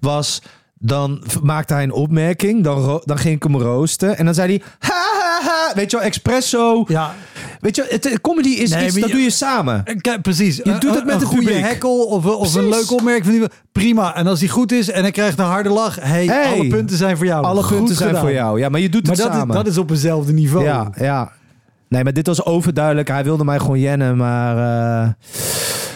was 0.00 0.42
dan 0.86 1.22
maakte 1.42 1.74
hij 1.74 1.82
een 1.82 1.92
opmerking, 1.92 2.64
dan, 2.64 3.00
dan 3.04 3.18
ging 3.18 3.34
ik 3.36 3.42
hem 3.42 3.56
roosten 3.56 4.16
en 4.18 4.24
dan 4.24 4.34
zei 4.34 4.48
hij 4.48 4.62
ha 4.78 5.02
ha 5.20 5.40
ha, 5.48 5.74
weet 5.74 5.90
je 5.90 5.96
wel, 5.96 6.06
espresso. 6.06 6.84
Ja, 6.88 7.14
Weet 7.60 7.76
je, 7.76 7.86
het, 7.88 8.20
comedy 8.20 8.48
is 8.48 8.70
Nee, 8.70 8.84
iets 8.86 8.94
dat 8.94 9.04
je- 9.08 9.14
doe 9.14 9.22
je 9.22 9.30
samen. 9.30 9.84
Kijk, 10.00 10.22
precies. 10.22 10.56
Je 10.56 10.62
doet 10.78 10.94
het 10.94 11.04
met 11.04 11.14
een 11.14 11.20
het 11.20 11.28
goede 11.28 11.52
hekkel 11.52 12.04
of, 12.04 12.26
of 12.26 12.54
een 12.54 12.68
leuke 12.68 12.94
opmerking 12.94 13.24
van 13.24 13.34
die 13.34 13.48
prima. 13.72 14.14
En 14.16 14.26
als 14.26 14.38
die 14.40 14.48
goed 14.48 14.72
is 14.72 14.90
en 14.90 15.02
hij 15.02 15.10
krijgt 15.10 15.38
een 15.38 15.44
harde 15.44 15.68
lach, 15.68 15.96
hey, 16.00 16.24
Hey, 16.26 16.52
alle 16.52 16.66
punten 16.66 16.96
zijn 16.96 17.16
voor 17.16 17.26
jou. 17.26 17.44
Alle 17.44 17.62
Goed 17.62 17.76
punten 17.76 17.96
zijn 17.96 18.16
voor 18.16 18.32
jou. 18.32 18.58
Ja, 18.58 18.68
maar 18.68 18.80
je 18.80 18.88
doet 18.88 19.06
Maar 19.06 19.14
het 19.14 19.24
dat 19.24 19.32
is, 19.32 19.38
samen. 19.38 19.54
dat 19.56 19.66
is 19.66 19.78
op 19.78 19.90
eenzelfde 19.90 20.32
niveau. 20.32 20.64
Ja, 20.64 20.90
ja. 20.98 21.32
Nee, 21.88 22.04
maar 22.04 22.12
dit 22.12 22.26
was 22.26 22.44
overduidelijk. 22.44 23.08
Hij 23.08 23.24
wilde 23.24 23.44
mij 23.44 23.58
gewoon 23.58 23.80
jennen, 23.80 24.16
maar... 24.16 24.56
eh, 25.02 25.08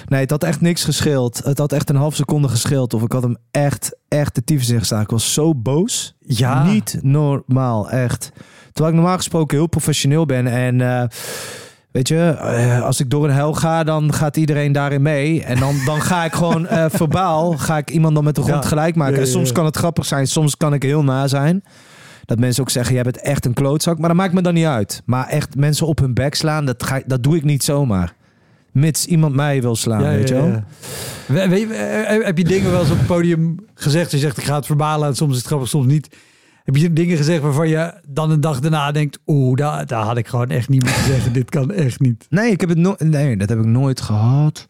nee, 0.08 0.20
het 0.20 0.30
had 0.30 0.44
echt 0.44 0.60
niks 0.60 0.84
gescheeld. 0.84 1.40
Het 1.44 1.58
had 1.58 1.72
echt 1.72 1.90
een 1.90 1.96
half 1.96 2.14
seconde 2.14 2.48
gescheeld. 2.48 2.94
Of 2.94 3.02
ik 3.02 3.12
had 3.12 3.22
hem 3.22 3.36
echt, 3.50 3.96
echt 4.08 4.34
de 4.34 4.44
tyfus 4.44 4.68
ingestaan. 4.68 5.00
Ik 5.02 5.10
was 5.10 5.32
zo 5.32 5.54
boos. 5.54 6.14
Ja. 6.20 6.64
Niet 6.64 6.98
normaal, 7.02 7.90
echt. 7.90 8.30
Terwijl 8.72 8.94
ik 8.94 9.00
normaal 9.00 9.16
gesproken 9.16 9.56
heel 9.56 9.66
professioneel 9.66 10.26
ben. 10.26 10.46
En 10.46 10.80
eh, 10.80 11.04
weet 11.90 12.08
je, 12.08 12.18
eh, 12.28 12.82
als 12.82 13.00
ik 13.00 13.10
door 13.10 13.24
een 13.24 13.34
hel 13.34 13.52
ga, 13.54 13.84
dan 13.84 14.12
gaat 14.12 14.36
iedereen 14.36 14.72
daarin 14.72 15.02
mee. 15.02 15.44
En 15.44 15.58
dan, 15.58 15.74
dan 15.84 16.00
ga 16.00 16.24
ik 16.24 16.32
gewoon 16.32 16.66
eh, 16.66 16.84
verbaal, 17.00 17.52
ga 17.52 17.76
ik 17.76 17.90
iemand 17.90 18.14
dan 18.14 18.24
met 18.24 18.34
de 18.34 18.42
grond 18.42 18.62
Ja. 18.62 18.68
gelijk 18.68 18.94
maken. 18.94 19.14
Ja, 19.14 19.20
ja, 19.20 19.26
En 19.26 19.32
soms 19.32 19.52
kan 19.52 19.64
het 19.64 19.76
grappig 19.76 20.04
zijn, 20.06 20.26
soms 20.26 20.56
kan 20.56 20.74
ik 20.74 20.82
heel 20.82 21.04
na 21.04 21.26
zijn. 21.26 21.62
Dat 22.24 22.38
mensen 22.38 22.62
ook 22.62 22.70
zeggen, 22.70 22.94
jij 22.94 23.02
bent 23.02 23.20
echt 23.20 23.44
een 23.44 23.54
klootzak. 23.54 23.98
Maar 23.98 24.08
dat 24.08 24.16
maakt 24.16 24.32
me 24.32 24.42
dan 24.42 24.54
niet 24.54 24.64
uit. 24.64 25.02
Maar 25.04 25.26
echt 25.28 25.56
mensen 25.56 25.86
op 25.86 25.98
hun 25.98 26.14
bek 26.14 26.34
slaan, 26.34 26.64
dat, 26.64 26.82
ga, 26.82 27.00
dat 27.06 27.22
doe 27.22 27.36
ik 27.36 27.44
niet 27.44 27.64
zomaar. 27.64 28.14
Mits 28.78 29.06
iemand 29.06 29.34
mij 29.34 29.60
wil 29.62 29.76
slaan, 29.76 30.02
Ja, 30.02 30.10
weet 30.10 30.28
je 30.28 30.34
wel. 30.34 30.62
We- 31.26 31.38
eh, 31.74 32.24
heb 32.26 32.38
je 32.38 32.44
dingen 32.44 32.70
wel 32.70 32.80
eens 32.80 32.90
op 32.90 32.98
het 32.98 33.06
podium 33.06 33.56
gezegd? 33.74 34.10
Je 34.10 34.18
zegt, 34.18 34.38
ik 34.38 34.44
ga 34.44 34.54
het 34.56 34.66
verbalen 34.66 35.08
en 35.08 35.14
soms 35.16 35.30
is 35.32 35.38
het 35.38 35.46
grappig, 35.46 35.68
soms 35.68 35.86
niet. 35.86 36.08
Heb 36.64 36.76
je 36.76 36.92
dingen 36.92 37.16
gezegd 37.16 37.42
waarvan 37.42 37.68
je 37.68 37.92
dan 38.08 38.30
een 38.30 38.40
dag 38.40 38.60
daarna 38.60 38.92
denkt... 38.92 39.18
Oeh, 39.26 39.56
daar, 39.56 39.86
daar 39.86 40.02
had 40.04 40.16
ik 40.16 40.28
gewoon 40.28 40.48
echt 40.48 40.68
niet 40.68 40.84
moeten 40.84 41.04
zeggen. 41.04 41.32
Dit 41.32 41.50
kan 41.50 41.72
echt 41.72 42.00
niet. 42.00 42.26
Nee, 42.30 42.50
ik 42.50 42.60
heb 42.60 42.68
het 42.68 42.78
no 42.78 42.94
nee, 42.98 43.36
dat 43.36 43.48
heb 43.48 43.58
ik 43.58 43.64
nooit 43.64 44.00
gehad. 44.00 44.66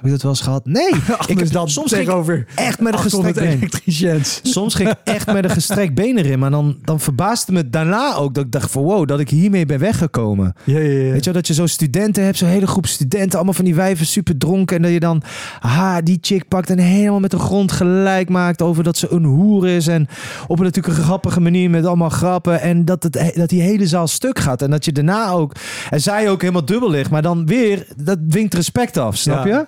Heb 0.00 0.08
ik 0.08 0.14
dat 0.14 0.22
wel 0.22 0.30
eens 0.30 0.40
gehad? 0.40 0.66
Nee. 0.66 0.88
ik 1.26 1.38
heb, 1.38 1.50
dan 1.50 1.70
soms 1.70 1.90
tegenover 1.90 2.46
echt 2.54 2.80
met 2.80 2.92
een 2.92 2.98
800 2.98 3.38
gestrekt 3.38 4.00
been. 4.00 4.24
Soms 4.52 4.74
ging 4.74 4.88
ik 4.88 4.96
echt 5.04 5.32
met 5.32 5.44
een 5.44 5.50
gestrekt 5.50 5.94
been 5.94 6.18
erin. 6.18 6.38
Maar 6.38 6.50
dan, 6.50 6.78
dan 6.84 7.00
verbaasde 7.00 7.52
me 7.52 7.70
daarna 7.70 8.14
ook 8.14 8.34
dat 8.34 8.44
ik 8.44 8.52
dacht 8.52 8.70
van 8.70 8.82
wow, 8.82 9.08
dat 9.08 9.20
ik 9.20 9.30
hiermee 9.30 9.66
ben 9.66 9.78
weggekomen. 9.78 10.54
Ja, 10.64 10.78
ja, 10.78 10.88
ja. 10.88 11.10
Weet 11.10 11.24
je 11.24 11.24
wel, 11.24 11.32
dat 11.32 11.46
je 11.46 11.54
zo 11.54 11.66
studenten 11.66 12.24
hebt, 12.24 12.36
zo'n 12.36 12.48
hele 12.48 12.66
groep 12.66 12.86
studenten, 12.86 13.36
allemaal 13.36 13.54
van 13.54 13.64
die 13.64 13.74
wijven 13.74 14.06
super 14.06 14.38
dronken. 14.38 14.76
En 14.76 14.82
dat 14.82 14.92
je 14.92 15.00
dan, 15.00 15.22
aha, 15.60 16.00
die 16.00 16.18
chick 16.20 16.48
pakt 16.48 16.70
en 16.70 16.78
helemaal 16.78 17.20
met 17.20 17.30
de 17.30 17.38
grond 17.38 17.72
gelijk 17.72 18.28
maakt 18.28 18.62
over 18.62 18.84
dat 18.84 18.96
ze 18.96 19.12
een 19.12 19.24
hoer 19.24 19.68
is. 19.68 19.86
En 19.86 20.08
op 20.46 20.58
een 20.58 20.64
natuurlijk 20.64 20.96
een 20.96 21.04
grappige 21.04 21.40
manier 21.40 21.70
met 21.70 21.86
allemaal 21.86 22.08
grappen. 22.08 22.60
En 22.60 22.84
dat, 22.84 23.02
het, 23.02 23.32
dat 23.34 23.48
die 23.48 23.62
hele 23.62 23.86
zaal 23.86 24.08
stuk 24.08 24.38
gaat. 24.38 24.62
En 24.62 24.70
dat 24.70 24.84
je 24.84 24.92
daarna 24.92 25.30
ook, 25.30 25.52
en 25.90 26.00
zij 26.00 26.30
ook 26.30 26.40
helemaal 26.40 26.64
dubbel 26.64 26.90
ligt. 26.90 27.10
Maar 27.10 27.22
dan 27.22 27.46
weer, 27.46 27.86
dat 27.96 28.18
dwingt 28.28 28.54
respect 28.54 28.96
af, 28.96 29.16
snap 29.16 29.46
je? 29.46 29.66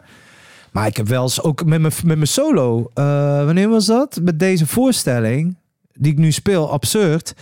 Maar 0.73 0.87
ik 0.87 0.97
heb 0.97 1.09
wel 1.09 1.23
eens 1.23 1.43
ook 1.43 1.64
met 1.64 1.81
mijn, 1.81 1.93
met 2.05 2.16
mijn 2.16 2.27
solo, 2.27 2.91
eh, 2.95 3.05
wanneer 3.45 3.68
was 3.68 3.87
dat? 3.87 4.20
Met 4.23 4.39
deze 4.39 4.66
voorstelling, 4.66 5.57
die 5.95 6.12
ik 6.12 6.18
nu 6.18 6.33
speel, 6.33 6.70
absurd. 6.73 7.35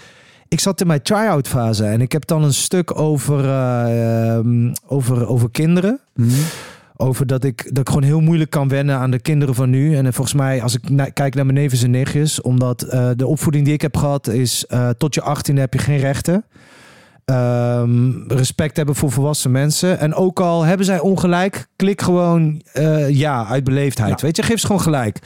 ik 0.49 0.61
zat 0.61 0.81
in 0.81 0.87
mijn 0.87 1.03
try-out 1.03 1.49
fase 1.49 1.85
en 1.85 2.01
ik 2.01 2.12
heb 2.12 2.26
dan 2.26 2.43
een 2.45 2.55
stuk 2.55 2.99
over, 2.99 3.45
eh, 3.45 4.37
ehm, 4.37 4.72
over, 4.87 5.26
over 5.26 5.51
kinderen. 5.51 6.01
Over 6.97 7.26
dat 7.26 7.45
ik, 7.45 7.64
dat 7.64 7.78
ik 7.78 7.89
gewoon 7.89 8.03
heel 8.03 8.20
moeilijk 8.20 8.51
kan 8.51 8.68
wennen 8.68 8.97
aan 8.97 9.11
de 9.11 9.20
kinderen 9.20 9.55
van 9.55 9.70
nu. 9.70 9.97
En 9.97 10.07
eh, 10.07 10.12
volgens 10.12 10.37
mij, 10.37 10.62
als 10.62 10.74
ik 10.74 10.89
na- 10.91 11.05
kijk 11.11 11.35
naar 11.35 11.45
mijn 11.47 11.59
nevens 11.59 11.83
en 11.83 11.91
nichtjes, 11.91 12.41
omdat 12.41 12.78
de 13.16 13.26
opvoeding 13.26 13.64
die 13.64 13.74
ik 13.74 13.81
heb 13.83 13.97
gehad 13.97 14.28
is 14.28 14.66
tot 14.99 15.14
je 15.14 15.22
18 15.22 15.57
heb 15.57 15.72
je 15.72 15.78
geen 15.78 15.99
rechten. 15.99 16.45
Ehm, 17.31 18.11
respect 18.26 18.76
hebben 18.76 18.95
voor 18.95 19.11
volwassen 19.11 19.51
mensen. 19.51 19.99
En 19.99 20.14
ook 20.14 20.41
al 20.41 20.62
hebben 20.62 20.87
zij 20.87 21.01
ongelijk, 21.01 21.66
klik 21.76 22.03
gewoon 22.03 22.62
eh, 22.72 23.09
ja 23.09 23.47
uit 23.47 23.64
beleefdheid. 23.64 24.20
Ja. 24.20 24.26
Weet 24.26 24.37
je, 24.37 24.43
geef 24.43 24.61
ze 24.61 24.66
gewoon 24.66 24.83
gelijk. 24.83 25.18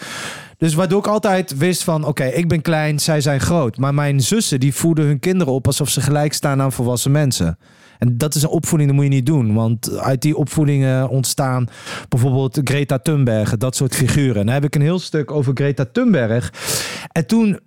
Dus 0.58 0.74
waardoor 0.74 0.98
ik 0.98 1.06
altijd 1.06 1.56
wist 1.56 1.84
van, 1.84 2.04
oké, 2.04 2.24
ik 2.24 2.48
ben 2.48 2.62
klein, 2.62 2.98
zij 2.98 3.20
zijn 3.20 3.40
groot. 3.40 3.78
Maar 3.78 3.94
mijn 3.94 4.20
zussen, 4.20 4.60
die 4.60 4.74
voeden 4.74 5.04
hun 5.04 5.18
kinderen 5.18 5.52
op 5.52 5.66
alsof 5.66 5.88
ze 5.88 6.00
gelijk 6.00 6.32
staan 6.32 6.60
aan 6.60 6.72
volwassen 6.72 7.10
mensen. 7.10 7.58
En 7.98 8.18
dat 8.18 8.34
is 8.34 8.42
een 8.42 8.48
opvoeding, 8.48 8.90
dat 8.90 8.98
moet 8.98 9.08
je 9.08 9.14
niet 9.14 9.26
doen. 9.26 9.54
Want 9.54 9.98
uit 9.98 10.22
die 10.22 10.36
opvoedingen 10.36 11.08
ontstaan 11.08 11.68
bijvoorbeeld 12.08 12.60
Greta 12.64 12.98
Thunberg, 12.98 13.56
dat 13.56 13.76
soort 13.76 13.94
figuren. 13.94 14.40
En 14.40 14.44
dan 14.44 14.54
heb 14.54 14.64
ik 14.64 14.74
een 14.74 14.80
heel 14.80 14.98
stuk 14.98 15.30
over 15.30 15.52
Greta 15.54 15.84
Thunberg. 15.92 16.52
En 17.12 17.26
toen 17.26 17.58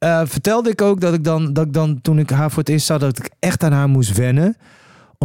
eh, 0.00 0.20
vertelde 0.24 0.70
ik 0.70 0.82
ook 0.82 1.00
dat 1.00 1.14
ik, 1.14 1.24
dan, 1.24 1.52
dat 1.52 1.66
ik 1.66 1.72
dan, 1.72 2.00
toen 2.00 2.18
ik 2.18 2.30
haar 2.30 2.50
voor 2.50 2.58
het 2.58 2.68
eerst 2.68 2.86
zag, 2.86 2.98
dat 2.98 3.18
ik 3.18 3.30
echt 3.38 3.62
aan 3.62 3.72
haar 3.72 3.88
moest 3.88 4.16
wennen 4.16 4.56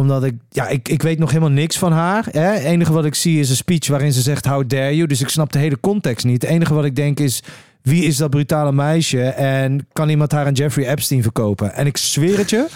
omdat 0.00 0.24
ik, 0.24 0.34
ja, 0.50 0.68
ik, 0.68 0.88
ik 0.88 1.02
weet 1.02 1.18
nog 1.18 1.28
helemaal 1.28 1.50
niks 1.50 1.78
van 1.78 1.92
haar. 1.92 2.26
Hè? 2.30 2.40
Het 2.40 2.62
enige 2.62 2.92
wat 2.92 3.04
ik 3.04 3.14
zie 3.14 3.40
is 3.40 3.50
een 3.50 3.56
speech 3.56 3.88
waarin 3.88 4.12
ze 4.12 4.20
zegt, 4.20 4.46
how 4.46 4.68
dare 4.68 4.96
you. 4.96 5.08
Dus 5.08 5.20
ik 5.20 5.28
snap 5.28 5.52
de 5.52 5.58
hele 5.58 5.80
context 5.80 6.24
niet. 6.24 6.42
Het 6.42 6.50
enige 6.50 6.74
wat 6.74 6.84
ik 6.84 6.96
denk 6.96 7.20
is, 7.20 7.42
wie 7.82 8.04
is 8.04 8.16
dat 8.16 8.30
brutale 8.30 8.72
meisje? 8.72 9.22
En 9.28 9.86
kan 9.92 10.08
iemand 10.08 10.32
haar 10.32 10.46
aan 10.46 10.52
Jeffrey 10.52 10.88
Epstein 10.88 11.22
verkopen? 11.22 11.74
En 11.74 11.86
ik 11.86 11.96
zweer 11.96 12.38
het 12.38 12.50
je, 12.50 12.66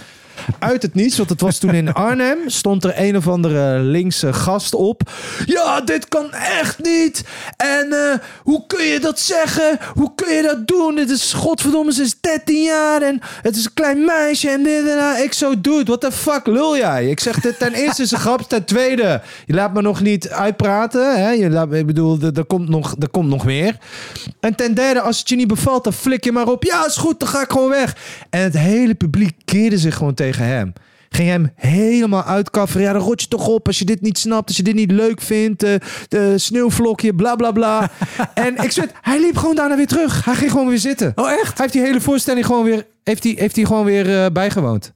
uit 0.58 0.82
het 0.82 0.94
niets, 0.94 1.16
want 1.16 1.28
het 1.28 1.40
was 1.40 1.58
toen 1.58 1.74
in 1.74 1.92
Arnhem, 2.08 2.38
stond 2.46 2.84
er 2.84 2.92
een 2.96 3.16
of 3.16 3.28
andere 3.28 3.78
linkse 3.78 4.32
gast 4.32 4.74
op. 4.74 5.02
Ja, 5.46 5.80
dit 5.80 6.08
kan 6.08 6.32
echt 6.32 6.82
niet. 6.82 7.24
En 7.56 7.92
eh, 7.92 8.18
hoe 8.42 8.66
kun 8.66 8.84
je 8.84 9.00
dat 9.00 9.20
zeggen? 9.20 9.78
Hoe 9.94 10.12
kun 10.14 10.34
je 10.34 10.42
dat 10.42 10.66
doen? 10.66 10.94
Dit 10.94 11.10
is 11.10 11.32
godverdomme, 11.32 11.92
ze 11.92 12.02
is 12.02 12.20
13 12.20 12.62
jaar 12.62 13.02
en 13.02 13.20
het 13.42 13.56
is 13.56 13.64
een 13.64 13.74
klein 13.74 14.04
meisje 14.04 14.50
en 14.50 14.62
dit 14.62 14.88
en 14.88 14.96
dat. 14.96 15.18
Ik 15.18 15.32
zo, 15.32 15.60
dude, 15.60 15.84
what 15.84 16.00
the 16.00 16.12
fuck 16.12 16.46
lul 16.46 16.76
jij? 16.76 17.06
Ik 17.10 17.20
zeg, 17.20 17.40
dit 17.40 17.58
ten 17.58 17.72
eerste 17.72 18.02
is 18.02 18.10
een 18.10 18.18
grap, 18.18 18.40
ten 18.40 18.64
tweede, 18.64 19.22
je 19.46 19.54
laat 19.54 19.72
me 19.72 19.82
nog 19.82 20.00
niet 20.00 20.28
uitpraten. 20.28 21.22
Hè? 21.22 21.30
Je 21.30 21.50
laat, 21.50 21.72
ik 21.72 21.86
bedoel, 21.86 22.18
er, 22.20 22.38
er, 22.38 22.44
komt 22.44 22.68
nog, 22.68 22.94
er 22.98 23.08
komt 23.08 23.28
nog 23.28 23.44
meer. 23.44 23.78
En 24.40 24.54
ten 24.54 24.74
derde, 24.74 25.00
als 25.00 25.18
het 25.18 25.28
je 25.28 25.36
niet 25.36 25.48
bevalt, 25.48 25.84
dan 25.84 25.92
flik 25.92 26.24
je 26.24 26.32
maar 26.32 26.48
op. 26.48 26.64
Ja, 26.64 26.86
is 26.86 26.96
goed, 26.96 27.20
dan 27.20 27.28
ga 27.28 27.42
ik 27.42 27.50
gewoon 27.50 27.70
weg. 27.70 27.96
En 28.30 28.42
het 28.42 28.58
hele 28.58 28.94
publiek 28.94 29.36
keerde 29.44 29.78
zich 29.78 29.96
gewoon 29.96 30.14
tegen 30.14 30.29
hem. 30.38 30.72
Ging 31.08 31.28
hem 31.28 31.52
helemaal 31.54 32.24
uitkafferen. 32.24 32.86
Ja, 32.86 32.92
dan 32.92 33.02
rot 33.02 33.20
je 33.20 33.28
toch 33.28 33.46
op 33.48 33.66
als 33.66 33.78
je 33.78 33.84
dit 33.84 34.00
niet 34.00 34.18
snapt. 34.18 34.48
Als 34.48 34.56
je 34.56 34.62
dit 34.62 34.74
niet 34.74 34.90
leuk 34.90 35.20
vindt. 35.20 35.62
eh, 35.62 35.74
de 36.08 36.38
sneeuwvlokje, 36.38 37.14
bla 37.14 37.36
bla 37.36 37.52
bla. 37.52 37.90
en 38.34 38.56
ik 38.56 38.72
het, 38.72 38.92
hij 39.00 39.20
liep 39.20 39.36
gewoon 39.36 39.54
daarna 39.54 39.76
weer 39.76 39.86
terug. 39.86 40.24
Hij 40.24 40.34
ging 40.34 40.50
gewoon 40.50 40.68
weer 40.68 40.78
zitten. 40.78 41.12
Oh, 41.14 41.30
echt? 41.30 41.42
Hij 41.42 41.54
heeft 41.56 41.72
die 41.72 41.82
hele 41.82 42.00
voorstelling 42.00 42.46
gewoon 42.46 42.64
weer, 42.64 42.86
heeft 43.04 43.24
hij, 43.24 43.34
heeft 43.38 43.56
hij 43.56 43.64
gewoon 43.64 43.84
weer 43.84 44.22
eh, 44.24 44.30
bijgewoond. 44.32 44.92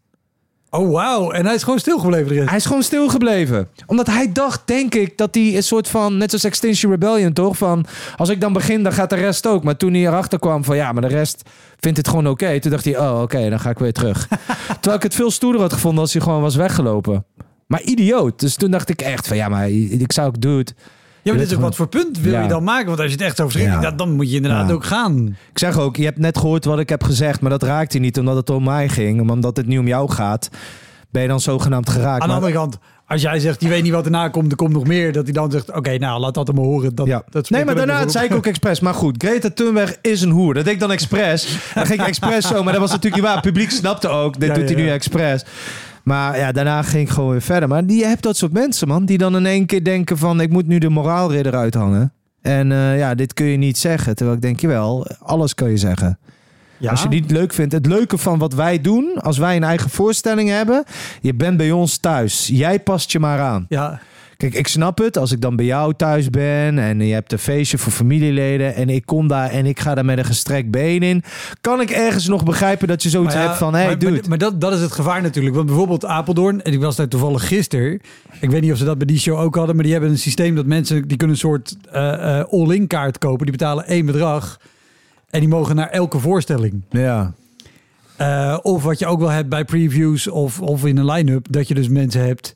Oh, 0.75 0.93
wauw. 0.93 1.31
En 1.31 1.47
hij 1.47 1.55
is 1.55 1.63
gewoon 1.63 1.79
stilgebleven 1.79 2.33
erin. 2.33 2.49
Hij 2.49 2.57
is 2.57 2.67
gewoon 2.67 2.83
stilgebleven. 2.83 3.69
Omdat 3.87 4.07
hij 4.07 4.33
dacht, 4.33 4.61
denk 4.65 4.95
ik, 4.95 5.19
dat 5.19 5.35
hij 5.35 5.57
een 5.57 5.63
soort 5.63 5.89
van... 5.89 6.17
Net 6.17 6.29
zoals 6.29 6.45
Extinction 6.45 6.91
Rebellion, 6.93 7.33
toch? 7.33 7.57
Van, 7.57 7.87
als 8.17 8.29
ik 8.29 8.41
dan 8.41 8.53
begin, 8.53 8.83
dan 8.83 8.93
gaat 8.93 9.11
de 9.11 9.17
rest 9.17 9.47
ook. 9.47 9.65
Maar 9.65 9.77
toen 9.77 9.93
hij 9.93 10.03
erachter 10.03 10.39
kwam 10.39 10.65
van... 10.65 10.77
Ja, 10.77 10.93
maar 10.93 11.03
de 11.03 11.09
rest 11.09 11.43
vindt 11.81 11.99
het 11.99 12.09
gewoon 12.09 12.29
oké. 12.29 12.61
Toen 12.61 12.71
dacht 12.71 12.85
hij, 12.85 12.99
oh, 12.99 13.21
oké, 13.23 13.49
dan 13.51 13.61
ga 13.61 13.71
ik 13.71 13.79
weer 13.79 13.93
terug. 13.93 14.29
Terwijl 14.81 14.97
ik 14.97 15.03
het 15.03 15.15
veel 15.15 15.31
stoerder 15.31 15.61
had 15.61 15.73
gevonden 15.73 16.01
als 16.01 16.13
hij 16.13 16.23
gewoon 16.23 16.41
was 16.43 16.57
weggelopen. 16.57 17.25
Maar 17.67 17.83
idioot. 17.83 18.41
Dus 18.41 18.57
toen 18.57 18.71
dacht 18.71 18.89
ik 18.89 19.03
echt 19.03 19.29
van... 19.29 19.37
Ja, 19.37 19.49
maar 19.49 19.71
ik 19.71 20.13
zou 20.13 20.27
ook 20.27 20.41
doen. 20.41 20.67
Ja, 21.25 21.31
maar 21.31 21.41
dit 21.41 21.51
is 21.51 21.57
ook 21.57 21.63
wat 21.63 21.75
voor 21.77 21.89
punt 21.89 22.21
wil 22.21 22.41
je 22.43 22.49
dan 22.49 22.65
maken? 22.65 22.87
Want 22.87 22.99
als 23.01 23.13
je 23.13 23.25
het 23.25 23.41
echt 23.41 23.53
Ja. 23.53 23.81
dat 23.81 23.99
dan 23.99 24.13
moet 24.13 24.31
je 24.31 24.37
inderdaad 24.37 24.71
ook 24.73 24.85
gaan. 24.85 25.27
Ik 25.51 25.59
zeg 25.59 25.79
ook, 25.79 25.97
je 25.97 26.05
hebt 26.05 26.19
net 26.19 26.39
gehoord 26.39 26.65
wat 26.65 26.79
ik 26.79 26.89
heb 26.89 27.03
gezegd... 27.03 27.41
maar 27.41 27.51
dat 27.51 27.63
raakt 27.63 27.93
hij 27.93 28.01
niet 28.01 28.19
omdat 28.19 28.37
het 28.37 28.51
om 28.51 28.65
mij 28.65 28.89
ging. 28.89 29.23
Maar 29.23 29.35
omdat 29.35 29.57
het 29.57 29.67
nu 29.67 29.79
om 29.79 29.87
jou 29.87 30.11
gaat... 30.11 30.49
ben 31.11 31.23
je 31.23 31.29
dan 31.29 31.41
zogenaamd 31.41 31.91
geraakt. 31.91 32.23
Aan 32.23 32.29
de 32.29 32.35
andere 32.35 32.53
kant, 32.53 32.79
als 33.07 33.23
jij 33.23 33.39
zegt, 33.41 33.61
je 33.63 33.69
weet 33.69 33.83
niet 33.83 33.93
wat 33.93 34.05
erna 34.05 34.29
komt, 34.29 34.51
er 34.51 34.57
komt 34.57 34.73
nog 34.73 34.87
meer. 34.87 35.13
Dat 35.13 35.25
hij 35.25 35.33
dan 35.33 35.51
zegt, 35.51 35.73
oké, 35.73 35.99
nou, 35.99 36.21
laat 36.21 36.35
dat 36.35 36.47
hem 36.47 36.57
horen. 36.59 36.95
Dat, 36.95 37.07
Ja. 37.07 37.23
dat 37.31 37.51
nee, 37.51 37.65
maar 37.65 37.75
daarna 37.75 38.09
zei 38.09 38.25
ik 38.27 38.35
ook 38.35 38.47
expres. 38.47 38.81
Maar 38.81 38.95
goed, 38.95 39.23
Greta 39.25 39.51
Thunberg 39.51 39.97
is 40.03 40.23
een 40.23 40.31
hoer. 40.31 40.55
Dat 40.55 40.65
deed 40.65 40.73
ik 40.75 40.81
dan 40.81 40.93
expres. 40.93 41.59
Dan 41.75 41.87
ging 41.87 42.01
ik 42.01 42.07
expres 42.07 42.47
zo. 42.47 42.63
Maar 42.63 42.73
dat 42.73 42.83
was 42.83 42.91
natuurlijk 42.91 43.15
niet 43.23 43.25
waar. 43.25 43.35
Het 43.35 43.45
publiek 43.45 43.71
snapte 43.71 44.09
ook. 44.09 44.41
Dit 44.41 44.49
Ja, 44.49 44.55
doet 44.55 44.69
ja, 44.69 44.75
hij 44.75 44.85
nu 44.85 44.91
expres. 44.91 45.45
Maar 46.05 46.39
ja, 46.39 46.53
daarna 46.53 46.83
ging 46.83 47.09
ik 47.09 47.15
gewoon 47.15 47.31
weer 47.31 47.43
verder. 47.43 47.69
Maar 47.69 47.87
die, 47.87 47.99
je 47.99 48.07
hebt 48.07 48.23
dat 48.23 48.37
soort 48.37 48.53
mensen, 48.53 48.89
man. 48.89 49.05
Die 49.05 49.19
dan 49.19 49.37
in 49.37 49.47
één 49.47 49.67
keer 49.67 49.85
denken 49.85 50.19
van... 50.19 50.41
ik 50.41 50.51
moet 50.51 50.67
nu 50.67 50.79
de 50.79 50.89
moraalridder 50.89 51.55
uithangen. 51.55 52.13
En 52.41 52.73
eh, 52.73 52.99
ja, 52.99 53.15
dit 53.15 53.35
kun 53.35 53.47
je 53.47 53.57
niet 53.57 53.79
zeggen. 53.79 54.15
Terwijl 54.15 54.37
ik 54.37 54.43
denk, 54.43 54.61
jawel, 54.61 55.07
alles 55.19 55.55
kan 55.55 55.71
je 55.71 55.77
zeggen. 55.77 56.19
Ja. 56.77 56.91
Als 56.91 57.03
je 57.03 57.09
het 57.09 57.15
niet 57.15 57.31
leuk 57.31 57.53
vindt. 57.53 57.73
Het 57.73 57.87
leuke 57.87 58.19
van 58.19 58.39
wat 58.39 58.55
wij 58.55 58.81
doen, 58.81 59.15
als 59.21 59.39
wij 59.39 59.57
een 59.57 59.65
eigen 59.65 59.91
voorstelling 59.91 60.49
hebben. 60.49 60.85
Je 61.21 61.35
bent 61.35 61.57
bij 61.57 61.71
ons 61.71 61.97
thuis. 61.97 62.47
Jij 62.53 62.81
past 62.81 63.13
je 63.13 63.19
maar 63.19 63.41
aan. 63.41 63.67
Ja, 63.69 64.01
Kijk, 64.45 64.57
ik 64.57 64.69
snap 64.69 64.99
het. 64.99 65.19
Als 65.19 65.33
ik 65.33 65.41
dan 65.41 65.57
bij 65.57 65.65
jou 65.65 65.95
thuis 65.97 66.31
ben 66.31 66.79
en 66.79 67.01
je 67.01 67.13
hebt 67.13 67.33
een 67.33 67.39
feestje 67.39 67.79
voor 67.79 67.93
familieleden 67.93 68.75
en 68.75 68.89
ik 68.89 69.07
kom 69.07 69.29
daar 69.29 69.51
en 69.51 69.67
ik 69.67 69.81
ga 69.81 69.95
daar 69.95 70.05
met 70.05 70.19
een 70.19 70.25
gestrekt 70.25 70.71
been 70.71 71.03
in, 71.03 71.23
kan 71.61 71.81
ik 71.81 71.91
ergens 71.91 72.29
nog 72.29 72.45
begrijpen 72.45 72.89
dat 72.89 73.03
je 73.03 73.09
zoiets 73.09 73.35
ja, 73.35 73.41
hebt 73.41 73.57
van, 73.57 73.75
hey 73.75 73.87
maar, 73.87 73.99
dude. 73.99 74.13
Maar, 74.13 74.29
maar 74.29 74.39
dat, 74.39 74.61
dat 74.61 74.73
is 74.73 74.81
het 74.81 74.93
gevaar 74.93 75.23
natuurlijk. 75.23 75.55
Want 75.55 75.67
bijvoorbeeld 75.67 76.05
Apeldoorn, 76.05 76.63
en 76.63 76.73
ik 76.73 76.81
was 76.81 76.97
daar 76.97 77.09
toevallig 77.09 77.49
gisteren. 77.49 78.01
Ik 78.41 78.51
weet 78.51 78.61
niet 78.61 78.73
of 78.73 78.79
ze 78.79 78.85
dat 78.85 78.99
bij 78.99 79.07
die 79.07 79.19
show 79.19 79.39
ook 79.39 79.55
hadden, 79.55 79.75
maar 79.75 79.85
die 79.85 79.93
hebben 79.93 80.11
een 80.11 80.19
systeem 80.19 80.55
dat 80.55 80.67
mensen, 80.67 81.09
die 81.09 81.17
kunnen 81.17 81.37
een 81.37 81.43
soort 81.43 81.77
eh, 81.91 82.39
eh, 82.39 82.45
all-in 82.51 82.87
kaart 82.87 83.19
kopen. 83.19 83.47
Die 83.47 83.57
betalen 83.57 83.87
één 83.87 84.07
bedrag 84.07 84.61
en 85.31 85.41
die 85.41 85.49
mogen 85.49 85.77
naar 85.77 85.89
elke 85.89 86.19
voorstelling. 86.19 86.83
Ja, 86.91 87.33
Eh, 88.17 88.59
of 88.63 88.83
wat 88.83 88.99
je 88.99 89.07
ook 89.07 89.21
wel 89.21 89.29
hebt 89.29 89.49
bij 89.49 89.65
previews 89.65 90.29
of, 90.29 90.61
of 90.61 90.85
in 90.85 90.97
een 90.97 91.11
line-up, 91.11 91.47
dat 91.51 91.69
je 91.69 91.75
dus 91.75 91.89
mensen 91.89 92.25
hebt 92.25 92.55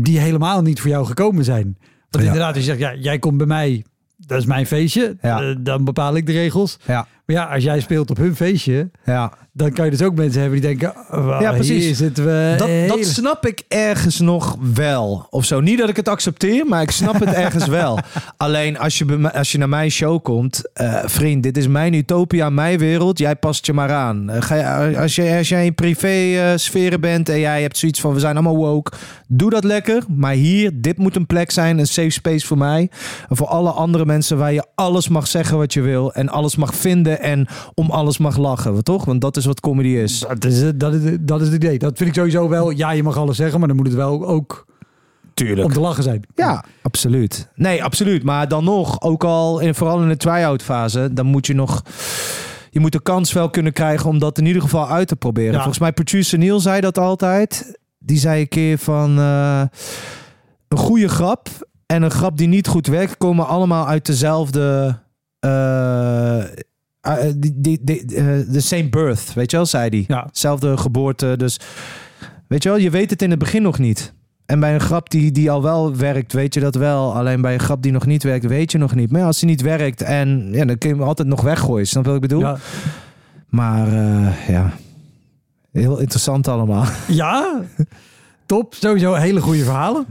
die 0.00 0.18
helemaal 0.18 0.62
niet 0.62 0.80
voor 0.80 0.90
jou 0.90 1.06
gekomen 1.06 1.44
zijn. 1.44 1.76
Want 2.10 2.24
Ja. 2.24 2.30
inderdaad, 2.30 2.48
als 2.54 2.64
je 2.64 2.70
zegt, 2.76 2.78
ja, 2.78 2.94
jij 2.94 3.18
komt 3.18 3.36
bij 3.36 3.46
mij, 3.46 3.84
dat 4.16 4.38
is 4.38 4.46
mijn 4.46 4.66
feestje, 4.66 5.16
Ja. 5.22 5.40
eh, 5.42 5.56
dan 5.60 5.84
bepaal 5.84 6.16
ik 6.16 6.26
de 6.26 6.32
regels. 6.32 6.78
ja, 6.86 7.06
Maar 7.28 7.36
ja, 7.36 7.44
als 7.54 7.64
jij 7.64 7.80
speelt 7.80 8.10
op 8.10 8.16
hun 8.16 8.36
feestje, 8.36 8.90
ja. 9.04 9.32
dan 9.52 9.72
kan 9.72 9.84
je 9.84 9.90
dus 9.90 10.02
ook 10.02 10.14
mensen 10.14 10.40
hebben 10.40 10.60
die 10.60 10.68
denken, 10.68 10.94
oh, 11.10 11.36
Ja, 11.40 11.52
precies. 11.52 11.84
hier 11.84 11.94
zitten 11.94 12.24
we. 12.24 12.54
Dat, 12.58 12.66
hele- 12.68 12.96
dat 12.96 13.04
snap 13.04 13.46
ik 13.46 13.62
ergens 13.68 14.20
nog 14.20 14.56
wel. 14.74 15.26
Of 15.30 15.44
zo. 15.44 15.60
Niet 15.60 15.78
dat 15.78 15.88
ik 15.88 15.96
het 15.96 16.08
accepteer, 16.08 16.66
maar 16.66 16.82
ik 16.82 16.90
snap 16.90 17.20
het 17.20 17.32
ergens 17.32 17.66
wel. 17.80 17.98
Alleen 18.36 18.78
als 18.78 18.98
je, 18.98 19.04
bij 19.04 19.32
als 19.32 19.52
je 19.52 19.58
naar 19.58 19.68
mijn 19.68 19.90
show 19.90 20.22
komt, 20.22 20.70
eh, 20.72 20.98
vriend, 21.04 21.42
dit 21.42 21.56
is 21.56 21.66
mijn 21.66 21.92
utopia, 21.94 22.50
mijn 22.50 22.78
wereld. 22.78 23.18
Jij 23.18 23.36
past 23.36 23.66
je 23.66 23.72
maar 23.72 23.92
aan. 23.92 24.30
Eh, 24.30 24.42
ga 24.42 24.54
je, 24.84 24.98
als, 24.98 25.14
je, 25.14 25.34
als 25.36 25.48
jij 25.48 25.64
in 25.64 25.74
privé 25.74 26.08
eh, 26.08 26.52
sferen 26.56 27.00
bent 27.00 27.28
en 27.28 27.38
jij 27.40 27.62
hebt 27.62 27.78
zoiets 27.78 28.00
van 28.00 28.12
we 28.14 28.20
zijn 28.20 28.34
allemaal 28.34 28.56
woke, 28.56 28.92
doe 29.26 29.50
dat 29.50 29.64
lekker. 29.64 30.02
Maar 30.08 30.32
hier, 30.34 30.70
dit 30.74 30.98
moet 30.98 31.16
een 31.16 31.26
plek 31.26 31.50
zijn, 31.50 31.78
een 31.78 31.86
safe 31.86 32.10
space 32.10 32.46
voor 32.46 32.58
mij. 32.58 32.90
En 33.28 33.36
voor 33.36 33.46
alle 33.46 33.70
andere 33.70 34.04
mensen 34.06 34.38
waar 34.38 34.52
je 34.52 34.64
alles 34.74 35.08
mag 35.08 35.26
zeggen 35.26 35.56
wat 35.58 35.72
je 35.72 35.80
wil 35.80 36.12
en 36.14 36.28
alles 36.28 36.56
mag 36.56 36.74
vinden 36.74 37.17
en 37.20 37.46
om 37.74 37.90
alles 37.90 38.18
mag 38.18 38.36
lachen. 38.36 38.84
Toch? 38.84 39.04
Want 39.04 39.20
dat 39.20 39.36
is 39.36 39.44
wat 39.44 39.60
comedy 39.60 39.88
is. 39.88 40.18
Dat 40.28 40.44
is, 40.44 40.60
het- 40.62 40.80
dat, 40.80 40.94
is, 40.94 41.16
dat 41.20 41.40
is 41.40 41.46
het 41.46 41.56
idee. 41.56 41.78
Dat 41.78 41.96
vind 41.96 42.08
ik 42.08 42.14
sowieso 42.14 42.48
wel. 42.48 42.70
Ja, 42.70 42.90
je 42.90 43.02
mag 43.02 43.16
alles 43.16 43.36
zeggen, 43.36 43.58
maar 43.58 43.68
dan 43.68 43.76
moet 43.76 43.86
het 43.86 43.94
wel 43.96 44.26
ook 44.26 44.66
Tuurlijk. 45.34 45.66
om 45.66 45.72
te 45.72 45.80
lachen 45.80 46.02
zijn. 46.02 46.22
Ja, 46.34 46.64
absoluut. 46.82 47.48
Nee, 47.54 47.84
absoluut. 47.84 48.22
Maar 48.22 48.48
dan 48.48 48.64
nog, 48.64 49.00
ook 49.00 49.24
al 49.24 49.58
in, 49.60 49.74
vooral 49.74 50.02
in 50.02 50.08
de 50.08 50.16
try-out 50.16 50.62
fase, 50.62 51.10
dan 51.12 51.26
moet 51.26 51.46
je 51.46 51.54
nog. 51.54 51.82
Je 52.70 52.80
moet 52.80 52.92
de 52.92 53.02
kans 53.02 53.32
wel 53.32 53.50
kunnen 53.50 53.72
krijgen 53.72 54.08
om 54.10 54.18
dat 54.18 54.38
in 54.38 54.46
ieder 54.46 54.62
geval 54.62 54.88
uit 54.88 55.08
te 55.08 55.16
proberen. 55.16 55.50
Ja. 55.52 55.56
Volgens 55.56 55.78
mij, 55.78 55.92
producer 55.92 56.38
Neil 56.38 56.60
zei 56.60 56.80
dat 56.80 56.98
altijd. 56.98 57.78
Die 57.98 58.18
zei 58.18 58.40
een 58.40 58.48
keer 58.48 58.78
van 58.78 59.18
eh, 59.18 59.62
een 60.68 60.78
goede 60.78 61.08
grap 61.08 61.48
en 61.86 62.02
een 62.02 62.10
grap 62.10 62.36
die 62.36 62.48
niet 62.48 62.66
goed 62.66 62.86
werkt, 62.86 63.16
komen 63.16 63.46
allemaal 63.46 63.86
uit 63.86 64.06
dezelfde. 64.06 64.98
eh, 65.40 66.42
die, 67.36 67.52
die, 67.56 67.78
die, 67.82 68.14
eh, 68.16 68.24
the 68.52 68.60
same 68.60 68.88
birth, 68.88 69.32
weet 69.34 69.50
je 69.50 69.56
wel, 69.56 69.66
zei 69.66 69.88
hij. 69.88 70.04
Ja. 70.08 70.28
Zelfde 70.32 70.76
geboorte. 70.76 71.34
Dus 71.36 71.60
weet 72.48 72.62
je 72.62 72.68
wel, 72.68 72.78
je 72.78 72.90
weet 72.90 73.10
het 73.10 73.22
in 73.22 73.30
het 73.30 73.38
begin 73.38 73.62
nog 73.62 73.78
niet. 73.78 74.12
En 74.46 74.60
bij 74.60 74.74
een 74.74 74.80
grap 74.80 75.10
die, 75.10 75.32
die 75.32 75.50
al 75.50 75.62
wel 75.62 75.96
werkt, 75.96 76.32
weet 76.32 76.54
je 76.54 76.60
dat 76.60 76.74
wel. 76.74 77.14
Alleen 77.14 77.40
bij 77.40 77.54
een 77.54 77.60
grap 77.60 77.82
die 77.82 77.92
nog 77.92 78.06
niet 78.06 78.22
werkt, 78.22 78.46
weet 78.46 78.72
je 78.72 78.78
nog 78.78 78.94
niet. 78.94 79.10
Maar 79.10 79.20
ja, 79.20 79.26
als 79.26 79.38
die 79.38 79.48
niet 79.48 79.60
werkt, 79.62 80.02
en 80.02 80.48
ja, 80.52 80.64
dan 80.64 80.78
kun 80.78 80.88
je 80.88 80.94
hem 80.96 81.04
altijd 81.04 81.28
nog 81.28 81.40
weggooien. 81.40 81.86
Snap 81.86 82.04
wat 82.04 82.14
ik 82.14 82.20
bedoel? 82.20 82.40
Ja. 82.40 82.56
Maar 83.48 83.86
eh, 83.88 84.48
ja, 84.48 84.72
heel 85.72 85.98
interessant 85.98 86.48
allemaal. 86.48 86.84
Ja, 87.08 87.60
top. 88.46 88.74
Sowieso 88.74 89.14
hele 89.14 89.40
goede 89.40 89.64
verhalen. 89.64 90.06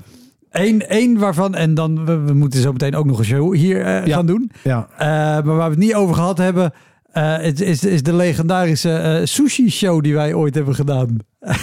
Eén, 0.51 0.87
één 0.87 1.17
waarvan, 1.17 1.55
en 1.55 1.73
dan 1.73 2.05
we, 2.05 2.17
we 2.17 2.33
moeten 2.33 2.61
zo 2.61 2.71
meteen 2.71 2.95
ook 2.95 3.05
nog 3.05 3.19
een 3.19 3.25
show 3.25 3.55
hier 3.55 3.81
eh, 3.85 4.05
Ja. 4.05 4.15
gaan 4.15 4.25
doen. 4.25 4.51
Ja, 4.63 4.87
Eh, 4.97 5.07
maar 5.07 5.43
waar 5.55 5.69
we 5.69 5.75
het 5.75 5.83
niet 5.83 5.95
over 5.95 6.15
gehad 6.15 6.37
hebben, 6.37 6.63
Eh, 6.63 6.79
het 7.21 7.61
is, 7.61 7.83
is 7.83 8.03
de 8.03 8.13
legendarische 8.13 8.91
eh, 8.91 9.25
sushi-show 9.25 10.03
die 10.03 10.13
wij 10.13 10.33
ooit 10.33 10.55
hebben 10.55 10.75
gedaan. 10.75 11.17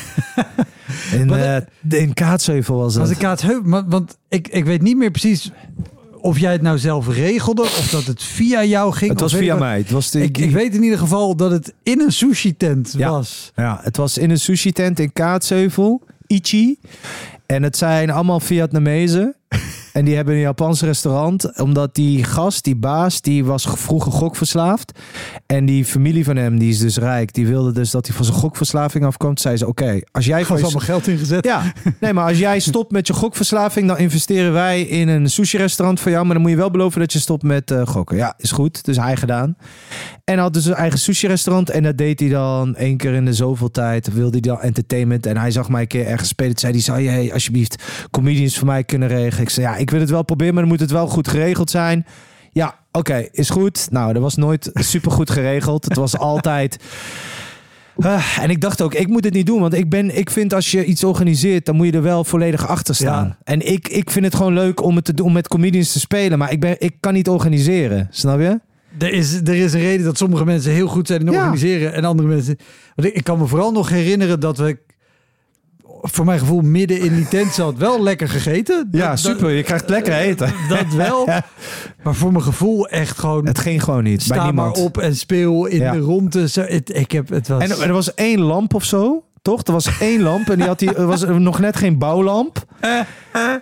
In, 1.12 1.30
eh, 1.30 1.56
de- 1.80 1.98
in 1.98 2.14
Kaatsheuvel 2.14 2.76
was 2.76 2.96
Als 2.98 3.08
het. 3.08 3.16
ik 3.18 3.22
Kaatsheuvel, 3.24 3.62
maar- 3.62 3.88
want 3.88 4.18
ik, 4.28 4.48
ik 4.48 4.64
weet 4.64 4.82
niet 4.82 4.96
meer 4.96 5.10
precies 5.10 5.50
of 6.20 6.38
jij 6.38 6.52
het 6.52 6.62
nou 6.62 6.78
zelf 6.78 7.08
regelde 7.08 7.62
of 7.62 7.88
dat 7.90 8.04
het 8.04 8.22
via 8.22 8.64
jou 8.64 8.92
ging. 8.92 9.10
Het 9.10 9.20
was 9.20 9.34
via 9.34 9.56
mij. 9.56 9.78
Het 9.78 9.90
was 9.90 10.10
de, 10.10 10.22
Ik, 10.22 10.38
ik 10.38 10.50
weet 10.50 10.74
in 10.74 10.82
ieder 10.82 10.98
geval 10.98 11.36
dat 11.36 11.50
het 11.50 11.74
in 11.82 12.00
een 12.00 12.12
sushi-tent 12.12 12.94
Ja. 12.96 13.10
was. 13.10 13.52
Ja, 13.56 13.78
het 13.82 13.96
was 13.96 14.18
in 14.18 14.30
een 14.30 14.38
sushi-tent 14.38 14.98
in 14.98 15.12
Kaatsheuvel, 15.12 16.02
Ichi. 16.26 16.78
En 17.46 17.62
het 17.62 17.76
zijn 17.76 18.10
allemaal 18.10 18.40
Vietnamezen. 18.40 19.34
En 19.94 20.04
die 20.04 20.14
hebben 20.14 20.34
een 20.34 20.40
Japans 20.40 20.82
restaurant. 20.82 21.60
Omdat 21.60 21.94
die 21.94 22.24
gast, 22.24 22.64
die 22.64 22.76
baas, 22.76 23.20
die 23.20 23.44
was 23.44 23.66
vroeger 23.68 24.12
gokverslaafd. 24.12 24.98
En 25.46 25.66
die 25.66 25.84
familie 25.84 26.24
van 26.24 26.36
hem, 26.36 26.58
die 26.58 26.68
is 26.68 26.78
dus 26.78 26.96
rijk. 26.96 27.34
Die 27.34 27.46
wilde 27.46 27.72
dus 27.72 27.90
dat 27.90 28.06
hij 28.06 28.16
van 28.16 28.24
zijn 28.24 28.36
gokverslaving 28.36 29.04
afkomt. 29.04 29.40
Zei 29.40 29.56
ze, 29.56 29.66
oké, 29.66 30.00
als 30.10 30.24
jij 30.24 30.38
je... 30.38 30.46
allemaal 30.46 30.70
geld 30.70 31.06
ingezet. 31.06 31.44
Ja, 31.44 31.72
nee, 32.00 32.12
maar 32.12 32.28
als 32.28 32.38
jij 32.38 32.58
stopt 32.60 32.90
met 32.90 33.06
je 33.06 33.12
gokverslaving, 33.12 33.88
dan 33.88 33.98
investeren 33.98 34.52
wij 34.52 34.80
in 34.80 35.08
een 35.08 35.30
sushi-restaurant 35.30 36.00
voor 36.00 36.10
jou. 36.10 36.24
Maar 36.24 36.34
dan 36.34 36.42
moet 36.42 36.50
je 36.50 36.56
wel 36.56 36.70
beloven 36.70 37.00
dat 37.00 37.12
je 37.12 37.18
stopt 37.18 37.42
met 37.42 37.70
eh, 37.70 37.86
gokken. 37.86 38.16
Ja, 38.16 38.34
is 38.36 38.50
goed. 38.50 38.84
Dus 38.84 38.96
hij 38.96 39.16
gedaan. 39.16 39.56
En 40.24 40.38
had 40.38 40.52
dus 40.52 40.64
een 40.64 40.74
eigen 40.74 40.98
sushi-restaurant. 40.98 41.70
En 41.70 41.82
dat 41.82 41.98
deed 41.98 42.20
hij 42.20 42.28
dan 42.28 42.76
één 42.76 42.96
keer 42.96 43.12
in 43.12 43.24
de 43.24 43.34
zoveel 43.34 43.70
tijd. 43.70 44.12
Wilde 44.12 44.30
hij 44.30 44.40
dan 44.40 44.60
entertainment. 44.60 45.26
En 45.26 45.36
hij 45.36 45.50
zag 45.50 45.68
mij 45.68 45.80
een 45.80 45.86
keer 45.86 46.06
ergens 46.06 46.28
spelen. 46.28 46.50
Toen 46.50 46.60
zei 46.60 46.72
hij, 46.72 46.82
zou 46.82 47.02
jij 47.02 47.32
alsjeblieft 47.32 47.82
comedians 48.10 48.58
voor 48.58 48.66
mij 48.66 48.84
kunnen 48.84 49.08
regelen? 49.08 49.42
Ik 49.42 49.50
zei, 49.50 49.66
ja, 49.66 49.76
ik 49.84 49.90
wil 49.90 50.00
het 50.00 50.10
wel 50.10 50.22
proberen, 50.24 50.54
maar 50.54 50.62
dan 50.62 50.72
moet 50.72 50.80
het 50.80 50.90
wel 50.90 51.06
goed 51.06 51.28
geregeld 51.28 51.70
zijn. 51.70 52.06
Ja, 52.52 52.78
oké, 52.92 53.28
is 53.32 53.50
goed. 53.50 53.86
Nou, 53.90 54.12
dat 54.12 54.22
was 54.22 54.36
nooit 54.36 54.70
super 54.74 55.10
goed 55.10 55.30
geregeld. 55.30 55.84
Het 55.84 55.96
was 55.96 56.18
altijd... 56.32 56.76
Ah, 57.98 58.38
en 58.40 58.50
ik 58.50 58.60
dacht 58.60 58.82
ook, 58.82 58.94
ik 58.94 59.08
moet 59.08 59.24
het 59.24 59.34
niet 59.34 59.46
doen. 59.46 59.60
Want 59.60 59.74
ik, 59.74 59.88
ben, 59.90 60.16
ik 60.18 60.30
vind 60.30 60.54
als 60.54 60.70
je 60.70 60.84
iets 60.84 61.04
organiseert, 61.04 61.66
dan 61.66 61.76
moet 61.76 61.86
je 61.86 61.92
er 61.92 62.02
wel 62.02 62.24
volledig 62.24 62.68
achter 62.68 62.94
staan. 62.94 63.26
Ja. 63.26 63.38
En 63.44 63.72
ik, 63.72 63.88
ik 63.88 64.10
vind 64.10 64.24
het 64.24 64.34
gewoon 64.34 64.52
leuk 64.54 64.82
om 64.82 64.96
het 64.96 65.04
te 65.04 65.14
doen, 65.14 65.26
om 65.26 65.32
met 65.32 65.48
comedians 65.48 65.92
te 65.92 66.00
spelen. 66.00 66.38
Maar 66.38 66.52
ik, 66.52 66.60
ben, 66.60 66.76
ik 66.78 66.94
kan 67.00 67.12
niet 67.12 67.28
organiseren. 67.28 68.08
Snap 68.10 68.40
je? 68.40 68.60
Er 68.98 69.12
is, 69.12 69.34
er 69.34 69.54
is 69.54 69.72
een 69.72 69.80
reden 69.80 70.04
dat 70.04 70.18
sommige 70.18 70.44
mensen 70.44 70.72
heel 70.72 70.88
goed 70.88 71.06
zijn 71.06 71.20
in 71.26 71.32
Ja. 71.32 71.38
organiseren 71.38 71.92
en 71.92 72.04
andere 72.04 72.28
mensen. 72.28 72.56
Want 72.94 73.08
ik, 73.08 73.14
ik 73.14 73.24
kan 73.24 73.38
me 73.38 73.46
vooral 73.46 73.72
nog 73.72 73.88
herinneren 73.88 74.40
dat 74.40 74.58
we, 74.58 74.78
voor 76.12 76.24
mijn 76.24 76.38
gevoel, 76.38 76.60
midden 76.60 76.98
in 77.00 77.14
die 77.14 77.28
tent 77.28 77.52
zat, 77.54 77.76
wel 77.76 78.02
lekker 78.02 78.28
gegeten. 78.28 78.88
Dat- 78.90 79.00
Ja, 79.00 79.16
super. 79.16 79.50
Je 79.50 79.62
krijgt 79.62 79.88
lekker 79.88 80.14
eten. 80.14 80.52
Dat, 80.68 80.92
wel. 80.96 81.28
Maar 82.04 82.14
voor 82.14 82.32
mijn 82.32 82.44
gevoel 82.44 82.88
echt 82.88 83.18
gewoon. 83.18 83.46
Het 83.46 83.58
ging 83.58 83.82
gewoon 83.82 84.02
niet. 84.04 84.16
bij 84.16 84.24
sta 84.26 84.34
maar 84.36 84.46
niemand. 84.46 84.76
op 84.78 84.98
en 84.98 85.16
speel 85.16 85.66
in 85.66 85.80
Ja. 85.80 85.92
de 85.92 85.98
ronde. 85.98 86.48
Zo, 86.48 86.60
het, 86.60 86.96
ik 86.96 87.10
heb 87.12 87.28
het 87.28 87.48
was. 87.48 87.62
En 87.62 87.70
er 87.86 87.92
was 87.92 88.14
één 88.14 88.40
lamp 88.40 88.74
of 88.74 88.84
zo. 88.84 89.24
Toch? 89.44 89.62
Er 89.62 89.72
was 89.72 89.98
één 90.00 90.22
lamp 90.22 90.50
en 90.50 90.56
die 90.58 90.66
had 90.66 90.78
die, 90.78 90.94
er 90.94 91.06
was 91.06 91.24
nog 91.24 91.58
net 91.58 91.76
geen 91.76 91.98
bouwlamp. 91.98 92.64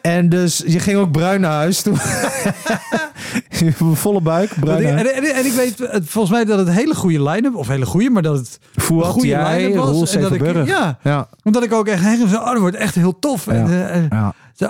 En 0.03 0.29
dus 0.29 0.63
je 0.67 0.79
ging 0.79 0.99
ook 0.99 1.11
bruin 1.11 1.41
naar 1.41 1.53
huis 1.53 1.83
toe. 1.83 1.97
Volle 3.95 4.21
buik, 4.21 4.51
bruin 4.61 4.85
en, 4.85 5.15
en, 5.15 5.25
en 5.35 5.47
ik 5.47 5.53
weet 5.53 5.79
het, 5.79 6.09
volgens 6.09 6.35
mij 6.35 6.45
dat 6.45 6.59
het 6.59 6.71
hele 6.71 6.95
goede 6.95 7.23
line-up, 7.23 7.55
of 7.57 7.69
hele 7.69 7.87
goede, 7.87 8.11
maar 8.11 8.23
dat 8.23 8.37
het 8.39 8.59
goede 8.79 9.37
line-up 9.37 9.75
was. 9.77 10.15
En 10.15 10.21
dat 10.23 10.33
ik, 10.33 10.67
ja, 10.67 10.99
Ja. 11.03 11.29
omdat 11.45 11.63
ik 11.63 11.73
ook 11.73 11.87
echt 11.87 12.03
herinner, 12.03 12.29
zo, 12.35 12.37
oh, 12.37 12.47
dat 12.47 12.59
wordt 12.59 12.77
echt 12.77 12.95
heel 12.95 13.19
tof. 13.19 13.47
En, 13.47 13.57
Ja. 13.71 13.89
eh, 13.89 13.97
eh, 13.97 14.05
Ja. 14.11 14.33
zo, 14.55 14.69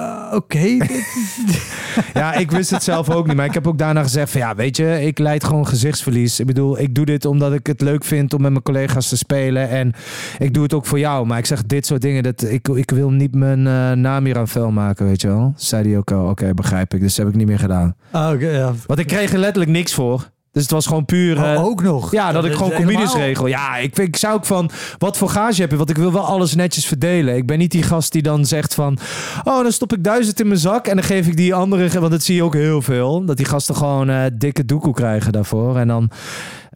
eh, 0.00 0.34
Oké, 0.34 0.58
ja, 2.20 2.34
ik 2.34 2.50
wist 2.50 2.70
het 2.70 2.82
zelf 2.82 3.10
ook 3.10 3.26
niet. 3.26 3.36
Maar 3.36 3.46
ik 3.46 3.54
heb 3.54 3.66
ook 3.66 3.78
daarna 3.78 4.02
gezegd 4.02 4.30
van 4.30 4.40
ja, 4.40 4.54
weet 4.54 4.76
je, 4.76 5.00
ik 5.06 5.18
leid 5.18 5.44
gewoon 5.44 5.66
gezichtsverlies. 5.66 6.40
Ik 6.40 6.46
bedoel, 6.46 6.78
ik 6.78 6.94
doe 6.94 7.04
dit 7.04 7.24
omdat 7.24 7.52
ik 7.52 7.66
het 7.66 7.80
leuk 7.80 8.04
vind 8.04 8.34
om 8.34 8.42
met 8.42 8.50
mijn 8.50 8.62
collega's 8.62 9.08
te 9.08 9.16
spelen. 9.16 9.68
En 9.68 9.92
ik 10.38 10.54
doe 10.54 10.62
het 10.62 10.74
ook 10.74 10.86
voor 10.86 10.98
jou. 10.98 11.26
Maar 11.26 11.38
ik 11.38 11.46
zeg 11.46 11.62
dit 11.62 11.86
soort 11.86 12.00
dingen, 12.00 12.22
dat, 12.22 12.42
ik, 12.42 12.68
ik 12.68 12.90
wil 12.90 13.10
niet 13.10 13.34
mijn 13.34 13.66
eh, 13.66 13.92
naam 13.92 14.24
hier 14.24 14.38
aan 14.38 14.48
vuil 14.48 14.70
maken, 14.70 15.06
weet 15.06 15.20
je 15.20 15.28
wel. 15.28 15.52
Zei 15.56 15.88
hij 15.88 15.98
ook 15.98 16.10
al, 16.10 16.28
oké, 16.28 16.54
begrijp 16.54 16.94
ik. 16.94 17.00
Dus 17.00 17.14
dat 17.14 17.24
heb 17.24 17.34
ik 17.34 17.40
niet 17.40 17.48
meer 17.48 17.58
gedaan. 17.58 17.94
Ah, 18.10 18.32
oké, 18.32 18.48
ja. 18.48 18.72
Want 18.86 18.98
ik 18.98 19.06
kreeg 19.06 19.32
er 19.32 19.38
letterlijk 19.38 19.70
niks 19.70 19.94
voor. 19.94 20.30
Dus 20.52 20.62
het 20.62 20.70
was 20.70 20.86
gewoon 20.86 21.04
puur... 21.04 21.36
Oh, 21.38 21.52
eh, 21.52 21.64
ook 21.64 21.82
nog. 21.82 22.12
Ja, 22.12 22.32
dat 22.32 22.44
ik 22.44 22.52
gewoon 22.52 22.72
comedies 22.72 23.14
regel. 23.14 23.46
Ja, 23.46 23.76
ik, 23.76 23.94
vind- 23.94 24.08
ik 24.08 24.16
zou 24.16 24.34
ook 24.34 24.44
van, 24.46 24.70
wat 24.98 25.16
voor 25.16 25.28
gage 25.28 25.60
heb 25.60 25.70
je? 25.70 25.76
Want 25.76 25.90
ik 25.90 25.96
wil 25.96 26.12
wel 26.12 26.24
alles 26.26 26.54
netjes 26.54 26.86
verdelen. 26.86 27.36
Ik 27.36 27.46
ben 27.46 27.58
niet 27.58 27.70
die 27.70 27.82
gast 27.82 28.12
die 28.12 28.22
dan 28.22 28.44
zegt 28.44 28.74
van, 28.74 28.98
oh, 29.44 29.62
dan 29.62 29.72
stop 29.72 29.92
ik 29.92 30.04
duizend 30.04 30.40
in 30.40 30.46
mijn 30.48 30.60
zak 30.60 30.86
en 30.86 30.94
dan 30.96 31.04
geef 31.04 31.26
ik 31.26 31.36
die 31.36 31.54
andere, 31.54 32.00
want 32.00 32.12
dat 32.12 32.22
zie 32.22 32.34
je 32.34 32.42
ook 32.42 32.54
heel 32.54 32.82
veel. 32.82 33.24
Dat 33.24 33.36
die 33.36 33.46
gasten 33.46 33.74
gewoon 33.76 34.10
eh, 34.10 34.22
dikke 34.34 34.64
doekoe 34.64 34.94
krijgen 34.94 35.32
daarvoor. 35.32 35.76
En 35.78 35.88
dan 35.88 36.10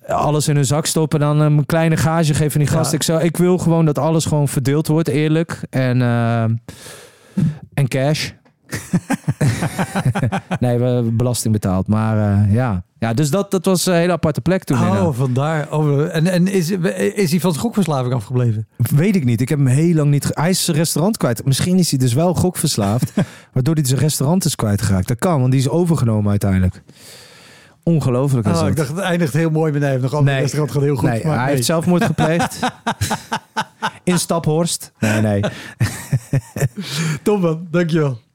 alles 0.06 0.48
in 0.48 0.54
hun 0.54 0.64
zak 0.64 0.86
stoppen 0.86 1.20
en 1.22 1.26
dan 1.26 1.40
een 1.40 1.66
kleine 1.66 1.96
gage 1.96 2.34
geven 2.34 2.60
aan 2.60 2.66
die 2.66 2.74
Ja. 2.74 2.78
gasten. 2.78 2.96
Ik, 2.96 3.02
zou, 3.02 3.22
ik 3.22 3.36
wil 3.36 3.58
gewoon 3.58 3.84
dat 3.84 3.98
alles 3.98 4.24
gewoon 4.24 4.48
verdeeld 4.48 4.86
wordt, 4.86 5.08
eerlijk. 5.08 5.60
En, 5.70 6.02
eh, 6.02 6.42
en 7.74 7.88
cash. 7.88 8.30
nee, 10.60 10.78
we 10.78 10.84
hebben 10.84 11.16
belasting 11.16 11.52
betaald. 11.52 11.86
Maar 11.86 12.42
eh, 12.44 12.52
ja. 12.54 12.84
ja, 12.98 13.14
dus 13.14 13.30
dat, 13.30 13.50
dat 13.50 13.64
was 13.64 13.86
een 13.86 13.94
hele 13.94 14.12
aparte 14.12 14.40
plek 14.40 14.64
toen. 14.64 14.76
inderdaad. 14.78 15.06
Oh, 15.06 15.14
vandaar. 15.14 15.72
Oh, 15.72 16.14
en 16.16 16.26
en 16.26 16.46
is, 16.46 16.70
is 17.14 17.30
hij 17.30 17.40
van 17.40 17.50
zijn 17.50 17.62
gokverslaving 17.64 18.14
afgebleven? 18.14 18.66
Weet 18.76 19.16
ik 19.16 19.24
niet. 19.24 19.40
Ik 19.40 19.48
heb 19.48 19.58
hem 19.58 19.66
heel 19.66 19.94
lang 19.94 20.10
niet... 20.10 20.28
Hij 20.30 20.50
is 20.50 20.64
zijn 20.64 20.76
restaurant 20.76 21.16
kwijt. 21.16 21.44
Misschien 21.44 21.78
is 21.78 21.90
hij 21.90 21.98
dus 21.98 22.12
wel 22.12 22.34
gokverslaafd. 22.34 23.12
waardoor 23.52 23.74
hij 23.74 23.84
zijn 23.84 24.00
restaurant 24.00 24.44
is 24.44 24.54
kwijtgeraakt. 24.56 25.08
Dat 25.08 25.18
kan, 25.18 25.38
want 25.40 25.50
die 25.50 25.60
is 25.60 25.68
overgenomen 25.68 26.30
uiteindelijk. 26.30 26.82
Ongelooflijk 27.82 28.46
is 28.46 28.52
Oh, 28.52 28.58
dat. 28.60 28.68
ik 28.68 28.76
dacht, 28.76 28.88
het 28.88 28.98
eindigt 28.98 29.32
heel 29.32 29.50
mooi, 29.50 29.78
hij 29.78 29.88
heeft 29.90 30.02
nog 30.02 30.12
altijd 30.14 30.24
Nee. 30.24 30.34
het 30.34 30.42
restaurant 30.42 30.72
gaat 30.72 30.82
heel 30.82 30.96
goed. 30.96 31.08
nee, 31.08 31.24
maar 31.24 31.34
hij 31.34 31.44
nee. 31.44 31.54
heeft 31.54 31.66
zelfmoord 31.66 32.04
gepleegd. 32.14 32.58
In 34.04 34.18
Staphorst. 34.18 34.92
Nee, 34.98 35.20
nee. 35.20 35.42
Tom 37.22 37.40
man, 37.40 37.66
dankjewel. 37.70 38.18